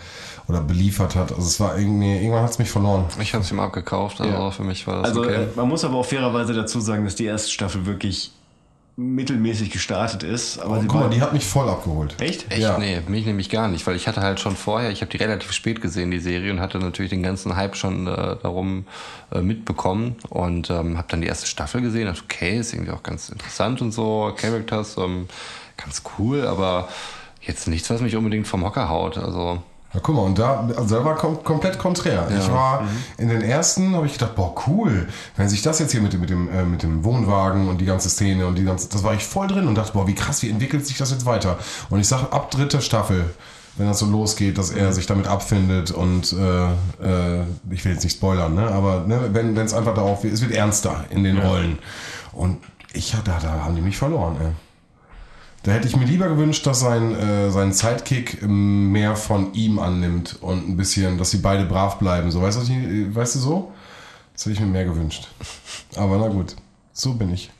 oder 0.48 0.60
beliefert 0.60 1.14
hat. 1.16 1.30
Also 1.32 1.42
es 1.46 1.58
war 1.60 1.78
irgendwie, 1.78 2.16
irgendwann 2.16 2.42
hat 2.42 2.50
es 2.50 2.58
mich 2.58 2.70
verloren. 2.70 3.04
Ich 3.20 3.32
habe 3.34 3.42
es 3.44 3.50
ihm 3.50 3.60
abgekauft, 3.60 4.20
also 4.20 4.32
Ja. 4.32 4.50
für 4.50 4.62
mich 4.64 4.86
war 4.86 4.96
das 5.02 5.08
Also 5.10 5.22
okay. 5.22 5.44
äh, 5.44 5.46
man 5.56 5.68
muss 5.68 5.84
aber 5.84 5.96
auch 5.96 6.04
fairerweise 6.06 6.52
dazu 6.52 6.80
sagen, 6.80 7.04
dass 7.04 7.14
die 7.14 7.24
erste 7.24 7.50
Staffel 7.50 7.86
wirklich 7.86 8.30
mittelmäßig 8.96 9.70
gestartet 9.70 10.22
ist. 10.22 10.58
Aber 10.58 10.80
sie 10.80 10.86
guck 10.86 11.00
mal, 11.00 11.10
die 11.10 11.20
hat 11.20 11.32
mich 11.32 11.44
voll 11.44 11.68
abgeholt. 11.68 12.20
Echt? 12.20 12.50
Echt? 12.50 12.60
ja. 12.60 12.78
Nee, 12.78 13.00
mich 13.08 13.26
nämlich 13.26 13.50
gar 13.50 13.68
nicht, 13.68 13.86
weil 13.86 13.96
ich 13.96 14.06
hatte 14.06 14.20
halt 14.20 14.38
schon 14.38 14.54
vorher, 14.54 14.90
ich 14.90 15.00
habe 15.00 15.10
die 15.10 15.16
relativ 15.16 15.52
spät 15.52 15.80
gesehen, 15.80 16.10
die 16.10 16.20
Serie, 16.20 16.52
und 16.52 16.60
hatte 16.60 16.78
natürlich 16.78 17.10
den 17.10 17.22
ganzen 17.22 17.56
Hype 17.56 17.76
schon 17.76 18.06
äh, 18.06 18.36
darum 18.42 18.86
äh, 19.32 19.40
mitbekommen 19.40 20.16
und 20.28 20.70
ähm, 20.70 20.96
habe 20.96 21.08
dann 21.10 21.20
die 21.22 21.26
erste 21.26 21.46
Staffel 21.46 21.80
gesehen, 21.80 22.06
dachte, 22.06 22.22
okay, 22.22 22.58
ist 22.58 22.72
irgendwie 22.72 22.92
auch 22.92 23.02
ganz 23.02 23.30
interessant 23.30 23.82
und 23.82 23.90
so, 23.90 24.32
Characters, 24.36 24.96
ähm, 24.96 25.26
ganz 25.76 26.02
cool, 26.18 26.46
aber 26.46 26.88
jetzt 27.40 27.66
nichts, 27.66 27.90
was 27.90 28.00
mich 28.00 28.14
unbedingt 28.14 28.46
vom 28.46 28.64
Hocker 28.64 28.88
haut, 28.88 29.18
also... 29.18 29.62
Ja, 29.94 30.00
guck 30.02 30.16
mal, 30.16 30.22
und 30.22 30.38
da, 30.38 30.68
also 30.76 30.96
da 30.96 31.04
war 31.04 31.14
kom 31.14 31.42
komplett 31.44 31.78
konträr. 31.78 32.26
Ich 32.36 32.50
war 32.50 32.82
in 33.16 33.28
den 33.28 33.42
ersten, 33.42 33.94
habe 33.94 34.06
ich 34.06 34.14
gedacht, 34.14 34.34
boah, 34.34 34.52
cool, 34.66 35.06
wenn 35.36 35.48
sich 35.48 35.62
das 35.62 35.78
jetzt 35.78 35.92
hier 35.92 36.02
mit 36.02 36.12
dem, 36.12 36.20
mit 36.20 36.30
dem, 36.30 36.48
äh, 36.50 36.64
mit 36.64 36.82
dem 36.82 37.04
Wohnwagen 37.04 37.68
und 37.68 37.80
die 37.80 37.84
ganze 37.84 38.10
Szene 38.10 38.46
und 38.46 38.56
die 38.56 38.64
ganze, 38.64 38.88
das 38.88 39.04
war 39.04 39.14
ich 39.14 39.24
voll 39.24 39.46
drin 39.46 39.68
und 39.68 39.76
dachte, 39.76 39.92
boah, 39.92 40.08
wie 40.08 40.14
krass, 40.14 40.42
wie 40.42 40.50
entwickelt 40.50 40.84
sich 40.84 40.98
das 40.98 41.12
jetzt 41.12 41.26
weiter? 41.26 41.58
Und 41.90 42.00
ich 42.00 42.08
sage, 42.08 42.32
ab 42.32 42.50
dritter 42.50 42.80
Staffel, 42.80 43.30
wenn 43.76 43.86
das 43.86 44.00
so 44.00 44.06
losgeht, 44.06 44.58
dass 44.58 44.70
er 44.70 44.92
sich 44.92 45.06
damit 45.06 45.28
abfindet 45.28 45.92
und 45.92 46.32
äh, 46.32 46.64
äh, 46.68 47.44
ich 47.70 47.84
will 47.84 47.92
jetzt 47.92 48.02
nicht 48.04 48.16
spoilern, 48.16 48.54
ne, 48.54 48.68
aber 48.68 49.04
ne, 49.06 49.30
wenn 49.32 49.56
es 49.56 49.74
einfach 49.74 49.94
darauf, 49.94 50.24
es 50.24 50.40
wird 50.40 50.52
ernster 50.52 51.04
in 51.10 51.22
den 51.22 51.38
Rollen. 51.38 51.78
Und 52.32 52.58
ich, 52.92 53.12
ja, 53.12 53.20
da, 53.24 53.38
da 53.40 53.64
haben 53.64 53.76
die 53.76 53.82
mich 53.82 53.96
verloren, 53.96 54.36
ey. 54.40 54.50
Da 55.64 55.72
hätte 55.72 55.88
ich 55.88 55.96
mir 55.96 56.04
lieber 56.04 56.28
gewünscht, 56.28 56.66
dass 56.66 56.80
sein, 56.80 57.14
äh, 57.14 57.50
sein 57.50 57.72
Sidekick 57.72 58.46
mehr 58.46 59.16
von 59.16 59.54
ihm 59.54 59.78
annimmt 59.78 60.36
und 60.42 60.68
ein 60.68 60.76
bisschen, 60.76 61.16
dass 61.16 61.30
sie 61.30 61.38
beide 61.38 61.64
brav 61.64 61.98
bleiben. 61.98 62.30
So, 62.30 62.42
weißt 62.42 62.68
du, 62.68 62.72
äh, 62.72 63.14
weißt 63.14 63.36
du 63.36 63.38
so? 63.38 63.72
Das 64.34 64.42
hätte 64.42 64.52
ich 64.52 64.60
mir 64.60 64.66
mehr 64.66 64.84
gewünscht. 64.84 65.26
Aber 65.96 66.18
na 66.18 66.28
gut, 66.28 66.54
so 66.92 67.14
bin 67.14 67.32
ich. 67.32 67.50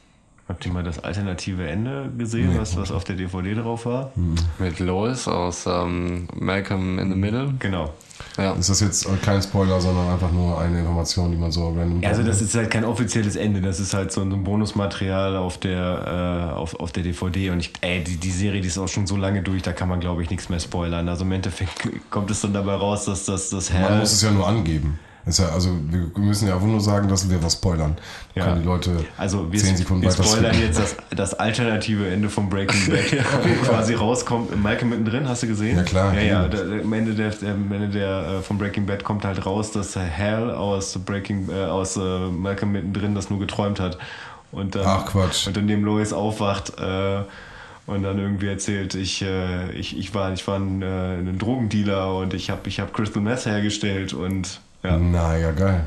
Habt 0.46 0.66
ihr 0.66 0.72
mal 0.72 0.83
das 0.83 0.98
alternative 1.02 1.66
Ende 1.66 2.11
gesehen, 2.18 2.52
Nee. 2.52 2.59
was, 2.61 2.76
was 2.76 2.92
auf 2.92 3.04
der 3.04 3.16
DVD 3.16 3.54
drauf 3.54 3.87
war? 3.87 4.12
Mit 4.59 4.78
Lois 4.78 5.26
aus 5.26 5.64
ähm, 5.66 6.28
Malcolm 6.35 6.98
in 6.98 7.09
the 7.11 7.16
Middle. 7.16 7.54
Genau. 7.61 7.94
Ja. 8.37 8.52
Ist 8.52 8.68
das 8.68 8.80
jetzt 8.80 9.09
kein 9.22 9.40
Spoiler, 9.42 9.80
sondern 9.80 10.09
einfach 10.09 10.30
nur 10.30 10.61
eine 10.61 10.80
Information, 10.80 11.30
die 11.30 11.37
man 11.38 11.50
so 11.50 11.68
random. 11.68 12.02
Also 12.04 12.22
das 12.22 12.42
ist 12.42 12.54
halt 12.54 12.70
kein 12.70 12.85
offizielles 12.85 13.37
Ende, 13.37 13.61
das 13.61 13.80
ist 13.80 13.94
halt 13.94 14.12
so 14.12 14.20
ein 14.20 14.44
Bonusmaterial 14.44 15.37
auf 15.37 15.59
der, 15.59 16.50
äh, 16.52 16.54
auf, 16.54 16.78
auf 16.78 16.92
der 16.92 17.02
DVD 17.04 17.50
und 17.50 17.61
ich, 17.61 17.72
ey, 17.80 18.04
die, 18.04 18.16
die 18.18 18.30
Serie, 18.30 18.61
die 18.61 18.68
ist 18.68 18.78
auch 18.78 18.88
schon 18.88 19.07
so 19.07 19.16
lange 19.16 19.42
durch, 19.42 19.62
da 19.62 19.72
kann 19.72 19.88
man 19.88 19.98
glaube 20.00 20.22
ich 20.22 20.30
nichts 20.30 20.48
mehr 20.48 20.61
spoilern. 20.61 21.09
Also 21.09 21.24
im 21.24 21.33
Endeffekt 21.33 21.88
kommt 22.11 22.30
es 22.30 22.40
dann 22.42 22.52
dabei 22.52 22.74
raus, 22.74 23.04
dass 23.07 23.24
das, 23.24 23.50
das 23.50 23.72
Man 23.72 23.83
Herr... 23.83 23.96
muss 23.98 24.12
es 24.12 24.22
ja 24.22 24.30
nur 24.30 24.46
angeben. 24.46 24.98
Ist 25.26 25.38
ja, 25.38 25.48
also 25.48 25.70
wir 25.88 26.10
müssen 26.22 26.48
ja 26.48 26.54
einfach 26.54 26.66
nur 26.66 26.82
sagen, 26.82 27.08
dass 27.08 27.30
wir 27.30 27.42
was 27.42 27.54
spoilern. 27.54 27.96
Ja. 28.34 28.44
können 28.44 28.60
die 28.60 28.66
Leute 28.66 29.04
Also 29.16 29.50
wir, 29.50 29.58
zehn 29.58 29.76
Sekunden 29.76 30.02
wir 30.02 30.10
spoilern 30.10 30.58
jetzt 30.60 30.78
das, 30.78 30.96
das 31.16 31.34
alternative 31.34 32.08
Ende 32.08 32.28
von 32.28 32.50
Breaking 32.50 32.87
Bad, 32.90 33.24
wo 33.42 33.64
quasi 33.64 33.94
rauskommt. 33.94 34.62
Malcolm 34.62 34.90
mittendrin, 34.90 35.26
hast 35.26 35.42
du 35.42 35.46
gesehen? 35.46 35.78
Ja, 35.78 35.82
klar, 35.82 36.14
Ja, 36.14 36.20
ja. 36.20 36.48
Da, 36.48 36.58
am 36.58 36.92
Ende 36.92 37.14
der, 37.14 37.32
am 37.50 37.72
Ende 37.72 37.88
der 37.88 38.38
äh, 38.38 38.42
von 38.42 38.58
Breaking 38.58 38.84
Bad 38.84 39.02
kommt 39.02 39.24
halt 39.24 39.46
raus, 39.46 39.72
dass 39.72 39.96
Hal 39.96 40.50
aus 40.50 40.98
Breaking 40.98 41.48
äh, 41.48 41.64
aus 41.64 41.96
äh, 41.96 42.00
Malcolm 42.00 42.72
mittendrin 42.72 43.14
das 43.14 43.30
nur 43.30 43.38
geträumt 43.38 43.80
hat. 43.80 43.96
Und 44.52 44.74
dann, 44.74 44.84
Ach, 44.87 45.06
Quatsch. 45.06 45.46
Und 45.46 45.56
dann 45.56 45.66
dem 45.66 45.84
Lois 45.84 46.12
aufwacht 46.12 46.78
äh, 46.78 47.22
und 47.87 48.02
dann 48.02 48.18
irgendwie 48.18 48.48
erzählt, 48.48 48.94
ich, 48.94 49.22
äh, 49.22 49.70
ich, 49.72 49.98
ich 49.98 50.14
war, 50.14 50.32
ich 50.32 50.46
war 50.46 50.56
ein, 50.56 50.82
äh, 50.82 51.16
ein 51.16 51.38
Drogendealer 51.38 52.14
und 52.14 52.34
ich 52.34 52.50
habe 52.50 52.68
ich 52.68 52.80
hab 52.80 52.92
Crystal 52.92 53.22
Meth 53.22 53.46
hergestellt 53.46 54.12
und 54.12 54.60
ja. 54.84 54.96
Na 54.98 55.36
ja, 55.36 55.50
geil. 55.52 55.86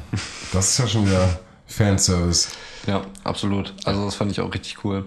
Das 0.52 0.70
ist 0.72 0.78
ja 0.80 0.88
schon 0.88 1.06
wieder 1.06 1.40
Fanservice. 1.68 2.50
ja, 2.88 3.02
absolut. 3.24 3.74
Also 3.86 4.06
das 4.06 4.16
fand 4.16 4.32
ich 4.32 4.42
auch 4.42 4.54
richtig 4.54 4.84
cool. 4.84 5.06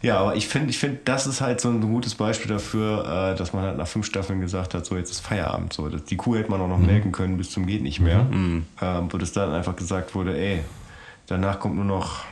Ja, 0.00 0.18
aber 0.20 0.36
ich 0.36 0.46
finde, 0.46 0.70
ich 0.70 0.78
finde, 0.78 1.00
das 1.04 1.26
ist 1.26 1.40
halt 1.40 1.60
so 1.60 1.68
ein 1.70 1.80
gutes 1.80 2.14
Beispiel 2.14 2.48
dafür, 2.48 3.32
äh, 3.32 3.36
dass 3.36 3.52
man 3.52 3.64
halt 3.64 3.78
nach 3.78 3.88
fünf 3.88 4.06
Staffeln 4.06 4.40
gesagt 4.40 4.74
hat, 4.74 4.86
so 4.86 4.96
jetzt 4.96 5.10
ist 5.10 5.20
Feierabend. 5.20 5.72
So, 5.72 5.88
das, 5.88 6.04
die 6.04 6.16
Kuh 6.16 6.36
hätte 6.36 6.50
man 6.50 6.60
auch 6.60 6.68
noch 6.68 6.78
melken 6.78 7.10
können 7.10 7.36
bis 7.36 7.50
zum 7.50 7.66
geht 7.66 7.82
nicht 7.82 7.98
mehr. 7.98 8.26
Ähm, 8.80 9.08
wo 9.10 9.18
das 9.18 9.32
dann 9.32 9.52
einfach 9.52 9.74
gesagt 9.74 10.14
wurde, 10.14 10.38
ey, 10.38 10.60
danach 11.26 11.58
kommt 11.58 11.74
nur 11.74 11.84
noch, 11.84 12.24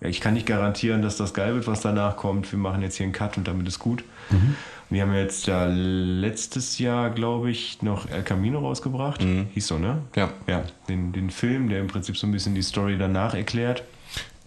ja, 0.00 0.08
ich 0.08 0.22
kann 0.22 0.32
nicht 0.32 0.46
garantieren, 0.46 1.02
dass 1.02 1.18
das 1.18 1.34
geil 1.34 1.54
wird, 1.54 1.66
was 1.66 1.82
danach 1.82 2.16
kommt. 2.16 2.50
Wir 2.50 2.58
machen 2.58 2.80
jetzt 2.80 2.96
hier 2.96 3.04
einen 3.04 3.12
Cut 3.12 3.36
und 3.36 3.46
damit 3.46 3.68
ist 3.68 3.78
gut. 3.78 4.02
Und 4.30 4.56
die 4.90 5.00
haben 5.02 5.14
jetzt 5.14 5.46
ja 5.46 5.66
letztes 5.66 6.78
Jahr, 6.78 7.10
glaube 7.10 7.50
ich, 7.50 7.82
noch 7.82 8.08
El 8.10 8.22
Camino 8.22 8.60
rausgebracht. 8.60 9.24
Hieß 9.54 9.66
so, 9.66 9.78
ne? 9.78 9.98
Ja. 10.14 10.30
Ja, 10.46 10.62
den, 10.88 11.12
den 11.12 11.30
Film, 11.30 11.68
der 11.68 11.80
im 11.80 11.86
Prinzip 11.86 12.16
so 12.16 12.26
ein 12.26 12.32
bisschen 12.32 12.54
die 12.54 12.62
Story 12.62 12.96
danach 12.98 13.34
erklärt. 13.34 13.82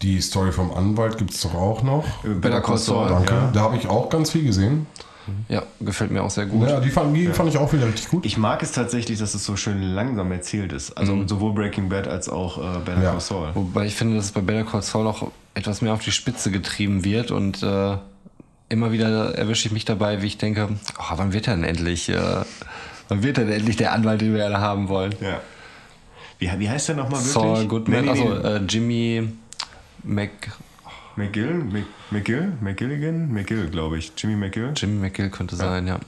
Die 0.01 0.21
Story 0.21 0.51
vom 0.51 0.71
Anwalt 0.73 1.17
gibt 1.17 1.31
es 1.31 1.41
doch 1.41 1.55
auch 1.55 1.81
noch. 1.81 2.05
Äh, 2.23 2.29
Better 2.35 2.61
Call 2.61 2.77
Saul, 2.77 3.09
Danke. 3.09 3.33
Ja. 3.33 3.49
Da 3.51 3.61
habe 3.61 3.77
ich 3.77 3.87
auch 3.87 4.09
ganz 4.09 4.31
viel 4.31 4.43
gesehen. 4.43 4.85
Ja, 5.49 5.63
gefällt 5.81 6.11
mir 6.11 6.23
auch 6.23 6.29
sehr 6.29 6.45
gut. 6.45 6.69
Ja, 6.69 6.79
die, 6.79 6.89
fand, 6.89 7.15
die 7.15 7.27
fand 7.27 7.49
ich 7.49 7.57
auch 7.57 7.73
wieder 7.73 7.85
richtig 7.87 8.09
gut. 8.09 8.25
Ich 8.25 8.37
mag 8.37 8.63
es 8.63 8.71
tatsächlich, 8.71 9.19
dass 9.19 9.33
es 9.33 9.43
so 9.43 9.57
schön 9.57 9.81
langsam 9.81 10.31
erzählt 10.31 10.71
ist. 10.71 10.97
Also 10.97 11.27
sowohl 11.27 11.53
Breaking 11.53 11.89
Bad 11.89 12.07
als 12.07 12.29
auch 12.29 12.57
äh, 12.57 12.79
Better 12.79 13.03
Ja. 13.03 13.11
Call 13.11 13.19
Saul. 13.19 13.49
Wobei 13.53 13.87
ich 13.87 13.95
finde, 13.95 14.15
dass 14.15 14.25
es 14.25 14.31
bei 14.31 14.41
Better 14.41 14.63
Call 14.63 14.81
Saul 14.81 15.03
noch 15.03 15.31
etwas 15.53 15.81
mehr 15.81 15.93
auf 15.93 16.01
die 16.01 16.11
Spitze 16.11 16.51
getrieben 16.51 17.03
wird 17.03 17.31
und 17.31 17.61
äh, 17.61 17.97
immer 18.69 18.91
wieder 18.91 19.35
erwische 19.35 19.67
ich 19.67 19.73
mich 19.73 19.85
dabei, 19.85 20.21
wie 20.21 20.27
ich 20.27 20.37
denke, 20.37 20.69
oh, 20.99 21.13
wann 21.15 21.33
wird 21.33 21.47
er 21.47 21.55
denn 21.55 21.63
endlich, 21.63 22.09
äh, 22.09 22.17
wann 23.07 23.23
wird 23.23 23.37
denn 23.37 23.49
endlich 23.51 23.77
der 23.77 23.93
Anwalt, 23.93 24.21
den 24.21 24.33
wir 24.33 24.45
alle 24.45 24.59
haben 24.59 24.89
wollen? 24.89 25.15
Ja. 25.21 25.41
Wie, 26.39 26.51
wie 26.59 26.69
heißt 26.69 26.89
der 26.89 26.95
nochmal 26.95 27.19
wirklich? 27.19 27.33
Saul 27.33 27.65
Goodman, 27.67 28.05
Nee, 28.05 28.11
nee, 28.11 28.21
also 28.21 28.33
nee. 28.35 28.55
äh, 28.55 28.61
Jimmy 28.67 29.27
Mc, 30.03 30.31
McGill? 31.15 31.53
Mc, 31.53 31.85
McGill? 32.11 32.53
McGilligan? 32.61 33.31
McGill, 33.33 33.69
glaube 33.69 33.97
ich. 33.97 34.11
Jimmy 34.17 34.35
McGill? 34.35 34.73
Jimmy 34.75 34.99
McGill 34.99 35.29
könnte 35.29 35.55
sein, 35.55 35.87
ja. 35.87 35.99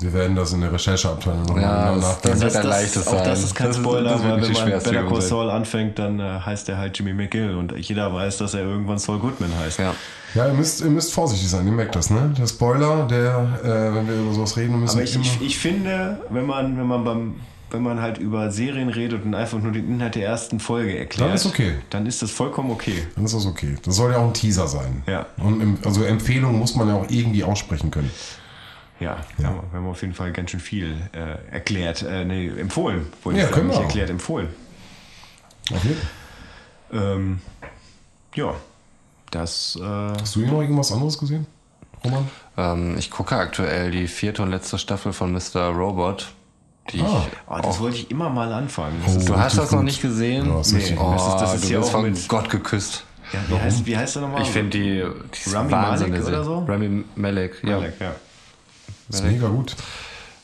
Wir 0.00 0.12
werden 0.12 0.36
das 0.36 0.52
in 0.52 0.60
der 0.60 0.72
Rechercheabteilung 0.72 1.42
nochmal 1.42 1.62
Ja, 1.62 1.92
das- 1.94 2.02
nachdenken. 2.02 2.40
das- 2.40 2.54
wird 2.54 2.64
ein 2.64 2.68
leichtes 2.70 3.06
auch 3.08 3.12
sein. 3.14 3.24
das 3.24 3.42
ist 3.42 3.54
kein 3.54 3.66
Das 3.66 3.76
ist- 3.76 3.82
Spoiler, 3.82 4.02
das 4.10 4.22
wird 4.22 4.32
weil 4.32 4.42
wenn 4.42 4.52
man 4.52 4.70
Better 4.82 5.02
Call. 5.08 5.20
Saul 5.22 5.50
anfängt, 5.50 5.98
dann 5.98 6.20
äh, 6.20 6.40
heißt 6.40 6.68
er 6.68 6.78
halt 6.78 6.96
Jimmy 6.98 7.12
McGill 7.14 7.56
und 7.56 7.72
jeder 7.76 8.12
weiß, 8.14 8.38
dass 8.38 8.54
er 8.54 8.60
irgendwann 8.60 8.98
Saul 8.98 9.18
Goodman 9.18 9.50
heißt. 9.58 9.78
ja. 9.80 9.94
Ja, 10.34 10.46
ihr 10.46 10.52
müsst, 10.52 10.82
ihr 10.82 10.90
müsst 10.90 11.12
vorsichtig 11.14 11.48
sein, 11.48 11.64
ihr 11.66 11.72
merkt 11.72 11.96
das, 11.96 12.10
ne? 12.10 12.32
Der 12.38 12.46
Spoiler, 12.46 13.06
der, 13.06 13.48
äh, 13.64 13.94
wenn 13.94 14.06
wir 14.06 14.14
über 14.14 14.34
sowas 14.34 14.56
reden 14.58 14.78
müssen, 14.78 14.96
Aber 14.96 15.02
ich, 15.02 15.16
ich, 15.16 15.40
ich 15.40 15.58
finde, 15.58 16.20
wenn 16.30 16.44
man, 16.46 16.76
wenn 16.78 16.86
man 16.86 17.04
beim 17.04 17.34
wenn 17.70 17.82
man 17.82 18.00
halt 18.00 18.16
über 18.16 18.50
Serien 18.50 18.88
redet 18.88 19.26
und 19.26 19.34
einfach 19.34 19.58
nur 19.58 19.72
den 19.72 19.86
Inhalt 19.90 20.14
der 20.14 20.24
ersten 20.26 20.58
Folge 20.58 20.96
erklärt, 20.98 21.28
Dann 21.28 21.34
ist 21.36 21.44
okay. 21.44 21.72
Dann 21.90 22.06
ist 22.06 22.22
das 22.22 22.30
vollkommen 22.30 22.70
okay. 22.70 23.06
dann 23.14 23.26
ist 23.26 23.34
das 23.34 23.44
okay. 23.44 23.74
Das 23.84 23.96
soll 23.96 24.10
ja 24.12 24.16
auch 24.18 24.26
ein 24.28 24.32
Teaser 24.32 24.66
sein. 24.66 25.02
Ja. 25.06 25.26
Und 25.36 25.60
im, 25.60 25.78
also 25.84 26.02
Empfehlungen 26.02 26.58
muss 26.58 26.74
man 26.76 26.88
ja 26.88 26.94
auch 26.94 27.04
irgendwie 27.10 27.44
aussprechen 27.44 27.90
können. 27.90 28.10
Ja, 29.00 29.06
Ja. 29.06 29.18
Wir, 29.36 29.46
haben, 29.46 29.60
wir 29.70 29.78
haben 29.80 29.86
auf 29.88 30.00
jeden 30.02 30.14
Fall 30.14 30.32
ganz 30.32 30.50
schön 30.50 30.60
viel 30.60 30.96
äh, 31.12 31.52
erklärt, 31.52 32.02
äh, 32.02 32.24
nee, 32.24 32.48
empfohlen. 32.48 33.06
Wollte 33.22 33.38
Ja, 33.40 33.44
ich 33.46 33.50
sagen, 33.50 33.60
können 33.60 33.70
wir 33.72 33.78
auch. 33.78 33.82
erklärt, 33.84 34.10
empfohlen. 34.10 34.48
Okay. 35.70 35.96
Ähm, 36.92 37.40
ja, 38.34 38.54
das. 39.30 39.78
Äh, 39.80 39.84
Hast 39.84 40.36
du 40.36 40.40
hier 40.40 40.50
noch 40.50 40.60
irgendwas 40.62 40.90
anderes 40.92 41.18
gesehen, 41.18 41.46
Roman? 42.04 42.28
Ähm, 42.56 42.96
ich 42.98 43.10
gucke 43.10 43.36
aktuell 43.36 43.90
die 43.90 44.08
vierte 44.08 44.42
und 44.42 44.50
letzte 44.50 44.78
Staffel 44.78 45.12
von 45.12 45.32
Mr. 45.32 45.68
Robot. 45.68 46.28
Die 46.90 47.00
Ah. 47.02 47.22
ich 47.26 47.38
oh, 47.50 47.58
das 47.62 47.80
wollte 47.80 47.98
ich 47.98 48.10
immer 48.10 48.30
mal 48.30 48.50
anfangen. 48.52 49.00
Oh. 49.06 49.22
du 49.26 49.36
hast 49.36 49.58
das 49.58 49.70
noch 49.72 49.82
nicht 49.82 50.00
gesehen? 50.00 50.46
Ja, 50.48 50.54
das 50.56 50.68
ist 50.68 50.72
Nee. 50.72 50.78
richtig 50.78 50.98
Oh. 50.98 51.12
Das 51.12 51.26
ist- 51.28 51.34
das 51.40 51.54
ist 51.56 51.68
du 51.68 51.72
ja 51.74 51.80
auch 51.80 51.90
von 51.90 52.02
mit- 52.04 52.28
Gott 52.28 52.48
geküsst. 52.48 53.04
ja, 53.34 53.40
wie, 53.48 53.60
heißt, 53.60 53.84
wie 53.86 53.96
heißt 53.96 54.14
der 54.16 54.22
nochmal? 54.22 54.40
Ich 54.42 54.48
finde 54.48 54.70
die, 54.70 55.04
die 55.04 55.50
Rami 55.50 55.70
Malek 55.70 56.26
oder 56.26 56.42
so? 56.44 56.58
Rami 56.66 57.04
Malek, 57.14 57.62
ja. 57.62 57.76
Malek, 57.78 58.00
ja. 58.00 58.14
Das 59.08 59.20
ist 59.20 59.26
mega 59.26 59.48
gut. 59.48 59.74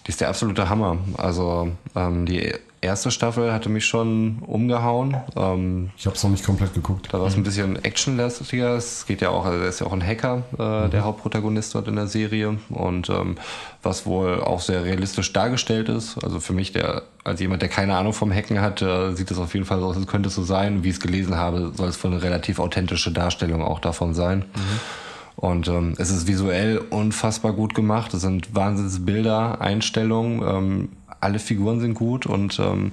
Die 0.06 0.10
ist 0.10 0.20
der 0.20 0.28
absolute 0.28 0.68
Hammer. 0.68 0.98
Also 1.16 1.70
ähm, 1.96 2.26
die 2.26 2.52
erste 2.82 3.10
Staffel 3.10 3.50
hatte 3.54 3.70
mich 3.70 3.86
schon 3.86 4.40
umgehauen. 4.46 5.16
Ähm, 5.34 5.90
Ich 5.96 6.04
habe 6.04 6.14
es 6.14 6.22
noch 6.22 6.30
nicht 6.30 6.44
komplett 6.44 6.74
geguckt. 6.74 7.08
da 7.10 7.18
war 7.18 7.26
es 7.26 7.36
ein 7.36 7.42
bisschen 7.42 7.82
actionlastiger. 7.82 8.76
Es 8.76 9.06
geht 9.06 9.22
ja 9.22 9.30
auch, 9.30 9.46
also 9.46 9.58
er 9.62 9.68
ist 9.68 9.80
ja 9.80 9.86
auch 9.86 9.94
ein 9.94 10.06
Hacker, 10.06 10.42
äh, 10.58 10.90
der 10.90 11.04
Hauptprotagonist 11.04 11.74
dort 11.74 11.88
in 11.88 11.96
der 11.96 12.06
Serie. 12.06 12.58
Und 12.68 13.08
ähm, 13.08 13.36
was 13.82 14.04
wohl 14.04 14.42
auch 14.42 14.60
sehr 14.60 14.84
realistisch 14.84 15.32
dargestellt 15.32 15.88
ist. 15.88 16.22
Also 16.22 16.38
für 16.38 16.52
mich, 16.52 16.72
der 16.72 17.04
als 17.24 17.40
jemand, 17.40 17.62
der 17.62 17.70
keine 17.70 17.96
Ahnung 17.96 18.12
vom 18.12 18.30
Hacken 18.30 18.60
hat, 18.60 18.82
äh, 18.82 19.14
sieht 19.14 19.30
es 19.30 19.38
auf 19.38 19.54
jeden 19.54 19.64
Fall 19.64 19.80
so 19.80 19.86
aus, 19.86 19.96
als 19.96 20.06
könnte 20.06 20.28
es 20.28 20.34
so 20.34 20.42
sein. 20.42 20.84
Wie 20.84 20.90
ich 20.90 20.96
es 20.96 21.00
gelesen 21.00 21.36
habe, 21.36 21.72
soll 21.74 21.88
es 21.88 22.04
wohl 22.04 22.12
eine 22.12 22.22
relativ 22.22 22.58
authentische 22.58 23.10
Darstellung 23.10 23.62
auch 23.62 23.78
davon 23.78 24.12
sein. 24.12 24.44
Und 25.44 25.68
ähm, 25.68 25.92
es 25.98 26.10
ist 26.10 26.26
visuell 26.26 26.78
unfassbar 26.78 27.52
gut 27.52 27.74
gemacht. 27.74 28.14
Es 28.14 28.22
sind 28.22 28.54
Wahnsinnsbilder, 28.54 29.60
Einstellungen. 29.60 30.42
Ähm, 30.42 30.88
alle 31.20 31.38
Figuren 31.38 31.80
sind 31.80 31.92
gut 31.92 32.24
und 32.24 32.58
ähm, 32.58 32.92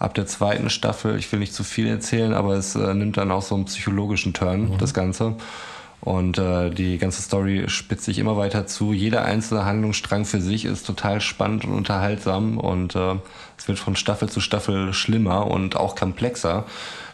ab 0.00 0.12
der 0.14 0.26
zweiten 0.26 0.70
Staffel, 0.70 1.16
ich 1.16 1.30
will 1.30 1.38
nicht 1.38 1.54
zu 1.54 1.62
viel 1.62 1.86
erzählen, 1.86 2.34
aber 2.34 2.54
es 2.54 2.74
äh, 2.74 2.94
nimmt 2.94 3.16
dann 3.16 3.30
auch 3.30 3.42
so 3.42 3.54
einen 3.54 3.66
psychologischen 3.66 4.32
Turn, 4.34 4.72
das 4.78 4.92
Ganze. 4.92 5.36
Und 6.00 6.36
äh, 6.36 6.70
die 6.70 6.98
ganze 6.98 7.22
Story 7.22 7.66
spitzt 7.68 8.06
sich 8.06 8.18
immer 8.18 8.36
weiter 8.36 8.66
zu. 8.66 8.92
Jeder 8.92 9.24
einzelne 9.24 9.64
Handlungsstrang 9.64 10.24
für 10.24 10.40
sich 10.40 10.64
ist 10.64 10.84
total 10.84 11.20
spannend 11.20 11.64
und 11.64 11.74
unterhaltsam 11.74 12.58
und 12.58 12.96
äh, 12.96 13.14
es 13.56 13.68
wird 13.68 13.78
von 13.78 13.94
Staffel 13.94 14.28
zu 14.28 14.40
Staffel 14.40 14.92
schlimmer 14.94 15.46
und 15.46 15.76
auch 15.76 15.94
komplexer. 15.94 16.64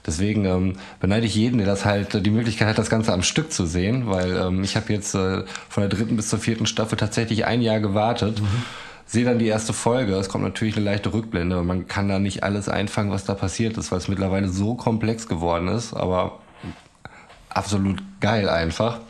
Deswegen 0.07 0.45
ähm, 0.45 0.77
beneide 0.99 1.27
ich 1.27 1.35
jeden, 1.35 1.59
der 1.59 1.67
das 1.67 1.85
halt 1.85 2.25
die 2.25 2.31
Möglichkeit 2.31 2.69
hat, 2.69 2.79
das 2.79 2.91
Ganze 2.91 3.13
am 3.13 3.23
Stück 3.23 3.53
zu 3.53 3.67
sehen, 3.67 4.07
weil 4.07 4.37
ähm, 4.37 4.65
ich 4.65 4.77
habe 4.77 4.93
jetzt 4.93 5.15
äh, 5.15 5.45
von 5.69 5.83
der 5.83 5.89
dritten 5.89 6.17
bis 6.17 6.29
zur 6.29 6.39
vierten 6.39 6.67
Staffel 6.67 6.97
tatsächlich 6.97 7.45
ein 7.45 7.61
Jahr 7.61 7.81
gewartet. 7.81 8.41
Sehe 9.07 9.25
dann 9.25 9.39
die 9.39 9.47
erste 9.47 9.73
Folge. 9.73 10.15
Es 10.15 10.29
kommt 10.29 10.45
natürlich 10.45 10.77
eine 10.77 10.85
leichte 10.85 11.13
Rückblende 11.13 11.63
man 11.63 11.89
kann 11.89 12.09
da 12.09 12.19
nicht 12.19 12.45
alles 12.45 12.69
einfangen, 12.69 13.11
was 13.11 13.25
da 13.25 13.35
passiert 13.35 13.77
ist, 13.77 13.91
weil 13.91 13.99
es 13.99 14.09
mittlerweile 14.09 14.49
so 14.49 14.75
komplex 14.75 15.27
geworden 15.27 15.69
ist. 15.69 15.93
Aber 15.95 16.39
absolut 17.49 18.03
geil 18.21 18.49
einfach. 18.49 19.01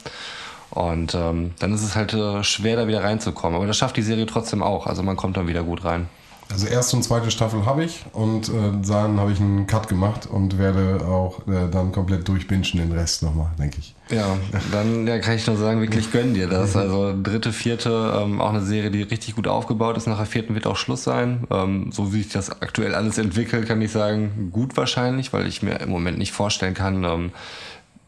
Und 0.71 1.15
ähm, 1.15 1.53
dann 1.59 1.75
ist 1.75 1.83
es 1.83 1.97
halt 1.97 2.15
äh, 2.15 2.43
schwer, 2.45 2.77
da 2.77 2.87
wieder 2.87 3.03
reinzukommen. 3.03 3.57
Aber 3.57 3.67
das 3.67 3.77
schafft 3.77 3.97
die 3.97 4.03
Serie 4.03 4.27
trotzdem 4.27 4.63
auch. 4.63 4.87
Also 4.87 5.03
man 5.03 5.17
kommt 5.17 5.37
dann 5.37 5.49
wieder 5.49 5.65
gut 5.65 5.85
rein. 5.85 6.09
Also 6.53 6.67
erste 6.67 6.97
und 6.97 7.03
zweite 7.03 7.31
Staffel 7.31 7.65
habe 7.65 7.85
ich 7.85 8.05
und 8.13 8.49
äh, 8.49 8.53
dann 8.87 9.21
habe 9.21 9.33
ich 9.33 9.41
einen 9.41 9.67
Cut 9.67 9.89
gemacht 9.89 10.27
und 10.27 10.59
werde 10.59 11.07
auch 11.07 11.47
äh, 11.47 11.69
dann 11.71 11.93
komplett 11.93 12.27
durchbingen 12.27 12.65
den 12.75 12.93
Rest 12.93 13.23
nochmal, 13.23 13.51
denke 13.59 13.79
ich. 13.79 13.95
Ja, 14.11 14.37
dann 14.73 15.07
ja, 15.07 15.19
kann 15.21 15.37
ich 15.37 15.47
nur 15.47 15.57
sagen, 15.57 15.81
wirklich 15.81 16.11
gönn 16.11 16.35
dir 16.35 16.49
das. 16.49 16.75
Also 16.75 17.15
dritte, 17.23 17.53
vierte, 17.53 18.21
ähm, 18.21 18.41
auch 18.41 18.51
eine 18.51 18.63
Serie, 18.63 18.91
die 18.91 19.03
richtig 19.03 19.37
gut 19.37 19.47
aufgebaut 19.47 19.97
ist. 19.97 20.09
Nach 20.09 20.17
der 20.17 20.27
vierten 20.27 20.55
wird 20.55 20.67
auch 20.67 20.77
Schluss 20.77 21.05
sein. 21.05 21.47
Ähm, 21.51 21.93
so 21.93 22.13
wie 22.13 22.23
sich 22.23 22.33
das 22.33 22.51
aktuell 22.63 22.97
alles 22.97 23.19
entwickelt, 23.19 23.69
kann 23.69 23.81
ich 23.81 23.93
sagen, 23.93 24.51
gut 24.53 24.77
wahrscheinlich, 24.77 25.33
weil 25.33 25.47
ich 25.47 25.63
mir 25.63 25.81
im 25.81 25.91
Moment 25.91 26.19
nicht 26.19 26.33
vorstellen 26.33 26.75
kann, 26.75 27.05
ähm, 27.05 27.33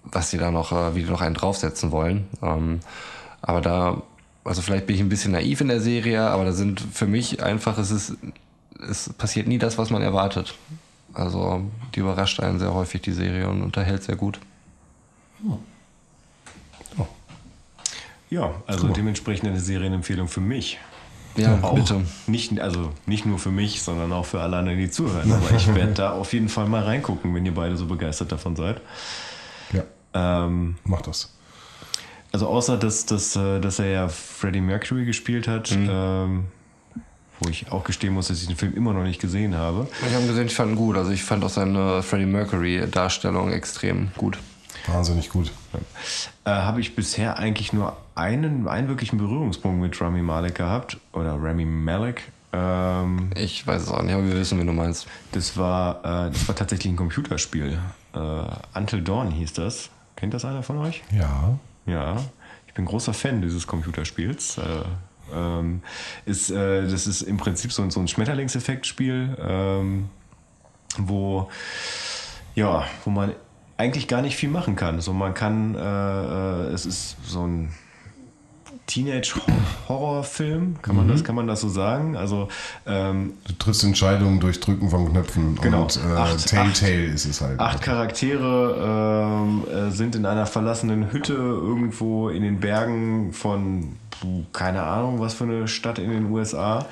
was 0.02 0.30
die 0.30 0.38
da 0.38 0.50
noch, 0.50 0.72
äh, 0.72 0.96
wie 0.96 1.04
die 1.04 1.10
noch 1.10 1.20
einen 1.20 1.36
draufsetzen 1.36 1.92
wollen. 1.92 2.26
Ähm, 2.42 2.80
aber 3.40 3.60
da, 3.60 4.02
also 4.44 4.62
vielleicht 4.62 4.86
bin 4.86 4.96
ich 4.96 5.02
ein 5.02 5.08
bisschen 5.08 5.32
naiv 5.32 5.60
in 5.60 5.68
der 5.68 5.80
Serie, 5.80 6.22
aber 6.22 6.44
da 6.44 6.52
sind 6.52 6.80
für 6.80 7.06
mich 7.06 7.42
einfach, 7.42 7.78
es 7.78 7.90
ist, 7.90 8.16
es 8.88 9.12
passiert 9.12 9.46
nie 9.46 9.58
das, 9.58 9.78
was 9.78 9.90
man 9.90 10.02
erwartet. 10.02 10.54
Also 11.14 11.62
die 11.94 12.00
überrascht 12.00 12.40
einen 12.40 12.58
sehr 12.58 12.72
häufig, 12.72 13.02
die 13.02 13.12
Serie, 13.12 13.48
und 13.48 13.62
unterhält 13.62 14.02
sehr 14.02 14.16
gut. 14.16 14.40
Ja, 18.30 18.54
also 18.66 18.88
dementsprechend 18.88 19.48
eine 19.48 19.60
Serienempfehlung 19.60 20.26
für 20.26 20.40
mich. 20.40 20.78
Ja, 21.36 21.58
Auch 21.62 21.74
bitte. 21.74 22.02
Nicht, 22.26 22.58
also 22.60 22.90
nicht 23.06 23.26
nur 23.26 23.38
für 23.38 23.50
mich, 23.50 23.82
sondern 23.82 24.12
auch 24.12 24.24
für 24.24 24.40
alle 24.40 24.56
anderen, 24.56 24.78
die 24.78 24.90
zuhören. 24.90 25.30
Aber 25.32 25.50
ich 25.54 25.66
werde 25.74 25.92
da 25.92 26.12
auf 26.12 26.32
jeden 26.32 26.48
Fall 26.48 26.66
mal 26.66 26.82
reingucken, 26.82 27.34
wenn 27.34 27.44
ihr 27.44 27.54
beide 27.54 27.76
so 27.76 27.86
begeistert 27.86 28.32
davon 28.32 28.56
seid. 28.56 28.80
Ja, 29.72 29.84
Ähm, 30.14 30.76
mach 30.84 31.02
das. 31.02 31.32
Also 32.32 32.48
außer, 32.48 32.76
dass, 32.76 33.06
dass, 33.06 33.36
äh, 33.36 33.60
dass 33.60 33.78
er 33.78 33.86
ja 33.86 34.08
Freddie 34.08 34.60
Mercury 34.60 35.04
gespielt 35.04 35.46
hat, 35.48 35.70
ähm, 35.72 36.44
wo 37.40 37.48
ich 37.50 37.70
auch 37.72 37.84
gestehen 37.84 38.14
muss, 38.14 38.28
dass 38.28 38.40
ich 38.40 38.46
den 38.48 38.56
Film 38.56 38.74
immer 38.74 38.92
noch 38.92 39.02
nicht 39.04 39.20
gesehen 39.20 39.54
habe. 39.56 39.88
Ich 40.08 40.14
habe 40.14 40.26
gesehen, 40.26 40.46
ich 40.46 40.54
fand 40.54 40.72
ihn 40.72 40.76
gut. 40.76 40.96
Also 40.96 41.10
ich 41.10 41.22
fand 41.24 41.44
auch 41.44 41.50
seine 41.50 42.02
Freddie 42.02 42.26
Mercury-Darstellung 42.26 43.52
extrem 43.52 44.10
gut. 44.16 44.38
Wahnsinnig 44.86 45.28
gut. 45.30 45.52
Äh, 46.44 46.50
habe 46.50 46.80
ich 46.80 46.96
bisher 46.96 47.38
eigentlich 47.38 47.72
nur 47.72 47.96
einen, 48.14 48.66
einen 48.66 48.88
wirklichen 48.88 49.16
Berührungspunkt 49.18 49.80
mit 49.80 50.00
Rami 50.00 50.22
Malek 50.22 50.56
gehabt. 50.56 50.98
Oder 51.12 51.34
Rami 51.40 51.64
Malek. 51.64 52.22
Ähm, 52.52 53.30
Ich 53.36 53.66
weiß 53.66 53.82
es 53.82 53.88
auch 53.88 54.02
nicht, 54.02 54.12
aber 54.12 54.24
wir 54.26 54.34
wissen, 54.34 54.60
wie 54.60 54.66
du 54.66 54.72
meinst. 54.72 55.06
das, 55.32 55.56
war, 55.56 55.98
äh, 56.00 56.30
das 56.30 56.48
war 56.48 56.54
tatsächlich 56.54 56.92
ein 56.92 56.96
Computerspiel. 56.96 57.78
Äh, 58.14 58.18
Until 58.74 59.02
Dawn 59.02 59.30
hieß 59.30 59.52
das. 59.54 59.90
Kennt 60.16 60.34
das 60.34 60.44
einer 60.44 60.62
von 60.62 60.78
euch? 60.78 61.02
Ja. 61.12 61.58
Ja, 61.86 62.16
ich 62.66 62.74
bin 62.74 62.84
großer 62.84 63.12
Fan 63.14 63.42
dieses 63.42 63.66
Computerspiels. 63.66 64.58
Äh, 64.58 64.62
ähm, 65.34 65.82
ist, 66.26 66.50
äh, 66.50 66.82
das 66.88 67.06
ist 67.06 67.22
im 67.22 67.36
Prinzip 67.36 67.72
so, 67.72 67.82
ein- 67.82 67.90
so 67.90 68.00
ein 68.00 68.08
Schmetterlingseffektspiel, 68.08 69.36
ähm, 69.40 70.08
wo, 70.98 71.48
ja, 72.54 72.84
wo 73.04 73.10
man 73.10 73.32
eigentlich 73.78 74.08
gar 74.08 74.20
nicht 74.22 74.36
viel 74.36 74.50
machen 74.50 74.76
kann. 74.76 75.00
So, 75.00 75.12
man 75.12 75.34
kann, 75.34 75.74
äh, 75.74 75.78
äh, 75.80 76.72
es 76.72 76.86
ist 76.86 77.16
so 77.24 77.46
ein 77.46 77.72
Teenage-Horrorfilm, 78.86 80.76
kann, 80.82 80.96
man 80.96 81.08
das, 81.08 81.24
kann 81.24 81.34
man 81.34 81.46
das 81.46 81.60
so 81.60 81.68
sagen? 81.68 82.16
Also, 82.16 82.48
ähm, 82.86 83.34
Du 83.46 83.52
triffst 83.54 83.84
Entscheidungen 83.84 84.40
durch 84.40 84.60
Drücken 84.60 84.90
von 84.90 85.08
Knöpfen 85.10 85.56
Genau. 85.60 85.82
und 85.82 85.96
äh, 85.96 86.16
Acht- 86.16 86.46
Telltale 86.46 87.04
ist 87.06 87.24
es 87.26 87.40
halt. 87.40 87.58
Acht 87.60 87.82
Charaktere 87.82 88.76
ähm, 89.44 89.62
äh, 89.72 89.90
sind 89.90 90.14
in 90.16 90.26
einer 90.26 90.46
verlassenen 90.46 91.12
Hütte 91.12 91.34
irgendwo 91.34 92.28
in 92.28 92.42
den 92.42 92.60
Bergen 92.60 93.32
von 93.32 93.96
keine 94.52 94.82
Ahnung, 94.82 95.20
was 95.20 95.34
für 95.34 95.44
eine 95.44 95.68
Stadt 95.68 95.98
in 95.98 96.10
den 96.10 96.30
USA. 96.30 96.86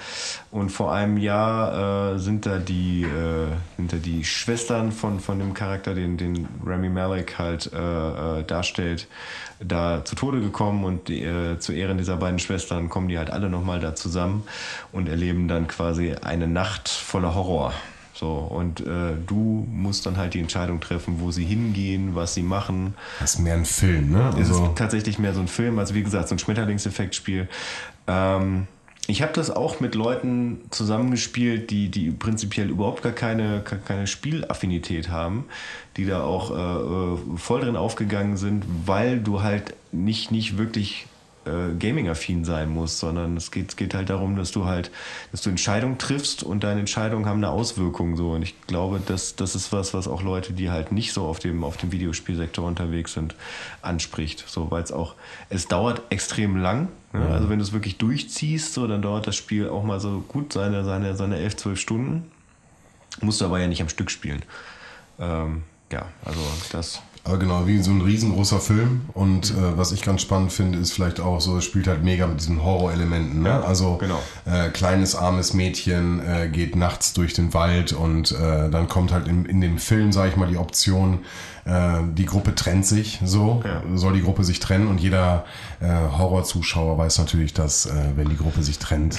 Und 0.51 0.71
vor 0.71 0.93
einem 0.93 1.17
Jahr 1.17 2.15
äh, 2.15 2.19
sind 2.19 2.47
da 2.47 2.59
die 2.59 3.03
äh, 3.03 3.47
sind 3.77 3.93
da 3.93 3.97
die 3.97 4.25
Schwestern 4.25 4.93
von, 4.93 5.21
von 5.21 5.39
dem 5.39 5.55
Charakter, 5.55 5.95
den, 5.95 6.17
den 6.17 6.49
Rami 6.65 6.89
Malek 6.89 7.39
halt 7.39 7.73
äh, 7.73 8.41
äh, 8.41 8.45
darstellt, 8.45 9.09
da 9.61 10.05
zu 10.05 10.15
Tode 10.15 10.41
gekommen 10.41 10.85
und 10.85 11.09
die, 11.09 11.23
äh, 11.23 11.59
zu 11.59 11.73
Ehren 11.73 11.99
dieser 11.99 12.17
beiden 12.17 12.39
Schwestern 12.39 12.89
kommen 12.89 13.09
die 13.09 13.19
halt 13.19 13.31
alle 13.31 13.49
nochmal 13.49 13.81
da 13.81 13.95
zusammen 13.95 14.45
und 14.93 15.09
erleben 15.09 15.49
dann 15.49 15.69
quasi 15.69 16.15
eine 16.15 16.49
Nacht 16.49 16.89
voller 16.89 17.35
Horror. 17.35 17.73
So, 18.21 18.33
und 18.35 18.81
äh, 18.81 19.13
du 19.27 19.67
musst 19.73 20.05
dann 20.05 20.19
halt 20.19 20.35
die 20.35 20.41
Entscheidung 20.41 20.79
treffen, 20.79 21.21
wo 21.21 21.31
sie 21.31 21.43
hingehen, 21.47 22.15
was 22.15 22.35
sie 22.35 22.43
machen. 22.43 22.93
Das 23.19 23.37
ist 23.37 23.41
mehr 23.41 23.55
ein 23.55 23.65
Film, 23.65 24.11
ne? 24.11 24.29
Es 24.33 24.51
Also, 24.51 24.67
ist 24.67 24.77
tatsächlich 24.77 25.19
mehr 25.19 25.33
so 25.33 25.41
ein 25.41 25.49
Film, 25.49 25.79
also 25.79 25.95
wie 25.95 26.03
gesagt, 26.03 26.29
so 26.29 26.35
ein 26.35 26.39
Schmetterlingseffektspiel. 26.39 27.49
Ähm, 28.07 28.67
ich 29.07 29.23
habe 29.23 29.33
das 29.33 29.51
auch 29.51 29.81
mit 29.81 29.95
Leuten 29.95 30.61
zusammengespielt, 30.69 31.71
die, 31.71 31.89
die 31.89 32.11
prinzipiell 32.11 32.69
überhaupt 32.69 33.03
gar 33.03 33.13
keine, 33.13 33.65
keine 33.87 34.07
Spielaffinität 34.07 35.09
haben, 35.09 35.47
die 35.97 36.05
da 36.05 36.23
auch 36.23 36.51
äh, 36.51 37.15
äh, 37.15 37.39
voll 37.39 37.63
drin 37.63 37.77
aufgegangen 37.77 38.37
sind, 38.37 38.67
weil 38.85 39.19
du 39.19 39.43
halt 39.43 39.73
nicht, 39.93 40.31
nicht 40.31 40.59
wirklich 40.59 41.07
äh, 41.51 41.75
Gaming-affin 41.79 42.45
sein 42.45 42.69
musst, 42.69 42.99
sondern 42.99 43.37
es 43.37 43.51
geht, 43.51 43.71
es 43.71 43.77
geht 43.77 43.95
halt 43.95 44.11
darum, 44.11 44.37
dass 44.37 44.53
du 44.53 44.65
halt, 44.65 44.91
dass 45.33 45.43
du 45.43 45.51
Entscheidungen 45.51 45.99
triffst 45.99 46.43
und 46.43 46.65
deine 46.65 46.81
Entscheidungen 46.81 47.27
haben 47.27 47.39
eine 47.39 47.51
Auswirkung 47.51 48.17
so. 48.17 48.33
Und 48.33 48.43
ich 48.43 48.61
glaube, 48.67 49.01
das, 49.05 49.37
das 49.37 49.55
ist 49.55 49.73
was, 49.73 49.95
was 49.95 50.09
auch 50.09 50.23
Leute, 50.23 50.53
die 50.53 50.71
halt 50.71 50.93
nicht 50.93 51.13
so 51.13 51.25
auf 51.25 51.39
dem, 51.39 51.65
auf 51.65 51.77
dem 51.77 51.93
Videospielsektor 51.93 52.67
unterwegs 52.67 53.15
sind, 53.15 53.35
anspricht. 53.83 54.45
So, 54.47 54.71
weil 54.71 54.83
es 54.83 54.93
auch, 54.93 55.15
es 55.49 55.69
dauert 55.69 56.03
extrem 56.11 56.57
lang. 56.57 56.89
Ne? 57.13 57.27
Also 57.29 57.49
wenn 57.49 57.59
du 57.59 57.65
es 57.65 57.73
wirklich 57.73 57.99
durchziehst, 57.99 58.73
so, 58.73 58.87
dann 58.87 59.03
dauert 59.03 59.27
das 59.27 59.37
Spiel 59.37 59.69
auch 59.69 59.83
mal 59.83 60.01
so 60.01 60.25
gut 60.29 60.53
seine, 60.53 60.85
seine, 60.85 61.17
seine 61.17 61.39
11, 61.39 61.57
12 61.57 61.81
Stunden. 61.81 62.31
Musst 63.21 63.41
du 63.41 63.45
aber 63.45 63.59
ja 63.61 63.67
nicht 63.67 63.83
am 63.83 63.89
Stück 63.89 64.11
spielen. 64.11 64.43
Ähm, 65.19 65.65
ja, 65.93 66.07
also 66.25 66.41
das. 66.73 67.03
Aber 67.25 67.39
genau, 67.39 67.67
wie 67.67 67.83
so 67.83 67.91
ein 67.91 68.01
riesengroßer 68.01 68.61
Film. 68.61 69.03
Und 69.13 69.51
äh, 69.51 69.77
was 69.77 69.93
ich 69.93 70.03
ganz 70.03 70.23
spannend 70.23 70.53
finde, 70.53 70.79
ist 70.79 70.93
vielleicht 70.93 71.21
auch 71.21 71.41
so, 71.41 71.59
es 71.59 71.65
spielt 71.65 71.87
halt 71.87 72.03
mega 72.03 72.27
mit 72.27 72.41
diesen 72.41 72.63
Horrorelementen. 72.63 73.43
Ne? 73.43 73.49
Ja, 73.49 73.61
also 73.61 73.97
genau. 73.99 74.21
äh, 74.47 74.71
kleines, 74.71 75.15
armes 75.15 75.53
Mädchen 75.53 76.21
äh, 76.27 76.49
geht 76.49 76.77
nachts 76.77 77.13
durch 77.13 77.35
den 77.35 77.53
Wald 77.53 77.93
und 77.93 78.33
äh, 78.33 78.71
dann 78.71 78.89
kommt 78.89 79.13
halt 79.13 79.29
in, 79.29 79.45
in 79.45 79.61
dem 79.61 79.79
Film, 79.79 80.13
sage 80.13 80.31
ich 80.31 80.37
mal, 80.37 80.49
die 80.49 80.57
Option, 80.57 81.21
äh, 81.65 81.99
die 82.15 82.27
Gruppe 82.27 82.55
trennt 82.55 82.87
sich 82.87 83.21
so, 83.25 83.63
Ja. 83.65 83.83
soll 83.97 84.15
die 84.15 84.23
Gruppe 84.23 84.45
sich 84.45 84.61
trennen 84.61 84.89
und 84.89 84.99
jeder 85.01 85.45
äh, 85.81 85.87
Horrorzuschauer 85.87 86.99
weiß 86.99 87.19
natürlich, 87.19 87.55
dass 87.55 87.87
äh, 87.87 87.93
wenn 88.17 88.29
die 88.29 88.37
Gruppe 88.37 88.63
sich 88.63 88.79
trennt, 88.79 89.19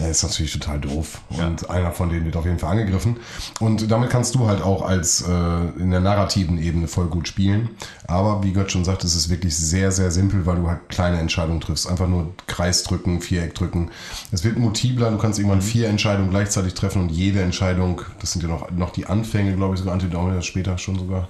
äh, 0.00 0.10
ist 0.10 0.22
natürlich 0.22 0.52
total 0.52 0.78
doof. 0.80 1.20
Und 1.30 1.70
einer 1.70 1.92
von 1.92 2.08
denen 2.10 2.24
wird 2.24 2.36
auf 2.36 2.44
jeden 2.44 2.58
Fall 2.58 2.72
angegriffen. 2.72 3.16
Und 3.60 3.90
damit 3.90 4.10
kannst 4.10 4.34
du 4.34 4.46
halt 4.46 4.62
auch 4.62 4.82
als 4.82 5.22
äh, 5.22 5.80
in 5.80 5.90
der 5.90 6.00
narrativen 6.00 6.58
Ebene 6.58 6.88
voll 6.88 7.06
gut 7.06 7.28
spielen. 7.28 7.70
Aber 8.06 8.42
wie 8.42 8.52
Gott 8.52 8.70
schon 8.72 8.84
sagt, 8.84 9.04
es 9.04 9.14
ist 9.14 9.28
wirklich 9.28 9.56
sehr, 9.56 9.92
sehr 9.92 10.10
simpel, 10.10 10.46
weil 10.46 10.56
du 10.56 10.68
halt 10.68 10.88
kleine 10.88 11.18
Entscheidungen 11.18 11.60
triffst. 11.60 11.88
Einfach 11.88 12.08
nur 12.08 12.32
Kreis 12.46 12.82
drücken, 12.84 13.20
Viereck 13.20 13.54
drücken. 13.54 13.90
Es 14.32 14.44
wird 14.44 14.58
multipler, 14.58 15.10
du 15.10 15.18
kannst 15.18 15.38
irgendwann 15.38 15.62
vier 15.62 15.88
Entscheidungen 15.88 16.30
gleichzeitig 16.30 16.74
treffen 16.74 17.02
und 17.02 17.10
jede 17.10 17.40
Entscheidung, 17.42 18.00
das 18.20 18.32
sind 18.32 18.42
ja 18.42 18.48
noch, 18.48 18.70
noch 18.70 18.90
die 18.90 19.06
Anfänge, 19.06 19.54
glaube 19.54 19.74
ich, 19.74 19.80
sogar 19.80 19.94
Antidominus 19.94 20.46
später 20.46 20.78
schon 20.78 20.98
sogar. 20.98 21.28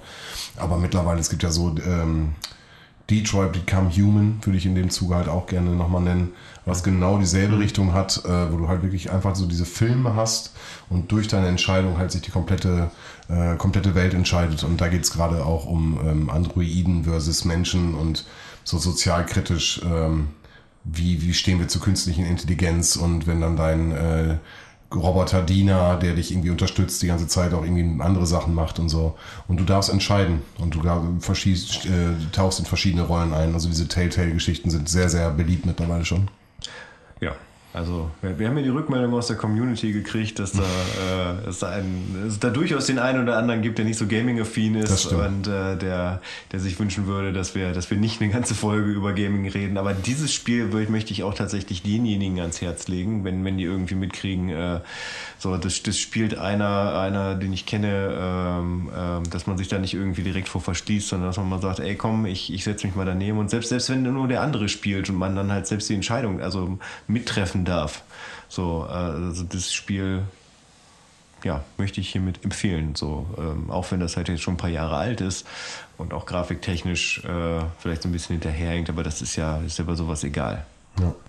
Aber 0.59 0.77
mittlerweile, 0.77 1.19
es 1.19 1.29
gibt 1.29 1.43
ja 1.43 1.51
so 1.51 1.75
ähm, 1.85 2.33
Detroit 3.09 3.53
Become 3.53 3.89
Human, 3.89 4.37
würde 4.43 4.57
ich 4.57 4.65
in 4.65 4.75
dem 4.75 4.89
Zuge 4.89 5.15
halt 5.15 5.27
auch 5.27 5.47
gerne 5.47 5.71
nochmal 5.71 6.01
nennen, 6.01 6.33
was 6.65 6.83
genau 6.83 7.17
dieselbe 7.17 7.57
Richtung 7.57 7.93
hat, 7.93 8.23
äh, 8.25 8.51
wo 8.51 8.57
du 8.57 8.67
halt 8.67 8.83
wirklich 8.83 9.11
einfach 9.11 9.35
so 9.35 9.47
diese 9.47 9.65
Filme 9.65 10.15
hast 10.15 10.53
und 10.89 11.11
durch 11.11 11.27
deine 11.27 11.47
Entscheidung 11.47 11.97
halt 11.97 12.11
sich 12.11 12.21
die 12.21 12.31
komplette, 12.31 12.91
äh, 13.27 13.55
komplette 13.55 13.95
Welt 13.95 14.13
entscheidet. 14.13 14.63
Und 14.63 14.79
da 14.79 14.87
geht 14.89 15.03
es 15.03 15.11
gerade 15.11 15.43
auch 15.45 15.65
um 15.65 15.99
ähm, 16.05 16.29
Androiden 16.29 17.05
versus 17.05 17.45
Menschen 17.45 17.95
und 17.95 18.25
so 18.63 18.77
sozialkritisch, 18.77 19.81
ähm, 19.83 20.29
wie, 20.83 21.21
wie 21.21 21.33
stehen 21.33 21.59
wir 21.59 21.67
zur 21.67 21.81
künstlichen 21.81 22.25
Intelligenz 22.25 22.95
und 22.95 23.25
wenn 23.25 23.41
dann 23.41 23.57
dein 23.57 23.91
äh, 23.91 24.37
Roboter-Diener, 24.93 25.97
der 25.97 26.15
dich 26.15 26.31
irgendwie 26.31 26.49
unterstützt, 26.49 27.01
die 27.01 27.07
ganze 27.07 27.27
Zeit 27.27 27.53
auch 27.53 27.63
irgendwie 27.63 28.01
andere 28.01 28.25
Sachen 28.25 28.55
macht 28.55 28.79
und 28.79 28.89
so. 28.89 29.15
Und 29.47 29.59
du 29.59 29.63
darfst 29.63 29.91
entscheiden 29.91 30.41
und 30.57 30.73
du 30.73 30.81
verschießt, 31.19 31.85
äh, 31.85 31.89
tauchst 32.31 32.59
in 32.59 32.65
verschiedene 32.65 33.03
Rollen 33.03 33.33
ein. 33.33 33.53
Also 33.53 33.69
diese 33.69 33.87
Telltale-Geschichten 33.87 34.69
sind 34.69 34.89
sehr, 34.89 35.09
sehr 35.09 35.29
beliebt 35.29 35.65
mittlerweile 35.65 36.05
schon. 36.05 36.29
Ja, 37.21 37.35
also 37.71 38.09
wir, 38.21 38.39
wir 38.39 38.47
haben 38.47 38.57
ja 38.57 38.63
die 38.63 38.69
Rückmeldung 38.69 39.13
aus 39.13 39.27
der 39.27 39.35
Community 39.35 39.91
gekriegt, 39.91 40.39
dass 40.39 40.53
da, 40.53 40.63
äh, 40.63 41.45
dass 41.45 41.59
da, 41.59 41.69
ein, 41.69 42.15
dass 42.23 42.33
es 42.33 42.39
da 42.39 42.49
durchaus 42.49 42.87
den 42.87 42.97
einen 42.97 43.21
oder 43.21 43.37
anderen 43.37 43.61
gibt, 43.61 43.77
der 43.77 43.85
nicht 43.85 43.97
so 43.97 44.07
gaming-affin 44.07 44.73
ist 44.75 45.05
und 45.13 45.47
äh, 45.47 45.77
der, 45.77 46.21
der 46.51 46.59
sich 46.59 46.79
wünschen 46.79 47.05
würde, 47.05 47.31
dass 47.31 47.53
wir, 47.53 47.71
dass 47.73 47.91
wir 47.91 47.97
nicht 47.97 48.21
eine 48.21 48.31
ganze 48.31 48.55
Folge 48.55 48.89
über 48.89 49.13
Gaming 49.13 49.47
reden. 49.47 49.77
Aber 49.77 49.93
dieses 49.93 50.33
Spiel 50.33 50.65
möchte 50.89 51.11
ich 51.11 51.23
auch 51.23 51.35
tatsächlich 51.35 51.83
denjenigen 51.83 52.39
ans 52.39 52.59
Herz 52.59 52.87
legen, 52.87 53.23
wenn, 53.23 53.45
wenn 53.45 53.57
die 53.57 53.65
irgendwie 53.65 53.95
mitkriegen, 53.95 54.49
äh, 54.49 54.79
so 55.37 55.55
das, 55.55 55.83
das 55.83 55.99
spielt 55.99 56.37
einer, 56.37 56.99
einer, 56.99 57.35
den 57.35 57.53
ich 57.53 57.67
kenne, 57.67 58.17
ähm, 58.19 58.89
ähm, 58.97 59.29
dass 59.29 59.45
man 59.45 59.57
sich 59.59 59.67
da 59.67 59.77
nicht 59.77 59.93
irgendwie 59.93 60.23
direkt 60.23 60.49
vor 60.49 60.61
verschließt, 60.61 61.07
sondern 61.07 61.29
dass 61.29 61.37
man 61.37 61.47
mal 61.47 61.61
sagt, 61.61 61.79
ey 61.79 61.95
komm, 61.95 62.25
ich, 62.25 62.51
ich 62.51 62.63
setze 62.63 62.87
mich 62.87 62.95
mal 62.95 63.05
daneben 63.05 63.37
und 63.37 63.49
selbst, 63.49 63.69
selbst 63.69 63.89
wenn 63.89 64.01
nur 64.01 64.27
der 64.27 64.41
andere 64.41 64.69
spielt 64.69 65.09
und 65.09 65.17
man 65.17 65.35
dann 65.35 65.51
halt 65.51 65.67
selbst 65.67 65.87
die 65.89 65.93
Entscheidung 65.93 66.41
also 66.41 66.79
mittreffen 67.07 67.58
darf. 67.65 68.03
So, 68.47 68.85
äh, 68.89 68.93
also 68.93 69.43
das 69.43 69.73
Spiel 69.73 70.23
ja, 71.43 71.63
möchte 71.77 72.01
ich 72.01 72.09
hiermit 72.09 72.43
empfehlen. 72.43 72.95
So, 72.95 73.25
ähm, 73.37 73.69
auch 73.71 73.91
wenn 73.91 73.99
das 73.99 74.17
halt 74.17 74.27
jetzt 74.27 74.41
schon 74.41 74.55
ein 74.55 74.57
paar 74.57 74.69
Jahre 74.69 74.97
alt 74.97 75.21
ist 75.21 75.47
und 75.97 76.13
auch 76.13 76.25
grafiktechnisch 76.25 77.23
äh, 77.23 77.61
vielleicht 77.79 78.01
so 78.01 78.09
ein 78.09 78.11
bisschen 78.11 78.33
hinterherhängt, 78.33 78.89
aber 78.89 79.03
das 79.03 79.21
ist 79.21 79.35
ja, 79.37 79.57
ist 79.59 79.77
ja 79.79 79.85
bei 79.85 79.95
sowas 79.95 80.23
egal. 80.23 80.65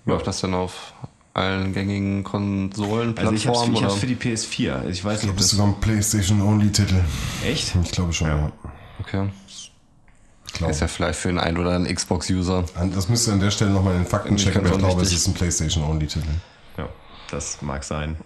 Läuft 0.05 0.27
das 0.27 0.41
dann 0.41 0.53
auf 0.53 0.93
allen 1.33 1.73
gängigen 1.73 2.25
Konsolen, 2.25 3.17
Also 3.17 3.31
ich 3.31 3.47
hab's, 3.47 3.59
Plattformen? 3.59 3.75
ich 3.75 3.83
hab's 3.83 3.93
oder? 3.93 4.01
für 4.01 4.07
die 4.07 4.15
PS4. 4.17 4.71
Also 4.73 4.89
ich 4.89 5.05
weiß 5.05 5.19
Ich 5.19 5.23
nicht, 5.23 5.31
ob 5.31 5.37
glaube, 5.37 5.37
das 5.37 5.45
ist 5.45 5.51
sogar 5.51 5.67
ein 5.67 5.79
PlayStation-Only-Titel. 5.79 6.95
echt. 7.45 7.73
Ich 7.81 7.91
glaube 7.91 8.11
schon, 8.11 8.27
ja. 8.27 8.51
Okay. 8.99 9.29
Glaube. 10.53 10.71
Ist 10.71 10.81
ja 10.81 10.87
vielleicht 10.87 11.19
für 11.19 11.29
den 11.29 11.39
einen 11.39 11.57
oder 11.57 11.71
anderen 11.71 11.95
Xbox-User. 11.95 12.65
Das 12.93 13.09
müsste 13.09 13.31
an 13.31 13.39
der 13.39 13.51
Stelle 13.51 13.71
nochmal 13.71 13.95
in 13.95 14.03
den 14.03 14.07
Fakten 14.07 14.35
Ich 14.35 14.43
checken, 14.43 14.65
aber 14.65 14.75
ich 14.75 14.77
glaube, 14.77 15.01
es 15.01 15.13
ist 15.13 15.27
ein 15.27 15.33
PlayStation-Only-Titel. 15.33 16.27
Ja, 16.77 16.89
das 17.29 17.61
mag 17.61 17.83
sein. 17.83 18.17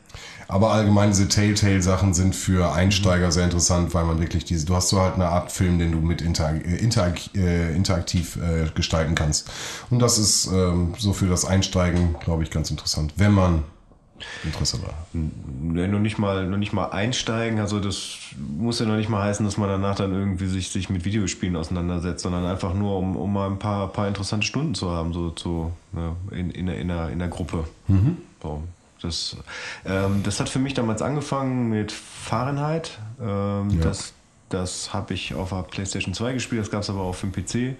Aber 0.47 0.71
allgemein 0.71 1.09
diese 1.09 1.27
Telltale-Sachen 1.27 2.13
sind 2.13 2.35
für 2.35 2.71
Einsteiger 2.71 3.31
sehr 3.31 3.45
interessant, 3.45 3.93
weil 3.93 4.05
man 4.05 4.19
wirklich 4.19 4.45
diese, 4.45 4.65
du 4.65 4.75
hast 4.75 4.89
so 4.89 5.01
halt 5.01 5.15
eine 5.15 5.27
Art 5.27 5.51
Film, 5.51 5.79
den 5.79 5.91
du 5.91 5.99
mit 5.99 6.21
interag 6.21 6.65
äh, 6.65 6.77
interag 6.77 7.19
äh, 7.35 7.75
interaktiv 7.75 8.37
äh, 8.37 8.69
gestalten 8.75 9.15
kannst. 9.15 9.49
Und 9.89 9.99
das 9.99 10.17
ist 10.17 10.47
ähm, 10.47 10.93
so 10.97 11.13
für 11.13 11.27
das 11.27 11.45
Einsteigen, 11.45 12.15
glaube 12.23 12.43
ich, 12.43 12.51
ganz 12.51 12.69
interessant, 12.69 13.13
wenn 13.17 13.31
man 13.31 13.63
Interesse 14.43 14.77
hat. 14.81 14.93
Ne, 15.13 15.87
noch 15.87 15.99
nicht 15.99 16.17
mal, 16.17 16.47
noch 16.47 16.57
nicht 16.57 16.71
mal 16.73 16.85
einsteigen. 16.85 17.59
Also 17.59 17.79
das 17.79 18.17
muss 18.57 18.79
ja 18.79 18.85
noch 18.85 18.95
nicht 18.95 19.09
mal 19.09 19.23
heißen, 19.23 19.45
dass 19.45 19.57
man 19.57 19.67
danach 19.69 19.95
dann 19.95 20.13
irgendwie 20.13 20.45
sich, 20.47 20.69
sich 20.69 20.89
mit 20.89 21.03
Videospielen 21.05 21.55
auseinandersetzt, 21.55 22.23
sondern 22.23 22.45
einfach 22.45 22.73
nur, 22.73 22.97
um, 22.97 23.15
um 23.15 23.33
mal 23.33 23.49
ein 23.49 23.59
paar, 23.59 23.87
paar 23.89 24.07
interessante 24.07 24.45
Stunden 24.45 24.73
zu 24.73 24.89
haben, 24.91 25.11
so, 25.13 25.33
so 25.35 25.71
ne, 25.91 26.15
in, 26.31 26.49
in, 26.51 26.65
der- 26.67 26.77
in, 26.79 26.87
der, 26.87 27.09
in 27.09 27.19
der 27.19 27.27
Gruppe. 27.27 27.65
So, 28.41 28.63
das, 29.01 29.37
ähm, 29.85 30.21
das 30.23 30.39
hat 30.39 30.47
für 30.49 30.59
mich 30.59 30.73
damals 30.73 31.01
angefangen 31.01 31.69
mit 31.69 31.91
Fahrenheit. 31.91 32.97
Ähm, 33.21 33.69
Ja. 33.71 33.81
Das, 33.83 34.13
das 34.49 34.93
habe 34.93 35.13
ich 35.15 35.33
auf 35.33 35.49
der 35.49 35.63
PlayStation 35.63 36.13
2 36.13 36.33
gespielt, 36.33 36.61
das 36.61 36.69
gab 36.71 36.83
es 36.83 36.89
aber 36.89 37.01
auch 37.01 37.15
für 37.15 37.27
den 37.27 37.33
PC. 37.73 37.75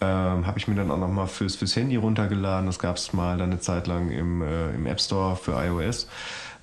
Ähm, 0.00 0.46
habe 0.46 0.58
ich 0.58 0.68
mir 0.68 0.74
dann 0.74 0.90
auch 0.90 0.98
nochmal 0.98 1.26
fürs, 1.26 1.56
fürs 1.56 1.74
Handy 1.74 1.96
runtergeladen. 1.96 2.66
Das 2.66 2.78
gab 2.78 2.96
es 2.96 3.12
mal 3.14 3.38
dann 3.38 3.50
eine 3.50 3.60
Zeit 3.60 3.86
lang 3.86 4.10
im, 4.10 4.42
äh, 4.42 4.70
im 4.74 4.84
App 4.86 5.00
Store 5.00 5.36
für 5.36 5.52
iOS. 5.52 6.06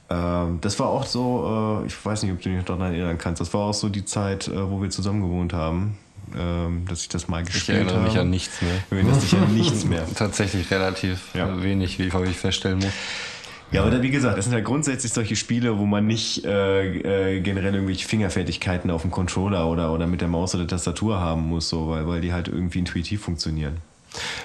Ähm, 0.10 0.60
das 0.62 0.80
war 0.80 0.88
auch 0.90 1.06
so, 1.06 1.82
äh, 1.84 1.88
ich 1.88 2.06
weiß 2.06 2.22
nicht, 2.24 2.32
ob 2.32 2.42
du 2.42 2.50
dich 2.50 2.64
daran 2.64 2.94
erinnern 2.94 3.18
kannst, 3.18 3.42
das 3.42 3.54
war 3.54 3.62
auch 3.62 3.74
so 3.74 3.90
die 3.90 4.06
Zeit, 4.06 4.48
äh, 4.50 4.70
wo 4.70 4.82
wir 4.82 4.90
zusammen 4.92 5.22
gewohnt 5.22 5.54
haben, 5.54 5.98
ähm, 6.38 6.86
dass 6.88 7.02
ich 7.02 7.10
das 7.10 7.28
mal 7.28 7.42
Ich 7.42 7.52
gespielt 7.52 7.78
erinnere 7.78 7.96
habe. 7.96 8.06
mich 8.08 8.20
an 8.20 8.30
nichts 8.30 8.62
mehr. 8.62 8.72
Du 8.90 8.96
erinnerst 8.98 9.24
dich 9.24 9.34
an 9.36 9.54
nichts 9.54 9.86
mehr. 9.86 10.06
Tatsächlich 10.16 10.70
relativ 10.70 11.34
Ja. 11.34 11.62
wenig, 11.64 11.98
wie 12.00 12.04
ich 12.30 12.38
feststellen 12.38 12.80
muss. 12.80 12.94
Ja, 13.74 13.84
aber 13.84 14.02
wie 14.02 14.10
gesagt, 14.12 14.38
das 14.38 14.46
sind 14.46 14.54
ja 14.54 14.60
grundsätzlich 14.62 15.12
solche 15.12 15.36
Spiele, 15.36 15.78
wo 15.80 15.86
man 15.86 16.06
nicht 16.08 16.46
äh, 16.46 17.36
äh, 17.38 17.42
generell 17.42 17.74
irgendwelche 17.74 18.08
Fingerfertigkeiten 18.08 18.92
auf 18.92 19.02
dem 19.02 19.12
Controller 19.12 19.68
oder, 19.70 19.92
oder 19.92 20.08
mit 20.08 20.22
der 20.22 20.28
Maus 20.28 20.54
oder 20.56 20.68
Tastatur 20.68 21.20
haben 21.20 21.42
muss, 21.50 21.70
so, 21.70 21.90
weil, 21.90 22.08
weil 22.08 22.22
die 22.22 22.32
halt 22.34 22.48
irgendwie 22.48 22.80
intuitiv 22.80 23.22
funktionieren. 23.22 23.78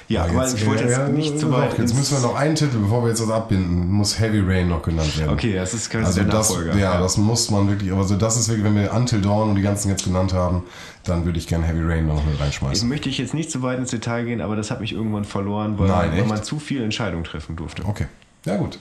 Ja, 0.09 0.25
aber 0.25 0.47
ich 0.51 0.65
wollte 0.67 0.85
jetzt 0.85 1.13
nicht 1.13 1.39
zu 1.39 1.53
weit. 1.53 1.79
Jetzt 1.79 1.95
müssen 1.95 2.17
wir 2.17 2.27
noch 2.27 2.35
einen 2.37 2.55
Titel, 2.55 2.79
bevor 2.79 3.03
wir 3.03 3.11
jetzt 3.11 3.21
das 3.21 3.31
abbinden, 3.31 3.93
muss 3.93 4.19
Heavy 4.19 4.41
Rain 4.41 4.67
noch 4.71 4.81
genannt 4.83 5.19
werden. 5.19 5.31
Okay, 5.35 5.53
das 5.53 5.75
ist 5.75 5.91
quasi 5.91 6.07
Also 6.07 6.21
der 6.23 6.31
das, 6.31 6.49
Nachfolger. 6.49 6.77
ja, 6.79 6.99
das 6.99 7.19
muss 7.19 7.51
man 7.51 7.69
wirklich, 7.69 7.93
also 7.93 8.17
das 8.17 8.39
ist 8.39 8.49
wirklich, 8.49 8.65
wenn 8.65 8.77
wir 8.77 8.95
Until 8.95 9.21
Dawn 9.21 9.51
und 9.51 9.57
die 9.57 9.63
ganzen 9.63 9.91
jetzt 9.91 10.05
genannt 10.05 10.33
haben, 10.33 10.63
dann 11.05 11.27
würde 11.27 11.39
ich 11.39 11.47
gerne 11.47 11.67
Heavy 11.67 11.83
Rain 11.83 12.07
noch 12.07 12.25
mit 12.25 12.37
Ich 12.37 12.41
reinschmeißen. 12.41 12.89
möchte 12.89 13.11
ich 13.11 13.19
jetzt 13.19 13.35
nicht 13.35 13.51
zu 13.51 13.61
weit 13.61 13.79
ins 13.79 13.91
Detail 13.91 14.25
gehen, 14.25 14.41
aber 14.41 14.57
das 14.57 14.71
hat 14.71 14.81
mich 14.81 14.93
irgendwann 14.95 15.27
verloren, 15.27 15.79
weil, 15.79 15.89
Nein, 15.89 16.13
weil 16.13 16.25
man 16.25 16.43
zu 16.43 16.59
viel 16.59 16.83
Entscheidungen 16.83 17.25
treffen 17.25 17.55
durfte. 17.57 17.85
Okay, 17.85 18.07
ja 18.47 18.57
gut. 18.57 18.79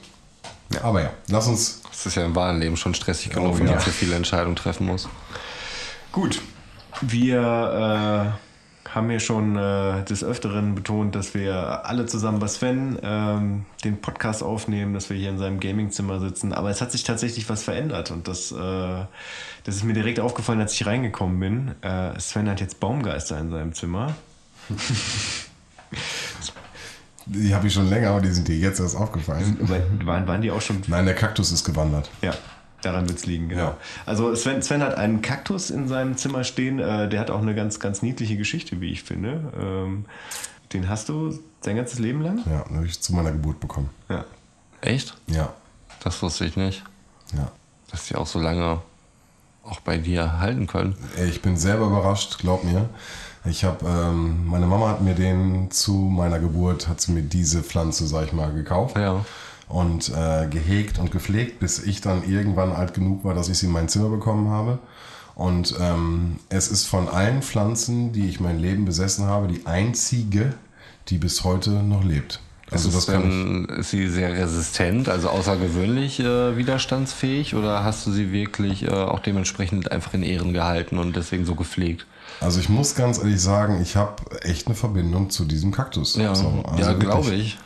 Aber 0.84 1.02
ja, 1.02 1.12
lass 1.30 1.48
uns, 1.48 1.82
Das 1.90 2.06
ist 2.06 2.16
ja 2.16 2.26
im 2.26 2.36
wahren 2.36 2.60
Leben 2.60 2.78
schon 2.78 2.94
stressig 2.94 3.32
genug, 3.32 3.54
Oh, 3.56 3.60
wenn 3.60 3.68
ja. 3.68 3.74
man 3.74 3.82
so 3.82 3.92
viele 3.92 4.16
Entscheidungen 4.16 4.56
treffen 4.56 4.86
muss. 4.86 5.08
Gut, 6.12 6.42
wir 7.02 8.36
äh, 8.86 8.90
haben 8.90 9.12
ja 9.12 9.20
schon 9.20 9.56
äh, 9.56 10.04
des 10.06 10.24
Öfteren 10.24 10.76
betont, 10.76 11.14
dass 11.16 11.34
wir 11.34 11.86
alle 11.86 12.06
zusammen 12.06 12.40
bei 12.40 12.48
Sven 12.48 12.98
ähm, 13.04 13.66
den 13.84 14.02
Podcast 14.02 14.44
aufnehmen, 14.44 14.94
dass 14.94 15.10
wir 15.10 15.18
hier 15.18 15.30
in 15.30 15.38
seinem 15.38 15.60
Gamingzimmer 15.60 16.20
sitzen. 16.20 16.54
Aber 16.54 16.70
es 16.70 16.82
hat 16.82 16.92
sich 16.92 17.04
tatsächlich 17.04 17.50
was 17.50 17.64
verändert 17.64 18.12
und 18.12 18.28
das, 18.28 18.52
äh, 18.52 18.56
das 19.64 19.76
ist 19.76 19.84
mir 19.84 19.94
direkt 19.94 20.20
aufgefallen, 20.20 20.60
als 20.60 20.74
ich 20.74 20.86
reingekommen 20.86 21.40
bin. 21.40 21.76
Äh, 21.82 22.20
Sven 22.20 22.50
hat 22.50 22.60
jetzt 22.62 22.80
Baumgeister 22.80 23.40
in 23.40 23.52
seinem 23.52 23.74
Zimmer. 23.74 24.16
die 27.30 27.54
habe 27.54 27.68
ich 27.68 27.74
schon 27.74 27.90
länger, 27.90 28.10
aber 28.12 28.22
die 28.22 28.32
sind 28.32 28.48
dir 28.48 28.58
jetzt 28.58 28.80
erst 28.80 28.96
aufgefallen. 28.96 29.58
Waren, 30.06 30.28
waren 30.28 30.42
die 30.42 30.52
auch 30.52 30.62
schon 30.62 30.82
Nein, 30.88 31.06
der 31.06 31.16
Kaktus 31.16 31.52
ist 31.52 31.64
gewandert. 31.64 32.10
Ja, 32.22 32.34
daran 32.82 33.08
wird 33.08 33.20
es 33.20 33.26
liegen, 33.26 33.50
genau. 33.50 33.62
Ja. 33.62 33.78
Also 34.06 34.34
Sven, 34.36 34.62
Sven 34.62 34.82
hat 34.82 34.96
einen 34.96 35.22
Kaktus 35.22 35.70
in 35.70 35.88
seinem 35.88 36.16
Zimmer 36.18 36.44
stehen. 36.44 36.80
Äh, 36.80 37.10
der 37.10 37.20
hat 37.20 37.30
auch 37.32 37.42
eine 37.42 37.56
ganz, 37.56 37.80
ganz 37.80 38.02
niedliche 38.02 38.38
Geschichte, 38.38 38.80
wie 38.82 38.92
ich 38.92 39.04
finde. 39.04 39.52
Ähm, 39.60 40.06
den 40.74 40.90
hast 40.90 41.10
du 41.10 41.38
sein 41.62 41.76
ganzes 41.76 42.00
Leben 42.00 42.22
lang? 42.22 42.40
Ja, 42.46 42.64
den 42.64 42.78
habe 42.78 42.86
ich 42.88 43.00
zu 43.02 43.14
meiner 43.14 43.32
Geburt 43.32 43.60
bekommen. 43.60 43.90
Ja. 44.10 44.26
Echt? 44.82 45.18
Ja, 45.28 45.54
Das 46.04 46.22
wusste 46.22 46.46
ich 46.46 46.56
nicht. 46.56 46.84
ja. 47.34 47.52
Dass 47.90 48.08
die 48.08 48.16
auch 48.16 48.28
so 48.28 48.40
lange 48.40 48.82
auch 49.64 49.80
bei 49.80 49.98
dir 49.98 50.40
halten 50.40 50.68
können. 50.68 50.96
Ich 51.30 51.42
bin 51.42 51.56
selber 51.58 51.88
überrascht, 51.88 52.38
glaub 52.40 52.64
mir. 52.66 52.90
Ich 53.50 53.64
habe, 53.64 53.86
ähm, 53.88 54.48
meine 54.48 54.68
Mama 54.68 54.90
hat 54.90 55.02
mir 55.02 55.14
den 55.14 55.72
zu 55.72 55.94
meiner 55.94 56.40
Geburt, 56.40 56.88
hat 56.88 57.02
sie 57.02 57.12
mir 57.12 57.24
diese 57.24 57.64
Pflanze, 57.64 58.08
sag 58.08 58.26
ich 58.26 58.34
mal, 58.34 58.52
gekauft. 58.54 58.98
Ja. 58.98 59.26
und 59.70 60.10
äh, 60.10 60.48
gehegt 60.48 60.98
und 60.98 61.12
gepflegt, 61.12 61.60
bis 61.60 61.84
ich 61.84 62.00
dann 62.00 62.24
irgendwann 62.28 62.72
alt 62.72 62.94
genug 62.94 63.26
war, 63.26 63.34
dass 63.34 63.50
ich 63.50 63.58
sie 63.58 63.66
in 63.66 63.74
mein 63.74 63.90
Zimmer 63.90 64.10
bekommen 64.10 64.50
habe. 64.50 64.80
Und 65.36 65.76
ähm, 65.80 66.40
es 66.50 66.70
ist 66.70 66.86
von 66.86 67.08
allen 67.10 67.42
Pflanzen, 67.44 68.12
die 68.12 68.28
ich 68.28 68.40
mein 68.40 68.60
Leben 68.60 68.86
besessen 68.86 69.26
habe, 69.26 69.48
die 69.48 69.66
einzige, 69.68 70.54
die 71.10 71.18
bis 71.18 71.44
heute 71.44 71.70
noch 71.72 72.04
lebt. 72.04 72.40
Also 72.72 72.90
das 72.90 73.00
ist, 73.00 73.08
kann 73.08 73.68
ich. 73.70 73.78
ist 73.78 73.92
sie 73.92 74.08
sehr 74.08 74.34
resistent, 74.34 75.10
also 75.10 75.30
außergewöhnlich 75.30 76.20
äh, 76.20 76.58
widerstandsfähig 76.58 77.56
oder 77.56 77.84
hast 77.84 78.06
du 78.06 78.12
sie 78.12 78.32
wirklich 78.32 78.84
äh, 78.84 78.90
auch 78.90 79.20
dementsprechend 79.20 79.92
einfach 79.92 80.14
in 80.14 80.24
Ehren 80.24 80.54
gehalten 80.54 80.98
und 80.98 81.16
deswegen 81.16 81.46
so 81.46 81.56
gepflegt? 81.56 82.06
Also 82.40 82.60
ich 82.60 82.70
muss 82.70 82.96
ganz 82.96 83.18
ehrlich 83.18 83.42
sagen, 83.42 83.82
ich 83.82 83.96
habe 83.96 84.16
echt 84.42 84.68
eine 84.68 84.76
Verbindung 84.76 85.30
zu 85.30 85.46
diesem 85.46 85.72
Kaktus. 85.72 86.16
Ja, 86.16 86.36
So, 86.36 86.64
also 86.66 86.92
ja 86.92 86.94
glaube 86.94 87.34
ich. 87.34 87.58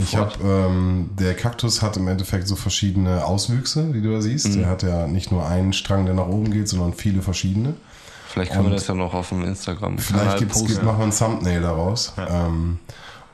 Ich 0.00 0.16
hab, 0.16 0.42
ähm, 0.42 1.10
der 1.18 1.34
Kaktus 1.34 1.82
hat 1.82 1.98
im 1.98 2.08
Endeffekt 2.08 2.48
so 2.48 2.56
verschiedene 2.56 3.26
Auswüchse, 3.26 3.90
die 3.92 4.00
du 4.00 4.12
da 4.12 4.22
siehst. 4.22 4.54
Mhm. 4.54 4.62
Er 4.62 4.70
hat 4.70 4.82
ja 4.82 5.06
nicht 5.06 5.30
nur 5.30 5.46
einen 5.46 5.74
Strang, 5.74 6.06
der 6.06 6.14
nach 6.14 6.28
oben 6.28 6.50
geht, 6.50 6.68
sondern 6.68 6.94
viele 6.94 7.20
verschiedene. 7.20 7.74
Vielleicht 8.28 8.52
können 8.52 8.64
wir 8.64 8.70
und 8.70 8.76
das 8.76 8.86
ja 8.86 8.94
noch 8.94 9.12
auf 9.12 9.28
dem 9.28 9.44
Instagram 9.44 9.98
Vielleicht 9.98 10.38
gibt's, 10.38 10.64
gibt, 10.64 10.82
machen 10.82 10.98
wir 11.00 11.04
ein 11.04 11.10
Thumbnail 11.12 11.60
daraus. 11.60 12.14
Ähm, 12.16 12.78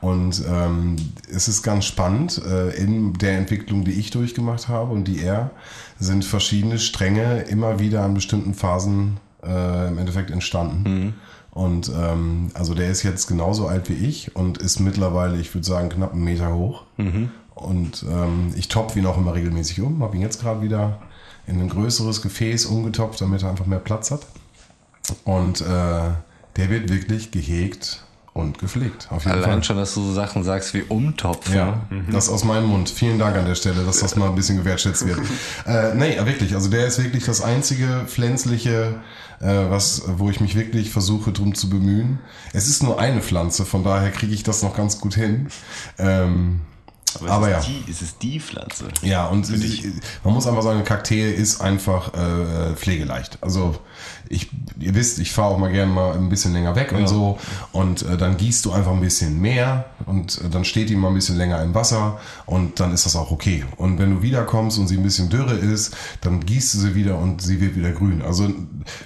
und 0.01 0.43
ähm, 0.49 0.95
es 1.33 1.47
ist 1.47 1.63
ganz 1.63 1.85
spannend, 1.85 2.41
äh, 2.45 2.71
in 2.71 3.13
der 3.13 3.37
Entwicklung, 3.37 3.85
die 3.85 3.91
ich 3.91 4.11
durchgemacht 4.11 4.67
habe 4.67 4.91
und 4.91 5.05
die 5.05 5.21
er, 5.21 5.51
sind 5.99 6.25
verschiedene 6.25 6.79
Stränge 6.79 7.41
immer 7.43 7.79
wieder 7.79 8.03
an 8.03 8.13
bestimmten 8.13 8.53
Phasen 8.53 9.17
äh, 9.43 9.87
im 9.87 9.97
Endeffekt 9.97 10.31
entstanden. 10.31 10.85
Und 11.51 11.91
ähm, 11.95 12.51
also 12.53 12.73
der 12.73 12.89
ist 12.89 13.03
jetzt 13.03 13.27
genauso 13.27 13.67
alt 13.67 13.89
wie 13.89 13.93
ich 13.93 14.35
und 14.35 14.59
ist 14.59 14.79
mittlerweile, 14.79 15.37
ich 15.37 15.53
würde 15.53 15.65
sagen, 15.65 15.89
knapp 15.89 16.13
einen 16.13 16.23
Meter 16.23 16.53
hoch. 16.53 16.83
Und 17.55 18.05
ähm, 18.09 18.53
ich 18.55 18.69
topfe 18.69 18.99
ihn 18.99 19.05
auch 19.05 19.17
immer 19.17 19.33
regelmäßig 19.33 19.81
um, 19.81 20.01
habe 20.01 20.15
ihn 20.15 20.21
jetzt 20.21 20.41
gerade 20.41 20.61
wieder 20.61 20.99
in 21.47 21.59
ein 21.59 21.69
größeres 21.69 22.21
Gefäß 22.21 22.67
umgetopft, 22.67 23.19
damit 23.19 23.43
er 23.43 23.49
einfach 23.49 23.65
mehr 23.65 23.79
Platz 23.79 24.11
hat. 24.11 24.25
Und 25.25 25.61
äh, 25.61 25.65
der 26.55 26.69
wird 26.69 26.89
wirklich 26.89 27.31
gehegt 27.31 28.03
und 28.33 28.59
gepflegt. 28.59 29.07
Auf 29.09 29.25
jeden 29.25 29.37
Allein 29.37 29.51
Fall. 29.51 29.63
schon, 29.63 29.77
dass 29.77 29.93
du 29.93 30.01
so 30.01 30.13
Sachen 30.13 30.43
sagst 30.43 30.73
wie 30.73 30.83
Umtopfen. 30.83 31.55
Ja, 31.55 31.81
das 32.11 32.29
aus 32.29 32.43
meinem 32.43 32.67
Mund. 32.67 32.89
Vielen 32.89 33.19
Dank 33.19 33.35
an 33.35 33.45
der 33.45 33.55
Stelle, 33.55 33.83
dass 33.83 33.99
das 33.99 34.15
mal 34.15 34.29
ein 34.29 34.35
bisschen 34.35 34.57
gewertschätzt 34.57 35.05
wird. 35.05 35.19
äh, 35.65 35.93
nee, 35.95 36.17
wirklich. 36.25 36.53
Also 36.55 36.69
der 36.69 36.87
ist 36.87 37.01
wirklich 37.03 37.25
das 37.25 37.41
einzige 37.41 38.03
pflänzliche, 38.05 39.01
äh, 39.39 39.69
was, 39.69 40.03
wo 40.17 40.29
ich 40.29 40.39
mich 40.39 40.55
wirklich 40.55 40.91
versuche, 40.91 41.31
drum 41.31 41.55
zu 41.55 41.69
bemühen. 41.69 42.19
Es 42.53 42.67
ist 42.67 42.83
nur 42.83 42.99
eine 42.99 43.21
Pflanze, 43.21 43.65
von 43.65 43.83
daher 43.83 44.11
kriege 44.11 44.33
ich 44.33 44.43
das 44.43 44.63
noch 44.63 44.75
ganz 44.75 44.99
gut 44.99 45.15
hin. 45.15 45.47
Ähm, 45.97 46.61
aber, 47.27 47.47
es 47.47 47.51
ja. 47.51 47.57
ist 47.59 47.67
die, 47.67 47.91
es 47.91 48.01
ist 48.01 48.21
die 48.21 48.39
Pflanze. 48.39 48.85
Ja, 49.01 49.25
und 49.27 49.45
sie- 49.45 49.93
man 50.23 50.33
muss 50.33 50.47
einfach 50.47 50.61
sagen, 50.63 50.83
Kakteen 50.83 51.33
ist 51.33 51.61
einfach 51.61 52.13
äh, 52.13 52.75
pflegeleicht. 52.75 53.37
Also 53.41 53.75
ich, 54.29 54.49
ihr 54.79 54.93
wisst, 54.93 55.17
ich 55.19 55.31
fahre 55.31 55.49
auch 55.49 55.57
mal 55.57 55.71
gerne 55.71 55.91
mal 55.91 56.13
ein 56.15 56.29
bisschen 56.29 56.53
länger 56.53 56.75
weg 56.75 56.91
und 56.91 57.07
so. 57.07 57.39
Und 57.71 58.03
äh, 58.03 58.15
dann 58.17 58.37
gießt 58.37 58.63
du 58.65 58.71
einfach 58.71 58.91
ein 58.91 59.01
bisschen 59.01 59.41
mehr 59.41 59.85
und 60.05 60.39
äh, 60.41 60.49
dann 60.49 60.65
steht 60.65 60.89
die 60.89 60.95
mal 60.95 61.07
ein 61.07 61.15
bisschen 61.15 61.35
länger 61.37 61.61
im 61.63 61.73
Wasser 61.73 62.19
und 62.45 62.79
dann 62.79 62.93
ist 62.93 63.05
das 63.05 63.15
auch 63.15 63.31
okay. 63.31 63.65
Und 63.77 63.97
wenn 63.97 64.11
du 64.15 64.21
wiederkommst 64.21 64.77
und 64.77 64.87
sie 64.87 64.97
ein 64.97 65.03
bisschen 65.03 65.29
dürre 65.29 65.55
ist, 65.55 65.95
dann 66.21 66.45
gießt 66.45 66.73
du 66.75 66.77
sie 66.77 66.95
wieder 66.95 67.17
und 67.17 67.41
sie 67.41 67.59
wird 67.59 67.75
wieder 67.75 67.91
grün. 67.91 68.21
Also 68.21 68.49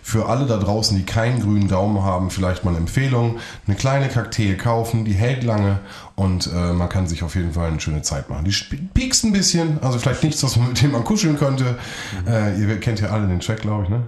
für 0.01 0.28
alle 0.28 0.45
da 0.45 0.58
draußen, 0.58 0.97
die 0.97 1.04
keinen 1.06 1.41
grünen 1.41 1.68
Daumen 1.70 2.04
haben, 2.04 2.30
vielleicht 2.30 2.66
mal 2.66 2.72
eine 2.72 2.80
Empfehlung. 2.80 3.38
Eine 3.66 3.76
kleine 3.78 4.10
Kaktee 4.10 4.56
kaufen, 4.56 5.06
die 5.06 5.14
hält 5.14 5.43
lange 5.43 5.80
und 6.16 6.47
äh, 6.53 6.74
man 6.74 6.89
kann 6.89 7.07
sich 7.07 7.24
auf 7.24 7.36
jeden 7.36 7.53
Fall 7.53 7.70
eine 7.70 7.80
schöne 7.80 8.01
Zeit 8.01 8.30
machen. 8.30 8.45
Die 8.45 8.78
piekst 8.93 9.24
ein 9.24 9.32
bisschen, 9.32 9.80
also 9.82 9.97
vielleicht 9.97 10.24
nichts, 10.24 10.43
was 10.43 10.57
man 10.57 10.70
mit 10.70 10.82
dem 10.82 10.91
man 10.91 11.03
kuscheln 11.03 11.38
könnte. 11.38 11.78
Äh, 12.28 12.59
ihr 12.59 12.80
kennt 12.80 12.99
ja 12.99 13.09
alle 13.09 13.28
den 13.28 13.39
Track, 13.39 13.61
glaube 13.61 13.84
ich, 13.84 13.89
ne? 13.89 14.03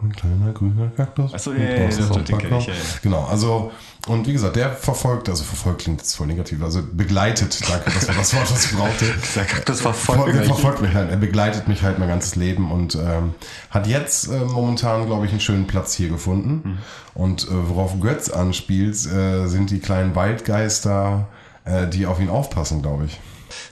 Ein 0.00 0.12
kleiner 0.12 0.52
grüner 0.52 0.90
Kaktus. 0.96 1.32
Ach 1.34 1.38
so, 1.40 1.52
ja, 1.52 1.58
ja, 1.58 1.74
ja, 1.74 1.88
ja, 1.88 2.58
ja. 2.58 2.74
Genau, 3.02 3.24
also, 3.24 3.72
und 4.06 4.28
wie 4.28 4.32
gesagt, 4.32 4.54
der 4.54 4.70
verfolgt, 4.70 5.28
also 5.28 5.42
verfolgt 5.42 5.82
klingt 5.82 6.00
jetzt 6.00 6.14
voll 6.14 6.28
negativ, 6.28 6.62
also 6.62 6.82
begleitet, 6.92 7.60
danke, 7.68 7.90
das 7.90 8.06
war 8.06 8.14
das 8.14 8.32
Wort, 8.34 8.52
was 8.52 8.64
ich 8.66 8.76
brauchte. 8.76 9.06
Der 9.34 9.44
Kaktus 9.44 9.80
verfolgt 9.80 10.32
mich. 10.32 10.46
verfolgt 10.46 10.82
mich 10.82 10.94
halt. 10.94 11.10
Er 11.10 11.16
begleitet 11.16 11.66
mich 11.66 11.82
halt 11.82 11.98
mein 11.98 12.08
ganzes 12.08 12.36
Leben 12.36 12.70
und 12.70 12.94
ähm, 12.94 13.34
hat 13.70 13.88
jetzt 13.88 14.28
äh, 14.28 14.38
momentan, 14.38 15.06
glaube 15.06 15.26
ich, 15.26 15.32
einen 15.32 15.40
schönen 15.40 15.66
Platz 15.66 15.94
hier 15.94 16.08
gefunden. 16.08 16.78
Und 17.14 17.48
äh, 17.48 17.68
worauf 17.68 17.98
Götz 17.98 18.30
anspielt, 18.30 18.94
äh, 19.06 19.46
sind 19.46 19.70
die 19.70 19.80
kleinen 19.80 20.14
Waldgeister, 20.14 21.26
äh, 21.64 21.88
die 21.88 22.06
auf 22.06 22.20
ihn 22.20 22.28
aufpassen, 22.28 22.82
glaube 22.82 23.06
ich. 23.06 23.20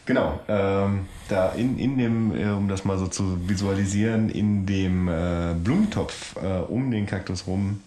Genau, 0.06 0.40
ähm, 0.48 1.06
da 1.28 1.50
in, 1.50 1.78
in 1.78 1.98
dem, 1.98 2.36
äh, 2.36 2.50
um 2.50 2.68
das 2.68 2.84
mal 2.84 2.98
so 2.98 3.06
zu 3.06 3.48
visualisieren, 3.48 4.28
in 4.28 4.66
dem 4.66 5.08
äh, 5.08 5.54
Blumentopf 5.54 6.36
äh, 6.36 6.58
um 6.60 6.90
den 6.90 7.06
Kaktus 7.06 7.46
rum 7.46 7.80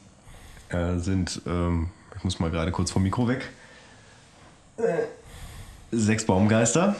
äh, 0.69 0.97
sind, 0.97 1.41
ähm, 1.47 1.89
ich 2.17 2.23
muss 2.23 2.39
mal 2.39 2.51
gerade 2.51 2.71
kurz 2.71 2.91
vom 2.91 3.03
Mikro 3.03 3.27
weg, 3.27 3.49
äh, 4.77 5.05
sechs 5.91 6.25
Baumgeister. 6.25 6.95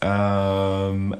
Ähm, 0.00 1.16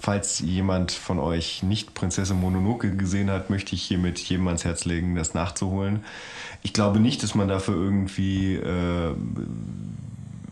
falls 0.00 0.38
jemand 0.40 0.92
von 0.92 1.18
euch 1.18 1.62
nicht 1.62 1.94
Prinzessin 1.94 2.40
Mononoke 2.40 2.96
gesehen 2.96 3.30
hat, 3.30 3.50
möchte 3.50 3.74
ich 3.74 3.82
hiermit 3.82 4.18
jedem 4.18 4.46
ans 4.46 4.64
Herz 4.64 4.84
legen, 4.84 5.16
das 5.16 5.34
nachzuholen. 5.34 6.04
Ich 6.62 6.72
glaube 6.72 7.00
nicht, 7.00 7.22
dass 7.22 7.34
man 7.34 7.48
dafür 7.48 7.74
irgendwie 7.74 8.56
äh, 8.56 9.14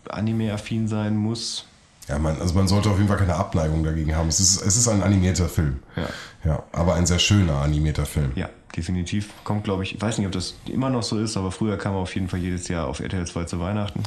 anime-affin 0.09 0.87
sein 0.87 1.15
muss. 1.15 1.68
Ja, 2.09 2.17
man, 2.19 2.41
also 2.41 2.55
man 2.55 2.67
sollte 2.67 2.89
auf 2.89 2.97
jeden 2.97 3.07
Fall 3.07 3.17
keine 3.17 3.35
Abneigung 3.35 3.83
dagegen 3.83 4.15
haben. 4.15 4.27
Es 4.29 4.39
ist, 4.39 4.61
es 4.61 4.75
ist 4.75 4.87
ein 4.87 5.03
animierter 5.03 5.47
Film. 5.47 5.79
Ja. 5.95 6.07
Ja, 6.43 6.63
aber 6.71 6.95
ein 6.95 7.05
sehr 7.05 7.19
schöner 7.19 7.57
animierter 7.61 8.05
Film. 8.05 8.31
Ja, 8.35 8.49
definitiv. 8.75 9.29
Kommt, 9.43 9.63
glaube 9.63 9.83
ich, 9.83 9.95
ich 9.95 10.01
weiß 10.01 10.17
nicht, 10.17 10.25
ob 10.27 10.31
das 10.33 10.55
immer 10.67 10.89
noch 10.89 11.03
so 11.03 11.19
ist, 11.19 11.37
aber 11.37 11.51
früher 11.51 11.77
kam 11.77 11.93
er 11.93 11.99
auf 11.99 12.15
jeden 12.15 12.27
Fall 12.29 12.39
jedes 12.39 12.67
Jahr 12.67 12.87
auf 12.87 12.99
RTL 12.99 13.27
2 13.27 13.43
zu 13.43 13.59
Weihnachten. 13.59 14.01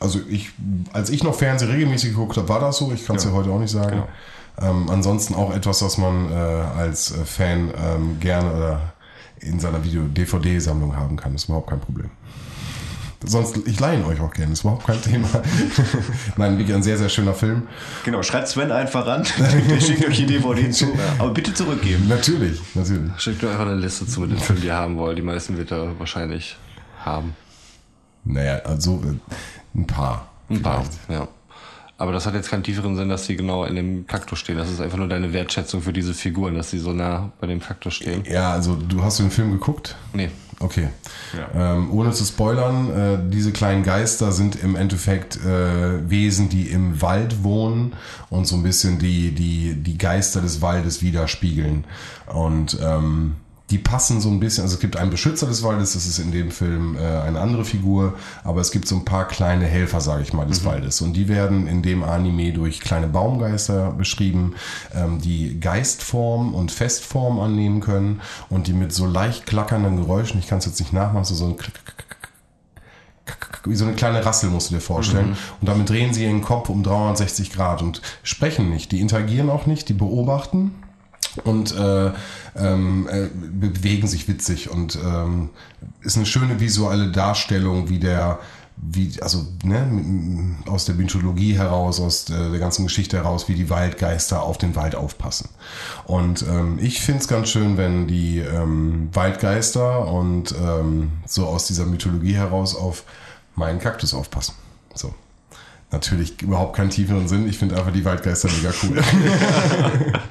Also 0.00 0.20
ich, 0.28 0.50
als 0.92 1.10
ich 1.10 1.22
noch 1.24 1.34
Fernsehen 1.34 1.70
regelmäßig 1.70 2.10
geguckt 2.10 2.36
habe, 2.36 2.48
war 2.48 2.60
das 2.60 2.78
so. 2.78 2.92
Ich 2.92 3.04
kann 3.04 3.16
es 3.16 3.24
Ja. 3.24 3.30
ja 3.30 3.36
heute 3.36 3.50
auch 3.50 3.58
nicht 3.58 3.72
sagen. 3.72 3.90
Genau. 3.90 4.70
Ähm, 4.70 4.88
ansonsten 4.90 5.34
auch 5.34 5.52
etwas, 5.54 5.82
was 5.82 5.98
man 5.98 6.30
äh, 6.32 6.34
als 6.34 7.10
äh, 7.12 7.24
Fan 7.24 7.70
ähm, 7.76 8.20
gerne 8.20 8.52
oder 8.54 8.80
in 9.40 9.60
seiner 9.60 9.84
Video-DVD-Sammlung 9.84 10.96
haben 10.96 11.16
kann. 11.16 11.34
Ist 11.34 11.44
überhaupt 11.46 11.70
kein 11.70 11.80
Problem. 11.80 12.10
Sonst, 13.24 13.56
ich 13.66 13.80
leihe 13.80 13.98
ihn 13.98 14.04
euch 14.04 14.20
auch 14.20 14.32
gerne, 14.32 14.52
ist 14.52 14.60
überhaupt 14.60 14.86
kein 14.86 15.02
Thema. 15.02 15.28
Nein, 16.36 16.56
wirklich 16.56 16.74
ein 16.74 16.84
sehr, 16.84 16.96
sehr 16.96 17.08
schöner 17.08 17.34
Film. 17.34 17.66
Genau, 18.04 18.22
schreibt 18.22 18.48
Sven 18.48 18.70
einfach 18.70 19.06
ran, 19.06 19.24
der 19.70 19.80
schickt 19.80 20.06
euch 20.06 20.18
die 20.18 20.26
DVD 20.26 20.70
zu, 20.70 20.86
aber 21.18 21.30
bitte 21.30 21.52
zurückgeben. 21.52 22.06
Natürlich, 22.08 22.60
natürlich. 22.74 23.10
Schickt 23.18 23.42
mir 23.42 23.50
einfach 23.50 23.66
eine 23.66 23.74
Liste 23.74 24.06
zu 24.06 24.20
mit 24.20 24.30
den 24.30 24.38
Filmen, 24.38 24.62
die 24.62 24.68
ihr 24.68 24.76
haben 24.76 24.96
wollt. 24.96 25.18
Die 25.18 25.22
meisten 25.22 25.56
wird 25.56 25.72
er 25.72 25.98
wahrscheinlich 25.98 26.56
haben. 27.04 27.34
Naja, 28.24 28.60
also 28.64 29.02
äh, 29.04 29.78
ein 29.78 29.86
paar. 29.86 30.28
Ein 30.48 30.62
paar, 30.62 30.84
vielleicht. 30.84 31.20
ja. 31.20 31.28
Aber 32.00 32.12
das 32.12 32.26
hat 32.26 32.34
jetzt 32.34 32.48
keinen 32.48 32.62
tieferen 32.62 32.94
Sinn, 32.94 33.08
dass 33.08 33.26
sie 33.26 33.34
genau 33.34 33.64
in 33.64 33.74
dem 33.74 34.06
Kaktus 34.06 34.38
stehen. 34.38 34.56
Das 34.56 34.70
ist 34.70 34.80
einfach 34.80 34.98
nur 34.98 35.08
deine 35.08 35.32
Wertschätzung 35.32 35.82
für 35.82 35.92
diese 35.92 36.14
Figuren, 36.14 36.54
dass 36.54 36.70
sie 36.70 36.78
so 36.78 36.92
nah 36.92 37.32
bei 37.40 37.48
dem 37.48 37.58
Kaktus 37.58 37.94
stehen. 37.94 38.22
Ja, 38.24 38.52
also 38.52 38.76
du 38.76 39.02
hast 39.02 39.18
den 39.18 39.32
Film 39.32 39.50
geguckt? 39.50 39.96
Nee. 40.12 40.30
Okay. 40.60 40.88
Ja. 41.36 41.76
Ähm, 41.76 41.92
ohne 41.92 42.10
zu 42.12 42.24
spoilern, 42.24 42.90
äh, 42.90 43.30
diese 43.30 43.52
kleinen 43.52 43.84
Geister 43.84 44.32
sind 44.32 44.56
im 44.56 44.74
Endeffekt 44.74 45.36
äh, 45.36 46.10
Wesen, 46.10 46.48
die 46.48 46.68
im 46.68 47.00
Wald 47.00 47.44
wohnen 47.44 47.94
und 48.28 48.46
so 48.46 48.56
ein 48.56 48.64
bisschen 48.64 48.98
die, 48.98 49.32
die, 49.32 49.74
die 49.74 49.98
Geister 49.98 50.40
des 50.40 50.60
Waldes 50.60 51.00
widerspiegeln. 51.00 51.84
Und 52.26 52.76
ähm, 52.82 53.36
die 53.70 53.78
passen 53.78 54.20
so 54.20 54.30
ein 54.30 54.40
bisschen, 54.40 54.62
also 54.62 54.74
es 54.74 54.80
gibt 54.80 54.96
einen 54.96 55.10
Beschützer 55.10 55.46
des 55.46 55.62
Waldes, 55.62 55.92
das 55.92 56.06
ist 56.06 56.18
in 56.18 56.32
dem 56.32 56.50
Film 56.50 56.96
äh, 56.96 57.00
eine 57.00 57.40
andere 57.40 57.64
Figur, 57.64 58.14
aber 58.42 58.62
es 58.62 58.70
gibt 58.70 58.88
so 58.88 58.96
ein 58.96 59.04
paar 59.04 59.28
kleine 59.28 59.66
Helfer, 59.66 60.00
sage 60.00 60.22
ich 60.22 60.32
mal, 60.32 60.46
des 60.46 60.64
Waldes. 60.64 61.02
Und 61.02 61.12
die 61.12 61.28
werden 61.28 61.66
in 61.66 61.82
dem 61.82 62.02
Anime 62.02 62.52
durch 62.52 62.80
kleine 62.80 63.08
Baumgeister 63.08 63.92
beschrieben, 63.92 64.54
ähm, 64.94 65.20
die 65.20 65.60
Geistform 65.60 66.54
und 66.54 66.72
Festform 66.72 67.38
annehmen 67.40 67.80
können 67.80 68.22
und 68.48 68.68
die 68.68 68.72
mit 68.72 68.92
so 68.92 69.06
leicht 69.06 69.44
klackernden 69.44 69.96
Geräuschen, 69.96 70.38
ich 70.40 70.46
kann 70.46 70.58
es 70.58 70.66
jetzt 70.66 70.80
nicht 70.80 70.94
nachmachen, 70.94 71.24
so, 71.24 71.34
so 71.34 71.46
ein 71.46 71.56
wie 73.64 73.76
so 73.76 73.84
eine 73.84 73.94
kleine 73.94 74.24
Rassel 74.24 74.48
musst 74.48 74.70
du 74.70 74.76
dir 74.76 74.80
vorstellen. 74.80 75.36
Und 75.60 75.68
damit 75.68 75.90
drehen 75.90 76.14
sie 76.14 76.24
ihren 76.24 76.40
Kopf 76.40 76.70
um 76.70 76.82
360 76.82 77.52
Grad 77.52 77.82
und 77.82 78.00
sprechen 78.22 78.70
nicht. 78.70 78.92
Die 78.92 79.00
interagieren 79.00 79.50
auch 79.50 79.66
nicht, 79.66 79.90
die 79.90 79.94
beobachten 79.94 80.72
und 81.44 81.74
äh, 81.76 82.10
ähm, 82.56 83.08
äh, 83.10 83.28
bewegen 83.34 84.06
sich 84.06 84.28
witzig 84.28 84.70
und 84.70 84.96
ähm, 84.96 85.50
ist 86.02 86.16
eine 86.16 86.26
schöne 86.26 86.60
visuelle 86.60 87.10
Darstellung, 87.10 87.88
wie 87.88 87.98
der 87.98 88.38
wie, 88.80 89.20
also 89.20 89.46
ne, 89.64 90.56
aus 90.66 90.84
der 90.84 90.94
Mythologie 90.94 91.56
heraus, 91.56 92.00
aus 92.00 92.26
der, 92.26 92.50
der 92.50 92.58
ganzen 92.58 92.84
Geschichte 92.84 93.16
heraus, 93.16 93.48
wie 93.48 93.54
die 93.54 93.70
Waldgeister 93.70 94.42
auf 94.42 94.58
den 94.58 94.76
Wald 94.76 94.94
aufpassen. 94.94 95.48
Und 96.04 96.42
ähm, 96.42 96.78
ich 96.80 97.00
finde 97.00 97.20
es 97.20 97.28
ganz 97.28 97.48
schön, 97.48 97.76
wenn 97.76 98.06
die 98.06 98.38
ähm, 98.38 99.08
Waldgeister 99.12 100.06
und 100.06 100.54
ähm, 100.62 101.12
so 101.26 101.46
aus 101.46 101.66
dieser 101.66 101.86
Mythologie 101.86 102.34
heraus 102.34 102.76
auf 102.76 103.04
meinen 103.54 103.80
Kaktus 103.80 104.14
aufpassen. 104.14 104.54
So. 104.94 105.14
Natürlich 105.90 106.40
überhaupt 106.42 106.76
keinen 106.76 106.90
tieferen 106.90 107.28
Sinn. 107.28 107.48
Ich 107.48 107.58
finde 107.58 107.76
einfach 107.76 107.92
die 107.92 108.04
Waldgeister 108.04 108.48
mega 108.56 108.72
cool. 108.82 109.02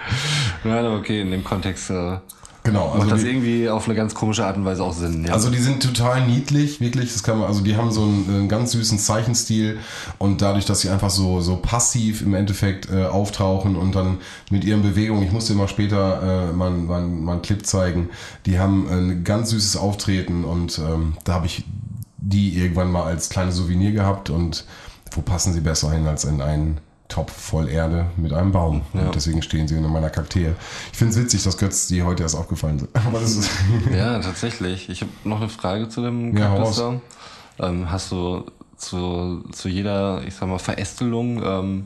Ja, 0.64 0.95
okay, 0.95 1.22
in 1.22 1.32
dem 1.32 1.43
Kontext 1.43 1.89
äh, 1.89 2.18
Genau, 2.64 2.88
also 2.88 2.97
Macht 2.97 3.12
das 3.12 3.22
die- 3.22 3.28
irgendwie 3.30 3.70
auf 3.70 3.86
eine 3.88 3.95
ganz 3.95 4.14
komische 4.14 4.45
Art 4.45 4.58
und 4.58 4.66
Weise 4.66 4.84
auch 4.84 4.91
Sinn. 4.91 5.24
Ja. 5.26 5.32
Also 5.34 5.49
die 5.49 5.60
sind 5.60 5.82
total 5.82 6.28
niedlich, 6.28 6.82
wirklich. 6.82 7.14
Das 7.14 7.24
kann 7.24 7.39
man, 7.39 7.47
also 7.47 7.62
die 7.62 7.78
haben 7.78 7.91
so 7.91 8.01
einen, 8.03 8.26
einen 8.28 8.49
ganz 8.49 8.74
süßen 8.74 8.99
Zeichenstil 8.99 9.80
und 10.18 10.41
dadurch, 10.41 10.66
dass 10.66 10.82
sie 10.82 10.89
einfach 10.89 11.10
so 11.10 11.39
so 11.39 11.55
passiv 11.55 12.22
im 12.22 12.34
Endeffekt 12.34 12.89
äh, 12.91 13.05
auftauchen 13.05 13.78
und 13.78 13.95
dann 13.95 14.18
mit 14.51 14.66
ihren 14.66 14.82
Bewegungen, 14.82 15.24
ich 15.24 15.32
musste 15.32 15.53
immer 15.53 15.70
später 15.70 16.49
äh, 16.49 16.53
mal, 16.53 16.72
mal, 16.72 17.01
mal 17.03 17.32
einen 17.34 17.41
Clip 17.41 17.66
zeigen, 17.66 18.10
die 18.45 18.60
haben 18.60 18.88
ein 18.89 19.24
ganz 19.24 19.51
süßes 19.51 19.78
Auftreten 19.78 20.43
und 20.43 20.78
ähm, 20.80 21.14
da 21.24 21.36
habe 21.36 21.45
ich 21.45 21.64
die 22.18 22.58
irgendwann 22.58 22.91
mal 22.91 23.03
als 23.03 23.30
kleine 23.30 23.53
Souvenir 23.53 23.93
gehabt 23.93 24.30
und 24.30 24.66
wo 25.12 25.22
passen 25.22 25.53
sie 25.53 25.62
besser 25.62 25.91
hin 25.91 26.08
als 26.08 26.24
in 26.26 26.41
einen 26.41 26.80
Topf 27.08 27.32
voll 27.32 27.70
Erde 27.70 28.08
mit 28.18 28.34
einem 28.34 28.51
Baum. 28.51 28.82
Ja. 28.93 29.01
Und 29.08 29.16
deswegen 29.16 29.41
stehen 29.41 29.68
sie 29.68 29.76
in 29.76 29.89
meiner 29.89 30.10
Kakteen. 30.10 30.55
Ich 30.91 30.97
finde 30.97 31.14
es 31.14 31.20
witzig, 31.20 31.43
dass 31.43 31.58
Götz 31.58 31.88
die 31.88 32.03
heute 32.03 32.24
erst 32.24 32.36
aufgefallen 32.36 32.80
sind. 32.80 32.89
Das 33.14 33.49
Ja, 33.95 34.20
tatsächlich. 34.20 34.89
Ich 34.89 35.01
habe 35.01 35.12
noch 35.24 35.38
eine 35.39 35.49
Frage 35.49 35.88
zu 35.88 36.01
dem 36.01 36.36
Ja, 36.36 36.49
Kaktus 36.55 36.78
da. 36.78 36.99
Ähm, 37.60 37.89
hast 37.89 38.12
du 38.12 38.43
zu, 38.76 39.43
zu 39.53 39.70
jeder, 39.70 40.22
ich 40.28 40.36
sag 40.36 40.49
mal, 40.49 40.60
Verästelung 40.60 41.41
ähm, 41.43 41.86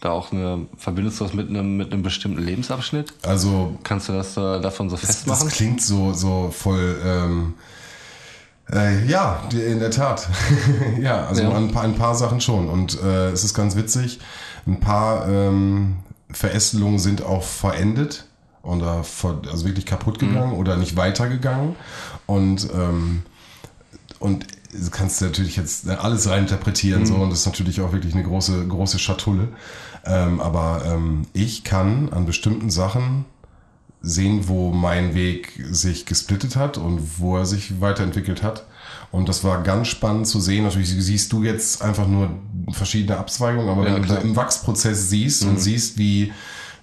da 0.00 0.10
auch 0.10 0.32
eine, 0.32 0.66
verbindest 0.76 1.20
du 1.20 1.24
das 1.24 1.32
mit 1.32 1.48
einem, 1.48 1.76
mit 1.76 1.92
einem 1.92 2.02
bestimmten 2.02 2.42
Lebensabschnitt? 2.42 3.14
also 3.22 3.78
Kannst 3.84 4.08
du 4.08 4.12
das 4.14 4.36
äh, 4.36 4.60
davon 4.60 4.90
so 4.90 4.96
Das, 4.96 5.06
festmachen? 5.06 5.46
das 5.46 5.56
klingt 5.56 5.80
so, 5.80 6.12
so 6.12 6.50
voll. 6.52 7.00
Ähm, 7.04 7.54
äh, 8.72 9.06
ja, 9.06 9.48
in 9.52 9.78
der 9.78 9.90
Tat. 9.90 10.28
ja, 11.00 11.26
also 11.26 11.42
Ja. 11.42 11.54
Ein, 11.54 11.70
paar, 11.70 11.84
ein 11.84 11.94
paar 11.94 12.14
Sachen 12.14 12.40
schon. 12.40 12.68
Und 12.68 13.00
äh, 13.00 13.30
es 13.30 13.44
ist 13.44 13.54
ganz 13.54 13.76
witzig. 13.76 14.20
Ein 14.66 14.80
paar 14.80 15.28
ähm, 15.28 15.98
Verästelungen 16.30 16.98
sind 16.98 17.22
auch 17.22 17.44
verendet 17.44 18.26
oder 18.62 19.04
ver, 19.04 19.40
also 19.50 19.64
wirklich 19.64 19.86
kaputt 19.86 20.18
gegangen 20.18 20.54
oder 20.54 20.76
nicht 20.76 20.96
weitergegangen. 20.96 21.76
Und, 22.26 22.68
ähm, 22.74 23.22
und 24.18 24.46
du 24.72 24.90
kannst 24.90 25.22
natürlich 25.22 25.56
jetzt 25.56 25.88
alles 25.88 26.28
reininterpretieren 26.28 27.06
so 27.06 27.14
und 27.14 27.30
das 27.30 27.40
ist 27.40 27.46
natürlich 27.46 27.80
auch 27.80 27.92
wirklich 27.92 28.14
eine 28.14 28.24
große, 28.24 28.66
große 28.66 28.98
Schatulle. 28.98 29.48
Ähm, 30.04 30.40
aber 30.40 30.82
ähm, 30.86 31.26
ich 31.32 31.64
kann 31.64 32.08
an 32.12 32.26
bestimmten 32.26 32.70
Sachen 32.70 33.24
sehen, 34.08 34.48
wo 34.48 34.70
mein 34.70 35.14
Weg 35.14 35.60
sich 35.70 36.06
gesplittet 36.06 36.54
hat 36.56 36.78
und 36.78 37.18
wo 37.18 37.36
er 37.36 37.46
sich 37.46 37.80
weiterentwickelt 37.80 38.42
hat. 38.42 38.64
Und 39.10 39.28
das 39.28 39.42
war 39.44 39.62
ganz 39.62 39.88
spannend 39.88 40.26
zu 40.26 40.40
sehen. 40.40 40.64
Natürlich 40.64 40.90
siehst 40.90 41.32
du 41.32 41.42
jetzt 41.42 41.82
einfach 41.82 42.06
nur 42.06 42.30
verschiedene 42.72 43.18
Abzweigungen, 43.18 43.68
aber 43.68 43.86
Ja, 43.88 43.94
wenn 43.94 44.02
du 44.02 44.08
klar. 44.08 44.22
im 44.22 44.36
Wachsprozess 44.36 45.08
siehst 45.10 45.44
und 45.44 45.60
siehst, 45.60 45.98
wie 45.98 46.32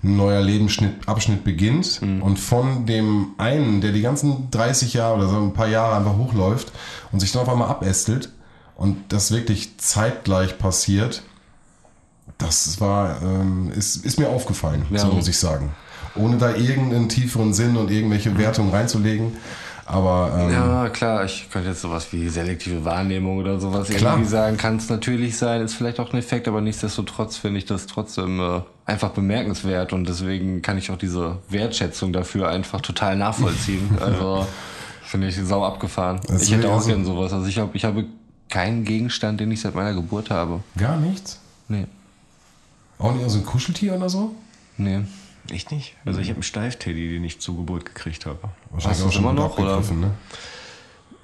ein 0.03 0.17
neuer 0.17 0.41
Lebensschnitt, 0.41 1.07
Abschnitt 1.07 1.43
beginnt 1.45 2.01
und 2.01 2.37
von 2.37 2.85
dem 2.85 3.27
einen, 3.37 3.79
der 3.79 3.93
die 3.93 4.01
ganzen 4.01 4.49
30 4.51 4.93
Jahre 4.95 5.15
oder 5.19 5.29
so 5.29 5.37
ein 5.37 5.53
paar 5.53 5.67
Jahre 5.69 5.95
einfach 5.95 6.17
hochläuft 6.17 6.71
und 7.13 7.21
sich 7.21 7.31
dann 7.31 7.43
auf 7.43 7.49
einmal 7.49 7.69
abästelt 7.69 8.29
und 8.75 8.97
das 9.09 9.31
wirklich 9.31 9.77
zeitgleich 9.77 10.57
passiert, 10.57 11.23
das 12.37 12.81
war, 12.81 13.21
ähm, 13.21 13.71
ist, 13.71 13.97
ist 13.97 14.19
mir 14.19 14.27
aufgefallen, 14.29 14.85
Ja. 14.89 14.99
so 14.99 15.07
muss 15.07 15.27
ich 15.27 15.37
sagen. 15.37 15.71
Ohne 16.15 16.37
da 16.37 16.55
irgendeinen 16.55 17.09
tieferen 17.09 17.53
Sinn 17.53 17.75
und 17.75 17.89
irgendwelche 17.91 18.37
Wertungen 18.37 18.71
reinzulegen. 18.71 19.33
Aber 19.85 20.31
ähm, 20.39 20.51
Ja, 20.51 20.89
klar, 20.89 21.25
ich 21.25 21.49
könnte 21.51 21.69
jetzt 21.69 21.81
sowas 21.81 22.07
wie 22.11 22.29
selektive 22.29 22.85
Wahrnehmung 22.85 23.37
oder 23.37 23.59
sowas 23.59 23.89
Klar. 23.89 24.13
irgendwie 24.13 24.29
sagen, 24.29 24.55
kann 24.57 24.77
es 24.77 24.89
natürlich 24.89 25.35
sein, 25.37 25.61
ist 25.61 25.73
vielleicht 25.73 25.99
auch 25.99 26.13
ein 26.13 26.17
Effekt, 26.19 26.47
aber 26.47 26.61
nichtsdestotrotz 26.61 27.35
finde 27.37 27.57
ich 27.57 27.65
das 27.65 27.85
trotzdem 27.87 28.39
äh, 28.39 28.61
einfach 28.85 29.09
bemerkenswert 29.09 29.91
und 29.91 30.07
deswegen 30.07 30.61
kann 30.61 30.77
ich 30.77 30.89
auch 30.89 30.97
diese 30.97 31.39
Wertschätzung 31.49 32.13
dafür 32.13 32.47
einfach 32.47 32.79
total 32.81 33.17
nachvollziehen. 33.17 33.89
Also 33.99 34.47
finde 35.03 35.27
ich 35.27 35.35
sau 35.43 35.63
abgefahren. 35.65 36.21
Das 36.27 36.43
ich 36.43 36.53
hätte 36.53 36.69
auch 36.69 36.75
also- 36.77 36.87
gern 36.89 37.03
sowas. 37.05 37.33
Also 37.33 37.47
ich 37.47 37.57
habe 37.59 37.71
ich 37.73 37.83
habe 37.83 38.05
keinen 38.49 38.85
Gegenstand, 38.85 39.39
den 39.41 39.51
ich 39.51 39.61
seit 39.61 39.75
meiner 39.75 39.93
Geburt 39.93 40.29
habe. 40.29 40.61
gar 40.77 40.95
nichts. 40.97 41.39
Nee. 41.67 41.85
Auch 42.99 43.13
nicht 43.13 43.29
so 43.29 43.39
ein 43.39 43.45
Kuscheltier 43.45 43.95
oder 43.95 44.09
so? 44.09 44.33
Nee. 44.77 45.01
Echt 45.51 45.71
nicht? 45.71 45.95
Also 46.05 46.19
ich 46.19 46.29
habe 46.29 46.37
einen 46.37 46.43
Steifteddy, 46.43 47.09
den 47.09 47.23
ich 47.23 47.39
zur 47.41 47.57
Geburt 47.57 47.85
gekriegt 47.85 48.25
habe. 48.25 48.39
Wahrscheinlich 48.71 49.03
Hast 49.03 49.15
du 49.15 49.19
immer 49.19 49.33
noch, 49.33 49.57
oder? 49.57 49.81
Ne? 49.81 50.11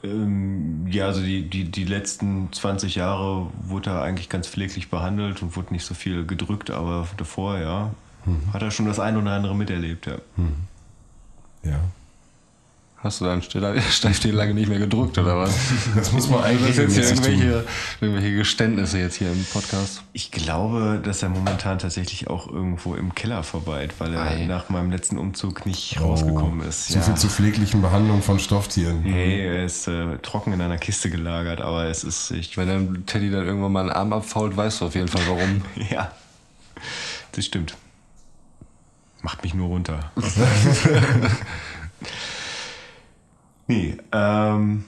Ähm, 0.03 0.87
ja, 0.87 1.07
also 1.07 1.21
die, 1.21 1.49
die, 1.49 1.65
die 1.65 1.85
letzten 1.85 2.51
20 2.51 2.95
Jahre 2.95 3.47
wurde 3.61 3.91
er 3.91 4.01
eigentlich 4.01 4.29
ganz 4.29 4.47
pfleglich 4.47 4.89
behandelt 4.89 5.41
und 5.41 5.55
wurde 5.55 5.73
nicht 5.73 5.85
so 5.85 5.93
viel 5.93 6.25
gedrückt, 6.25 6.69
aber 6.69 7.07
davor, 7.17 7.57
ja, 7.57 7.91
hat 8.53 8.61
er 8.61 8.71
schon 8.71 8.85
das 8.85 8.99
ein 8.99 9.17
oder 9.17 9.31
andere 9.31 9.55
miterlebt, 9.55 10.05
ja. 10.05 10.17
Ja. 11.63 11.79
Hast 13.01 13.21
du 13.21 13.25
deinen 13.25 13.41
Steiftee 13.41 14.31
lange 14.31 14.53
nicht 14.55 14.67
mehr 14.67 14.77
gedrückt 14.79 15.17
oder 15.17 15.37
was? 15.37 15.55
Das 15.95 16.11
muss 16.11 16.29
man 16.29 16.41
Das 16.41 16.49
eigentlich 16.49 16.75
jetzt 16.75 16.95
hier 16.95 17.03
irgendwelche, 17.05 17.65
irgendwelche 18.01 18.35
Geständnisse 18.35 18.99
jetzt 18.99 19.15
hier 19.15 19.31
im 19.31 19.45
Podcast. 19.53 20.03
Ich 20.11 20.31
glaube, 20.31 20.99
dass 21.01 21.23
er 21.23 21.29
momentan 21.29 21.79
tatsächlich 21.79 22.29
auch 22.29 22.47
irgendwo 22.51 22.95
im 22.95 23.15
Keller 23.15 23.43
verweilt, 23.43 23.93
weil 23.99 24.13
er 24.13 24.21
Ei. 24.23 24.45
nach 24.47 24.67
meinem 24.69 24.91
letzten 24.91 25.17
Umzug 25.17 25.65
nicht 25.65 25.97
Oh, 26.01 26.07
rausgekommen 26.07 26.67
ist. 26.67 26.89
So 26.89 26.99
viel 26.99 27.15
zur 27.15 27.29
pfleglichen 27.29 27.81
Behandlung 27.81 28.21
von 28.21 28.37
Stofftieren. 28.37 29.01
Nee, 29.03 29.45
er 29.45 29.63
ist 29.63 29.87
äh, 29.87 30.17
trocken 30.17 30.51
in 30.51 30.61
einer 30.61 30.77
Kiste 30.77 31.09
gelagert, 31.09 31.61
aber 31.61 31.85
es 31.85 32.03
ist, 32.03 32.31
ich, 32.31 32.57
Wenn 32.57 32.67
dein 32.67 33.05
Teddy 33.05 33.31
dann 33.31 33.45
irgendwann 33.45 33.71
mal 33.71 33.81
einen 33.81 33.91
Arm 33.91 34.11
abfault, 34.11 34.57
weißt 34.57 34.81
du 34.81 34.85
auf 34.87 34.95
jeden 34.95 35.07
Fall 35.07 35.21
warum. 35.27 35.61
ja, 35.89 36.11
das 37.31 37.45
stimmt. 37.45 37.75
Macht 39.21 39.43
mich 39.43 39.53
nur 39.53 39.67
runter. 39.67 40.11
Nee, 43.69 43.95
ähm, 44.11 44.83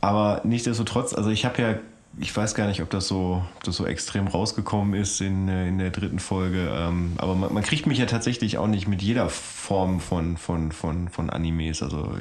aber 0.00 0.42
nichtsdestotrotz, 0.44 1.14
also 1.14 1.30
ich 1.30 1.44
habe 1.46 1.62
ja, 1.62 1.74
ich 2.20 2.36
weiß 2.36 2.54
gar 2.54 2.66
nicht, 2.66 2.82
ob 2.82 2.90
das 2.90 3.08
so, 3.08 3.42
ob 3.56 3.64
das 3.64 3.76
so 3.76 3.86
extrem 3.86 4.26
rausgekommen 4.26 5.00
ist 5.00 5.20
in, 5.20 5.48
äh, 5.48 5.68
in 5.68 5.78
der 5.78 5.90
dritten 5.90 6.18
Folge, 6.18 6.68
ähm, 6.70 7.12
aber 7.16 7.34
man, 7.34 7.54
man 7.54 7.62
kriegt 7.62 7.86
mich 7.86 7.98
ja 7.98 8.06
tatsächlich 8.06 8.58
auch 8.58 8.66
nicht 8.66 8.88
mit 8.88 9.00
jeder 9.00 9.28
Form 9.28 10.00
von, 10.00 10.36
von, 10.36 10.72
von, 10.72 11.08
von 11.08 11.30
Animes, 11.30 11.82
also 11.82 12.12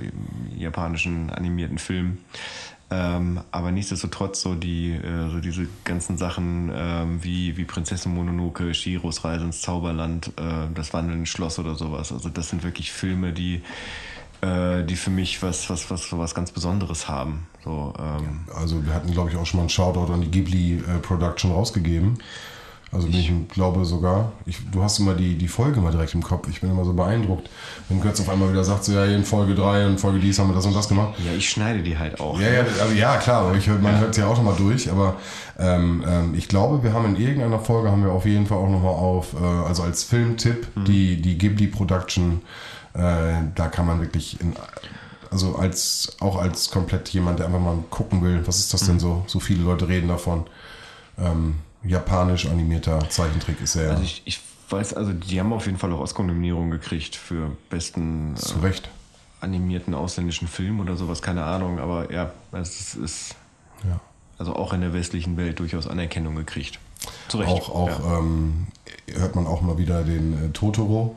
japanischen 0.56 1.30
animierten 1.32 1.78
Filmen. 1.78 2.20
Ähm, 2.90 3.42
aber 3.52 3.72
nichtsdestotrotz 3.72 4.40
so 4.42 4.56
die 4.56 4.94
äh, 4.94 5.30
so 5.30 5.40
diese 5.40 5.68
ganzen 5.84 6.18
Sachen 6.18 6.72
ähm, 6.74 7.22
wie 7.22 7.58
wie 7.58 7.66
Prinzessin 7.66 8.14
Mononoke, 8.14 8.74
Shiros 8.74 9.26
Reise 9.26 9.44
ins 9.44 9.60
Zauberland, 9.60 10.30
äh, 10.38 10.74
das 10.74 10.94
wandelnde 10.94 11.26
Schloss 11.26 11.60
oder 11.60 11.76
sowas. 11.76 12.14
Also 12.14 12.30
das 12.30 12.48
sind 12.48 12.64
wirklich 12.64 12.94
Filme, 12.94 13.34
die 13.34 13.62
äh, 14.42 14.84
die 14.84 14.96
für 14.96 15.10
mich 15.10 15.42
was 15.42 15.70
was 15.70 15.90
was 15.90 16.10
so 16.10 16.20
was 16.20 16.36
ganz 16.36 16.52
Besonderes 16.52 17.08
haben. 17.08 17.48
So 17.64 17.94
ähm, 18.00 18.42
Also 18.56 18.86
wir 18.86 18.94
hatten, 18.94 19.12
glaube 19.12 19.30
ich, 19.30 19.36
auch 19.36 19.46
schon 19.46 19.58
mal 19.58 19.64
einen 19.64 19.70
Shoutout 19.70 20.12
an 20.12 20.22
die 20.22 20.32
Ghibli 20.32 20.78
äh, 20.78 21.00
Production 21.00 21.52
rausgegeben. 21.52 22.20
Also 22.90 23.08
bin 23.08 23.20
ich, 23.20 23.32
glaube 23.50 23.84
sogar, 23.84 24.32
ich, 24.46 24.60
du 24.72 24.82
hast 24.82 25.00
immer 25.00 25.14
die, 25.14 25.36
die 25.36 25.50
Folge 25.50 25.82
mal 25.82 25.92
direkt 25.92 26.14
im 26.14 26.24
Kopf. 26.24 26.48
Ich 26.50 26.62
bin 26.62 26.72
immer 26.72 26.86
so 26.86 26.94
beeindruckt, 26.94 27.50
wenn 27.90 28.00
Götz 28.00 28.22
auf 28.22 28.30
einmal 28.30 28.50
wieder 28.50 28.64
sagt, 28.64 28.86
so 28.86 28.94
ja, 28.94 29.04
in 29.04 29.26
Folge 29.26 29.56
3 29.56 29.88
und 29.88 30.00
Folge 30.00 30.20
dies 30.20 30.40
haben 30.40 30.50
wir 30.50 30.56
das 30.56 30.66
und 30.66 30.74
das 30.74 30.88
gemacht. 30.88 31.16
ja, 31.20 31.34
ich 31.34 31.50
schneide 31.50 31.84
die 31.84 31.98
halt 31.98 32.22
auch. 32.22 32.40
Ja, 32.40 32.50
ja, 32.50 32.60
also 32.62 32.94
ja, 32.96 33.18
klar, 33.18 33.54
ich, 33.56 33.68
man 33.68 34.00
hört 34.00 34.12
es 34.12 34.18
ja 34.18 34.28
auch 34.28 34.38
nochmal 34.38 34.56
durch, 34.56 34.90
aber 34.90 35.18
ähm, 35.60 36.02
ähm, 36.08 36.34
ich 36.34 36.48
glaube, 36.48 36.82
wir 36.82 36.94
haben 36.94 37.14
in 37.14 37.22
irgendeiner 37.22 37.60
Folge 37.60 37.92
haben 37.92 38.06
wir 38.06 38.12
auf 38.14 38.26
jeden 38.26 38.46
Fall 38.46 38.58
auch 38.58 38.70
nochmal 38.70 38.94
auf, 38.94 39.34
äh, 39.34 39.46
also 39.46 39.84
als 39.84 40.04
Filmtipp, 40.06 40.68
die, 40.88 41.22
die 41.22 41.38
Ghibli 41.38 41.68
Production, 41.68 42.42
da 42.98 43.68
kann 43.68 43.86
man 43.86 44.02
wirklich 44.02 44.42
in, 44.42 44.56
also 45.30 45.56
als 45.56 46.18
auch 46.20 46.38
als 46.38 46.72
komplett 46.72 47.10
jemand, 47.10 47.40
der 47.40 47.46
einfach 47.46 47.60
mal 47.60 47.78
gucken 47.90 48.24
will, 48.24 48.46
was 48.48 48.60
ist 48.60 48.74
das 48.74 48.86
denn 48.86 49.00
so? 49.00 49.24
So 49.28 49.40
viele 49.40 49.64
Leute 49.64 49.88
reden 49.88 50.08
davon. 50.08 50.46
Ähm, 51.18 51.56
japanisch 51.84 52.48
animierter 52.48 53.08
Zeichentrick 53.10 53.62
ist 53.62 53.76
er 53.76 53.92
Also 53.92 54.04
ich, 54.04 54.22
ich 54.26 54.40
weiß, 54.70 54.94
also 54.96 55.14
die 55.14 55.40
haben 55.40 55.54
auf 55.54 55.66
jeden 55.66 55.78
Fall 55.78 55.92
auch 55.94 56.00
Oscar-Nominierungen 56.00 56.72
gekriegt 56.72 57.16
für 57.16 57.52
besten 57.70 58.34
äh, 58.34 58.40
zu 58.40 58.60
Recht. 58.60 58.90
animierten 59.42 59.94
ausländischen 59.94 60.48
Film 60.48 60.80
oder 60.80 60.96
sowas, 60.98 61.22
keine 61.22 61.44
Ahnung, 61.44 61.80
aber 61.80 62.12
ja, 62.12 62.32
es 62.52 62.96
ist 62.96 63.36
Ja. 63.88 64.00
also 64.38 64.56
auch 64.56 64.74
in 64.74 64.82
der 64.82 64.94
westlichen 64.94 65.38
Welt 65.38 65.60
durchaus 65.60 65.88
Anerkennung 65.88 66.36
gekriegt. 66.36 66.80
Zu 67.28 67.40
Recht. 67.40 67.52
Auch, 67.52 67.70
auch 67.70 68.00
ja. 68.00 68.20
ähm, 68.20 68.68
hört 69.14 69.36
man 69.36 69.48
auch 69.48 69.62
mal 69.62 69.78
wieder 69.78 70.04
den 70.04 70.34
äh, 70.34 70.50
Totoro. 70.50 71.16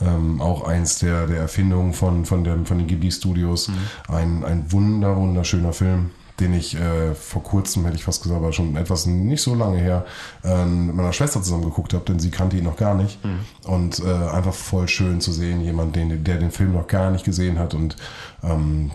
Ähm, 0.00 0.40
auch 0.40 0.66
eins 0.66 0.98
der, 0.98 1.26
der 1.26 1.38
Erfindungen 1.38 1.92
von, 1.92 2.24
von, 2.24 2.44
dem, 2.44 2.66
von 2.66 2.78
den 2.78 2.86
Ghibli 2.86 3.10
Studios. 3.10 3.70
Ein, 4.06 4.44
ein 4.44 4.70
wunder, 4.70 5.16
wunderschöner 5.16 5.72
Film, 5.72 6.10
den 6.38 6.54
ich 6.54 6.76
äh, 6.76 7.14
vor 7.14 7.42
kurzem, 7.42 7.84
hätte 7.84 7.96
ich 7.96 8.04
fast 8.04 8.22
gesagt, 8.22 8.40
aber 8.40 8.52
schon 8.52 8.76
etwas 8.76 9.06
nicht 9.06 9.42
so 9.42 9.56
lange 9.56 9.78
her, 9.78 10.06
äh, 10.44 10.64
mit 10.64 10.94
meiner 10.94 11.12
Schwester 11.12 11.42
zusammen 11.42 11.64
geguckt 11.64 11.94
habe, 11.94 12.04
denn 12.04 12.20
sie 12.20 12.30
kannte 12.30 12.56
ihn 12.56 12.64
noch 12.64 12.76
gar 12.76 12.94
nicht. 12.94 13.18
Und 13.64 13.98
äh, 13.98 14.12
einfach 14.12 14.54
voll 14.54 14.86
schön 14.86 15.20
zu 15.20 15.32
sehen, 15.32 15.62
jemand, 15.62 15.96
den, 15.96 16.22
der 16.22 16.38
den 16.38 16.52
Film 16.52 16.72
noch 16.74 16.86
gar 16.86 17.10
nicht 17.10 17.24
gesehen 17.24 17.58
hat 17.58 17.74
und 17.74 17.96
ähm, 18.44 18.92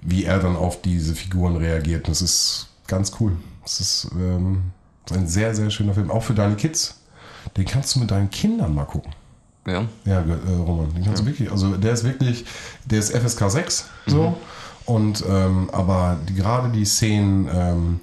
wie 0.00 0.24
er 0.24 0.38
dann 0.38 0.56
auf 0.56 0.80
diese 0.80 1.14
Figuren 1.14 1.56
reagiert. 1.56 2.08
Das 2.08 2.22
ist 2.22 2.68
ganz 2.86 3.12
cool. 3.20 3.32
Das 3.62 3.80
ist 3.80 4.10
ähm, 4.14 4.70
ein 5.12 5.26
sehr, 5.26 5.54
sehr 5.54 5.70
schöner 5.70 5.94
Film. 5.94 6.10
Auch 6.10 6.22
für 6.22 6.34
deine 6.34 6.56
Kids. 6.56 7.00
Den 7.56 7.64
kannst 7.64 7.94
du 7.94 8.00
mit 8.00 8.10
deinen 8.10 8.30
Kindern 8.30 8.74
mal 8.74 8.84
gucken. 8.84 9.12
Ja. 9.66 9.84
Ja, 10.04 10.20
äh, 10.20 10.52
Roman, 10.56 10.94
den 10.94 11.04
kannst 11.04 11.22
du 11.22 11.26
wirklich, 11.26 11.50
also 11.50 11.76
der 11.76 11.92
ist 11.92 12.04
wirklich, 12.04 12.44
der 12.84 13.00
ist 13.00 13.10
FSK 13.16 13.50
6 13.50 13.90
so 14.06 14.36
und 14.84 15.24
ähm, 15.28 15.68
aber 15.72 16.16
die, 16.28 16.34
gerade 16.34 16.68
die 16.68 16.84
Szenen, 16.84 17.48
ähm, 17.52 18.00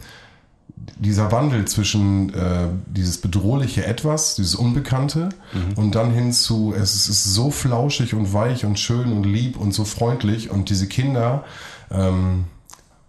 dieser 0.75 1.31
Wandel 1.31 1.65
zwischen 1.65 2.33
äh, 2.33 2.67
dieses 2.87 3.19
bedrohliche 3.19 3.85
Etwas, 3.85 4.35
dieses 4.35 4.55
Unbekannte 4.55 5.29
und 5.77 5.95
dann 5.95 6.11
hin 6.11 6.33
zu, 6.33 6.73
es 6.75 6.93
ist, 6.93 7.07
ist 7.07 7.23
so 7.23 7.51
flauschig 7.51 8.13
und 8.13 8.33
weich 8.33 8.65
und 8.65 8.77
schön 8.77 9.13
und 9.13 9.23
lieb 9.23 9.57
und 9.57 9.73
so 9.73 9.85
freundlich 9.85 10.51
und 10.51 10.69
diese 10.69 10.87
Kinder, 10.87 11.45
ähm, 11.89 12.45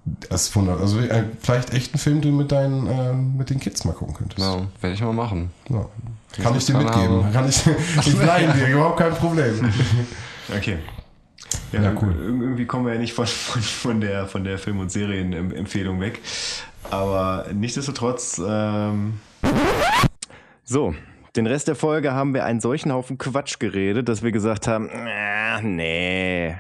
das 0.05 0.43
ist 0.49 0.57
wunder- 0.57 0.79
also 0.81 0.99
äh, 1.01 1.25
vielleicht 1.41 1.73
echt 1.73 1.95
ein 1.95 1.99
Film, 1.99 2.21
den 2.21 2.33
du 2.33 2.39
mit 2.39 2.53
deinen, 2.53 2.87
ähm, 2.87 3.37
mit 3.37 3.51
den 3.51 3.59
Kids 3.61 3.85
mal 3.85 3.93
gucken 3.93 4.15
könntest. 4.15 4.39
Ja, 4.41 4.67
werde 4.81 4.95
ich 4.95 5.01
mal 5.03 5.13
machen. 5.13 5.51
Ja. 5.71 5.87
Kann 6.43 6.57
ich 6.57 6.67
dir 6.67 6.77
mitgeben. 6.77 7.23
habe. 7.25 7.33
Kann 7.33 7.49
ich, 7.49 7.63
ich 8.07 8.15
leihe 8.19 8.53
dir, 8.53 8.67
überhaupt 8.69 8.99
kein 8.99 9.13
Problem. 9.15 9.71
Okay. 10.55 10.77
Ja, 11.73 11.81
Ja, 11.83 11.93
cool. 12.03 12.11
ir- 12.11 12.41
Irgendwie 12.43 12.67
kommen 12.67 12.85
wir 12.85 12.93
ja 12.95 13.01
nicht 13.01 13.15
von, 13.15 13.25
von, 13.27 13.63
von 13.63 14.01
der, 14.03 14.27
von 14.27 14.45
der 14.45 14.59
Film- 14.59 14.79
und 14.81 14.91
Serienempfehlung 14.93 16.01
weg. 16.01 16.21
Aber 16.91 17.47
nichtsdestotrotz, 17.55 18.43
ähm, 18.47 19.21
so. 20.65 20.95
Den 21.37 21.47
Rest 21.47 21.67
der 21.67 21.75
Folge 21.75 22.13
haben 22.13 22.33
wir 22.35 22.45
einen 22.45 22.61
solchen 22.61 22.93
Haufen 22.93 23.19
Quatsch 23.19 23.59
geredet, 23.59 24.09
dass 24.09 24.23
wir 24.23 24.31
gesagt 24.33 24.69
haben, 24.69 24.89
äh, 24.89 25.63
nee. 25.63 26.55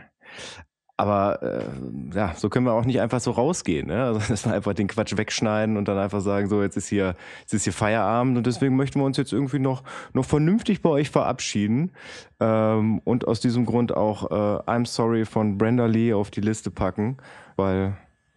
Aber 0.97 1.43
äh, 1.43 2.17
ja, 2.17 2.35
so 2.37 2.49
können 2.49 2.67
wir 2.67 2.73
auch 2.73 2.85
nicht 2.85 3.01
einfach 3.01 3.19
so 3.21 3.33
rausgehen. 3.33 3.89
Ne? 3.89 4.05
Also, 4.05 4.21
dass 4.29 4.47
wir 4.47 4.55
einfach 4.55 4.75
den 4.75 4.87
Quatsch 4.87 5.17
wegschneiden 5.17 5.77
und 5.77 5.89
dann 5.89 5.99
einfach 5.99 6.21
sagen, 6.21 6.49
so 6.49 6.63
jetzt 6.63 6.77
ist 6.77 6.89
hier, 6.89 7.17
jetzt 7.41 7.53
ist 7.53 7.65
hier 7.65 7.73
Feierabend 7.73 8.37
und 8.37 8.47
deswegen 8.47 8.77
möchten 8.77 9.01
wir 9.01 9.05
uns 9.05 9.17
jetzt 9.17 9.33
irgendwie 9.33 9.59
noch, 9.59 9.83
noch 10.13 10.25
vernünftig 10.25 10.83
bei 10.83 10.91
euch 10.91 11.11
verabschieden 11.11 11.93
ähm, 12.39 13.01
und 13.05 13.27
aus 13.27 13.41
diesem 13.41 13.67
Grund 13.67 13.97
auch 13.97 14.31
äh, 14.31 14.71
I'm 14.71 14.87
Sorry 14.87 15.25
von 15.25 15.59
Brenda 15.59 15.87
Lee 15.87 16.13
auf 16.13 16.31
die 16.31 16.41
Liste 16.41 16.71
packen, 16.71 17.17
weil 17.57 17.97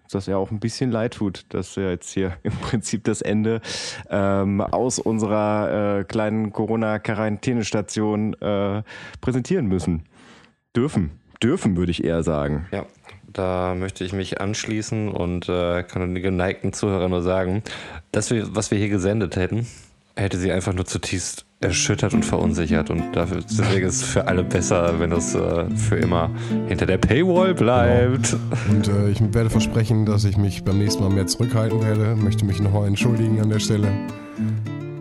das 0.09 0.25
ja 0.25 0.37
auch 0.37 0.51
ein 0.51 0.59
bisschen 0.59 0.89
leid 0.89 1.15
tut, 1.15 1.45
dass 1.49 1.75
wir 1.75 1.91
jetzt 1.91 2.11
hier 2.11 2.37
im 2.43 2.53
Prinzip 2.53 3.03
das 3.03 3.21
Ende 3.21 3.61
ähm, 4.09 4.61
aus 4.61 4.97
unserer 4.97 5.99
äh, 5.99 6.03
kleinen 6.05 6.51
Corona-Quarantänestation 6.51 8.33
äh, 8.35 8.83
präsentieren 9.21 9.67
müssen. 9.67 10.03
Dürfen. 10.75 11.19
Dürfen, 11.41 11.77
würde 11.77 11.91
ich 11.91 12.03
eher 12.03 12.23
sagen. 12.23 12.65
Ja, 12.71 12.85
da 13.31 13.75
möchte 13.75 14.03
ich 14.03 14.13
mich 14.13 14.41
anschließen 14.41 15.09
und 15.09 15.47
äh, 15.49 15.83
kann 15.83 16.13
den 16.13 16.23
geneigten 16.23 16.73
Zuhörern 16.73 17.11
nur 17.11 17.21
sagen, 17.21 17.63
dass 18.11 18.31
wir, 18.31 18.55
was 18.55 18.71
wir 18.71 18.77
hier 18.77 18.89
gesendet 18.89 19.35
hätten, 19.35 19.67
hätte 20.15 20.37
sie 20.37 20.51
einfach 20.51 20.73
nur 20.73 20.85
zutiefst 20.85 21.45
erschüttert 21.59 22.13
und 22.13 22.23
verunsichert. 22.23 22.89
Und 22.89 23.15
dafür, 23.15 23.41
deswegen 23.41 23.87
ist 23.87 24.01
es 24.01 24.03
für 24.03 24.27
alle 24.27 24.43
besser, 24.43 24.99
wenn 24.99 25.11
das 25.11 25.35
äh, 25.35 25.69
für 25.75 25.95
immer 25.95 26.29
hinter 26.67 26.85
der 26.85 26.97
Paywall 26.97 27.53
bleibt. 27.53 28.35
Und 28.69 28.87
äh, 28.87 29.09
ich 29.09 29.21
werde 29.33 29.49
versprechen, 29.49 30.05
dass 30.05 30.23
ich 30.25 30.37
mich 30.37 30.63
beim 30.63 30.79
nächsten 30.79 31.03
Mal 31.03 31.11
mehr 31.11 31.27
zurückhalten 31.27 31.81
werde. 31.81 32.15
Möchte 32.15 32.45
mich 32.45 32.59
nochmal 32.59 32.87
entschuldigen 32.87 33.39
an 33.41 33.49
der 33.49 33.59
Stelle. 33.59 33.91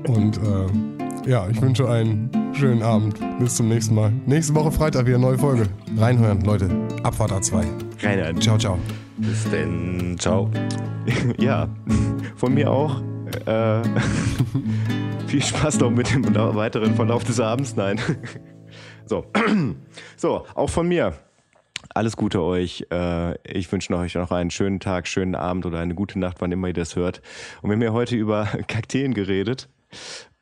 Und 0.07 0.39
äh, 0.39 1.31
ja, 1.31 1.49
ich 1.49 1.61
wünsche 1.61 1.89
einen 1.89 2.31
schönen 2.57 2.83
Abend. 2.83 3.21
Bis 3.39 3.57
zum 3.57 3.69
nächsten 3.69 3.95
Mal. 3.95 4.13
Nächste 4.25 4.55
Woche 4.55 4.73
Freitag 4.73 5.07
wieder 5.07 5.19
neue 5.19 5.39
Folge. 5.39 5.69
Reinhören, 5.99 6.41
Leute. 6.41 6.71
Abfahrt 7.03 7.33
A2. 7.33 7.67
Rainer, 8.03 8.41
Ciao, 8.41 8.57
ciao. 8.57 8.79
Bis 9.19 9.49
denn. 9.51 10.17
Ciao. 10.19 10.51
ja, 11.39 11.69
von 12.37 12.55
mir 12.55 12.71
auch. 12.71 13.03
Äh, 13.45 13.83
viel 15.27 15.43
Spaß 15.43 15.81
noch 15.81 15.91
mit 15.91 16.11
dem 16.11 16.35
weiteren 16.35 16.95
Verlauf 16.95 17.25
des 17.25 17.41
Abends. 17.41 17.77
Nein. 17.77 18.01
So, 19.09 19.25
so 20.17 20.45
auch 20.57 20.69
von 20.69 20.89
mir. 20.89 21.15
Alles 21.95 22.17
Gute 22.17 22.43
euch. 22.43 22.85
Äh, 22.91 23.37
Ich 23.57 23.71
wünsche 23.71 23.97
euch 23.97 24.17
noch 24.17 24.33
einen 24.33 24.51
schönen 24.51 24.81
Tag, 24.81 25.07
schönen 25.07 25.37
Abend 25.37 25.65
oder 25.65 25.79
eine 25.79 25.95
gute 25.95 26.19
Nacht, 26.19 26.39
wann 26.41 26.51
immer 26.51 26.67
ihr 26.67 26.75
das 26.75 26.97
hört. 26.97 27.23
Und 27.63 27.71
wir 27.71 27.77
haben 27.77 27.83
ja 27.83 27.93
heute 27.93 28.17
über 28.17 28.47
Kakteen 28.67 29.15
geredet. 29.15 29.69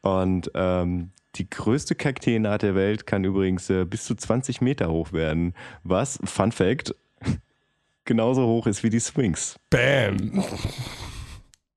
Und 0.01 0.51
ähm, 0.55 1.11
die 1.37 1.49
größte 1.49 1.95
Kakteenart 1.95 2.63
der 2.63 2.75
Welt 2.75 3.07
kann 3.07 3.25
übrigens 3.25 3.69
äh, 3.71 3.85
bis 3.85 4.05
zu 4.05 4.15
20 4.15 4.61
Meter 4.61 4.91
hoch 4.91 5.13
werden. 5.13 5.55
Was, 5.83 6.19
Fun 6.25 6.53
Fact, 6.53 6.95
genauso 8.05 8.47
hoch 8.47 8.67
ist 8.67 8.83
wie 8.83 8.91
die 8.91 9.01
Sphinx. 9.01 9.59
Bam. 9.71 10.45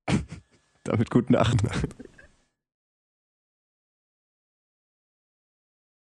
Damit 0.84 1.10
gute 1.10 1.32
Nacht. 1.32 1.58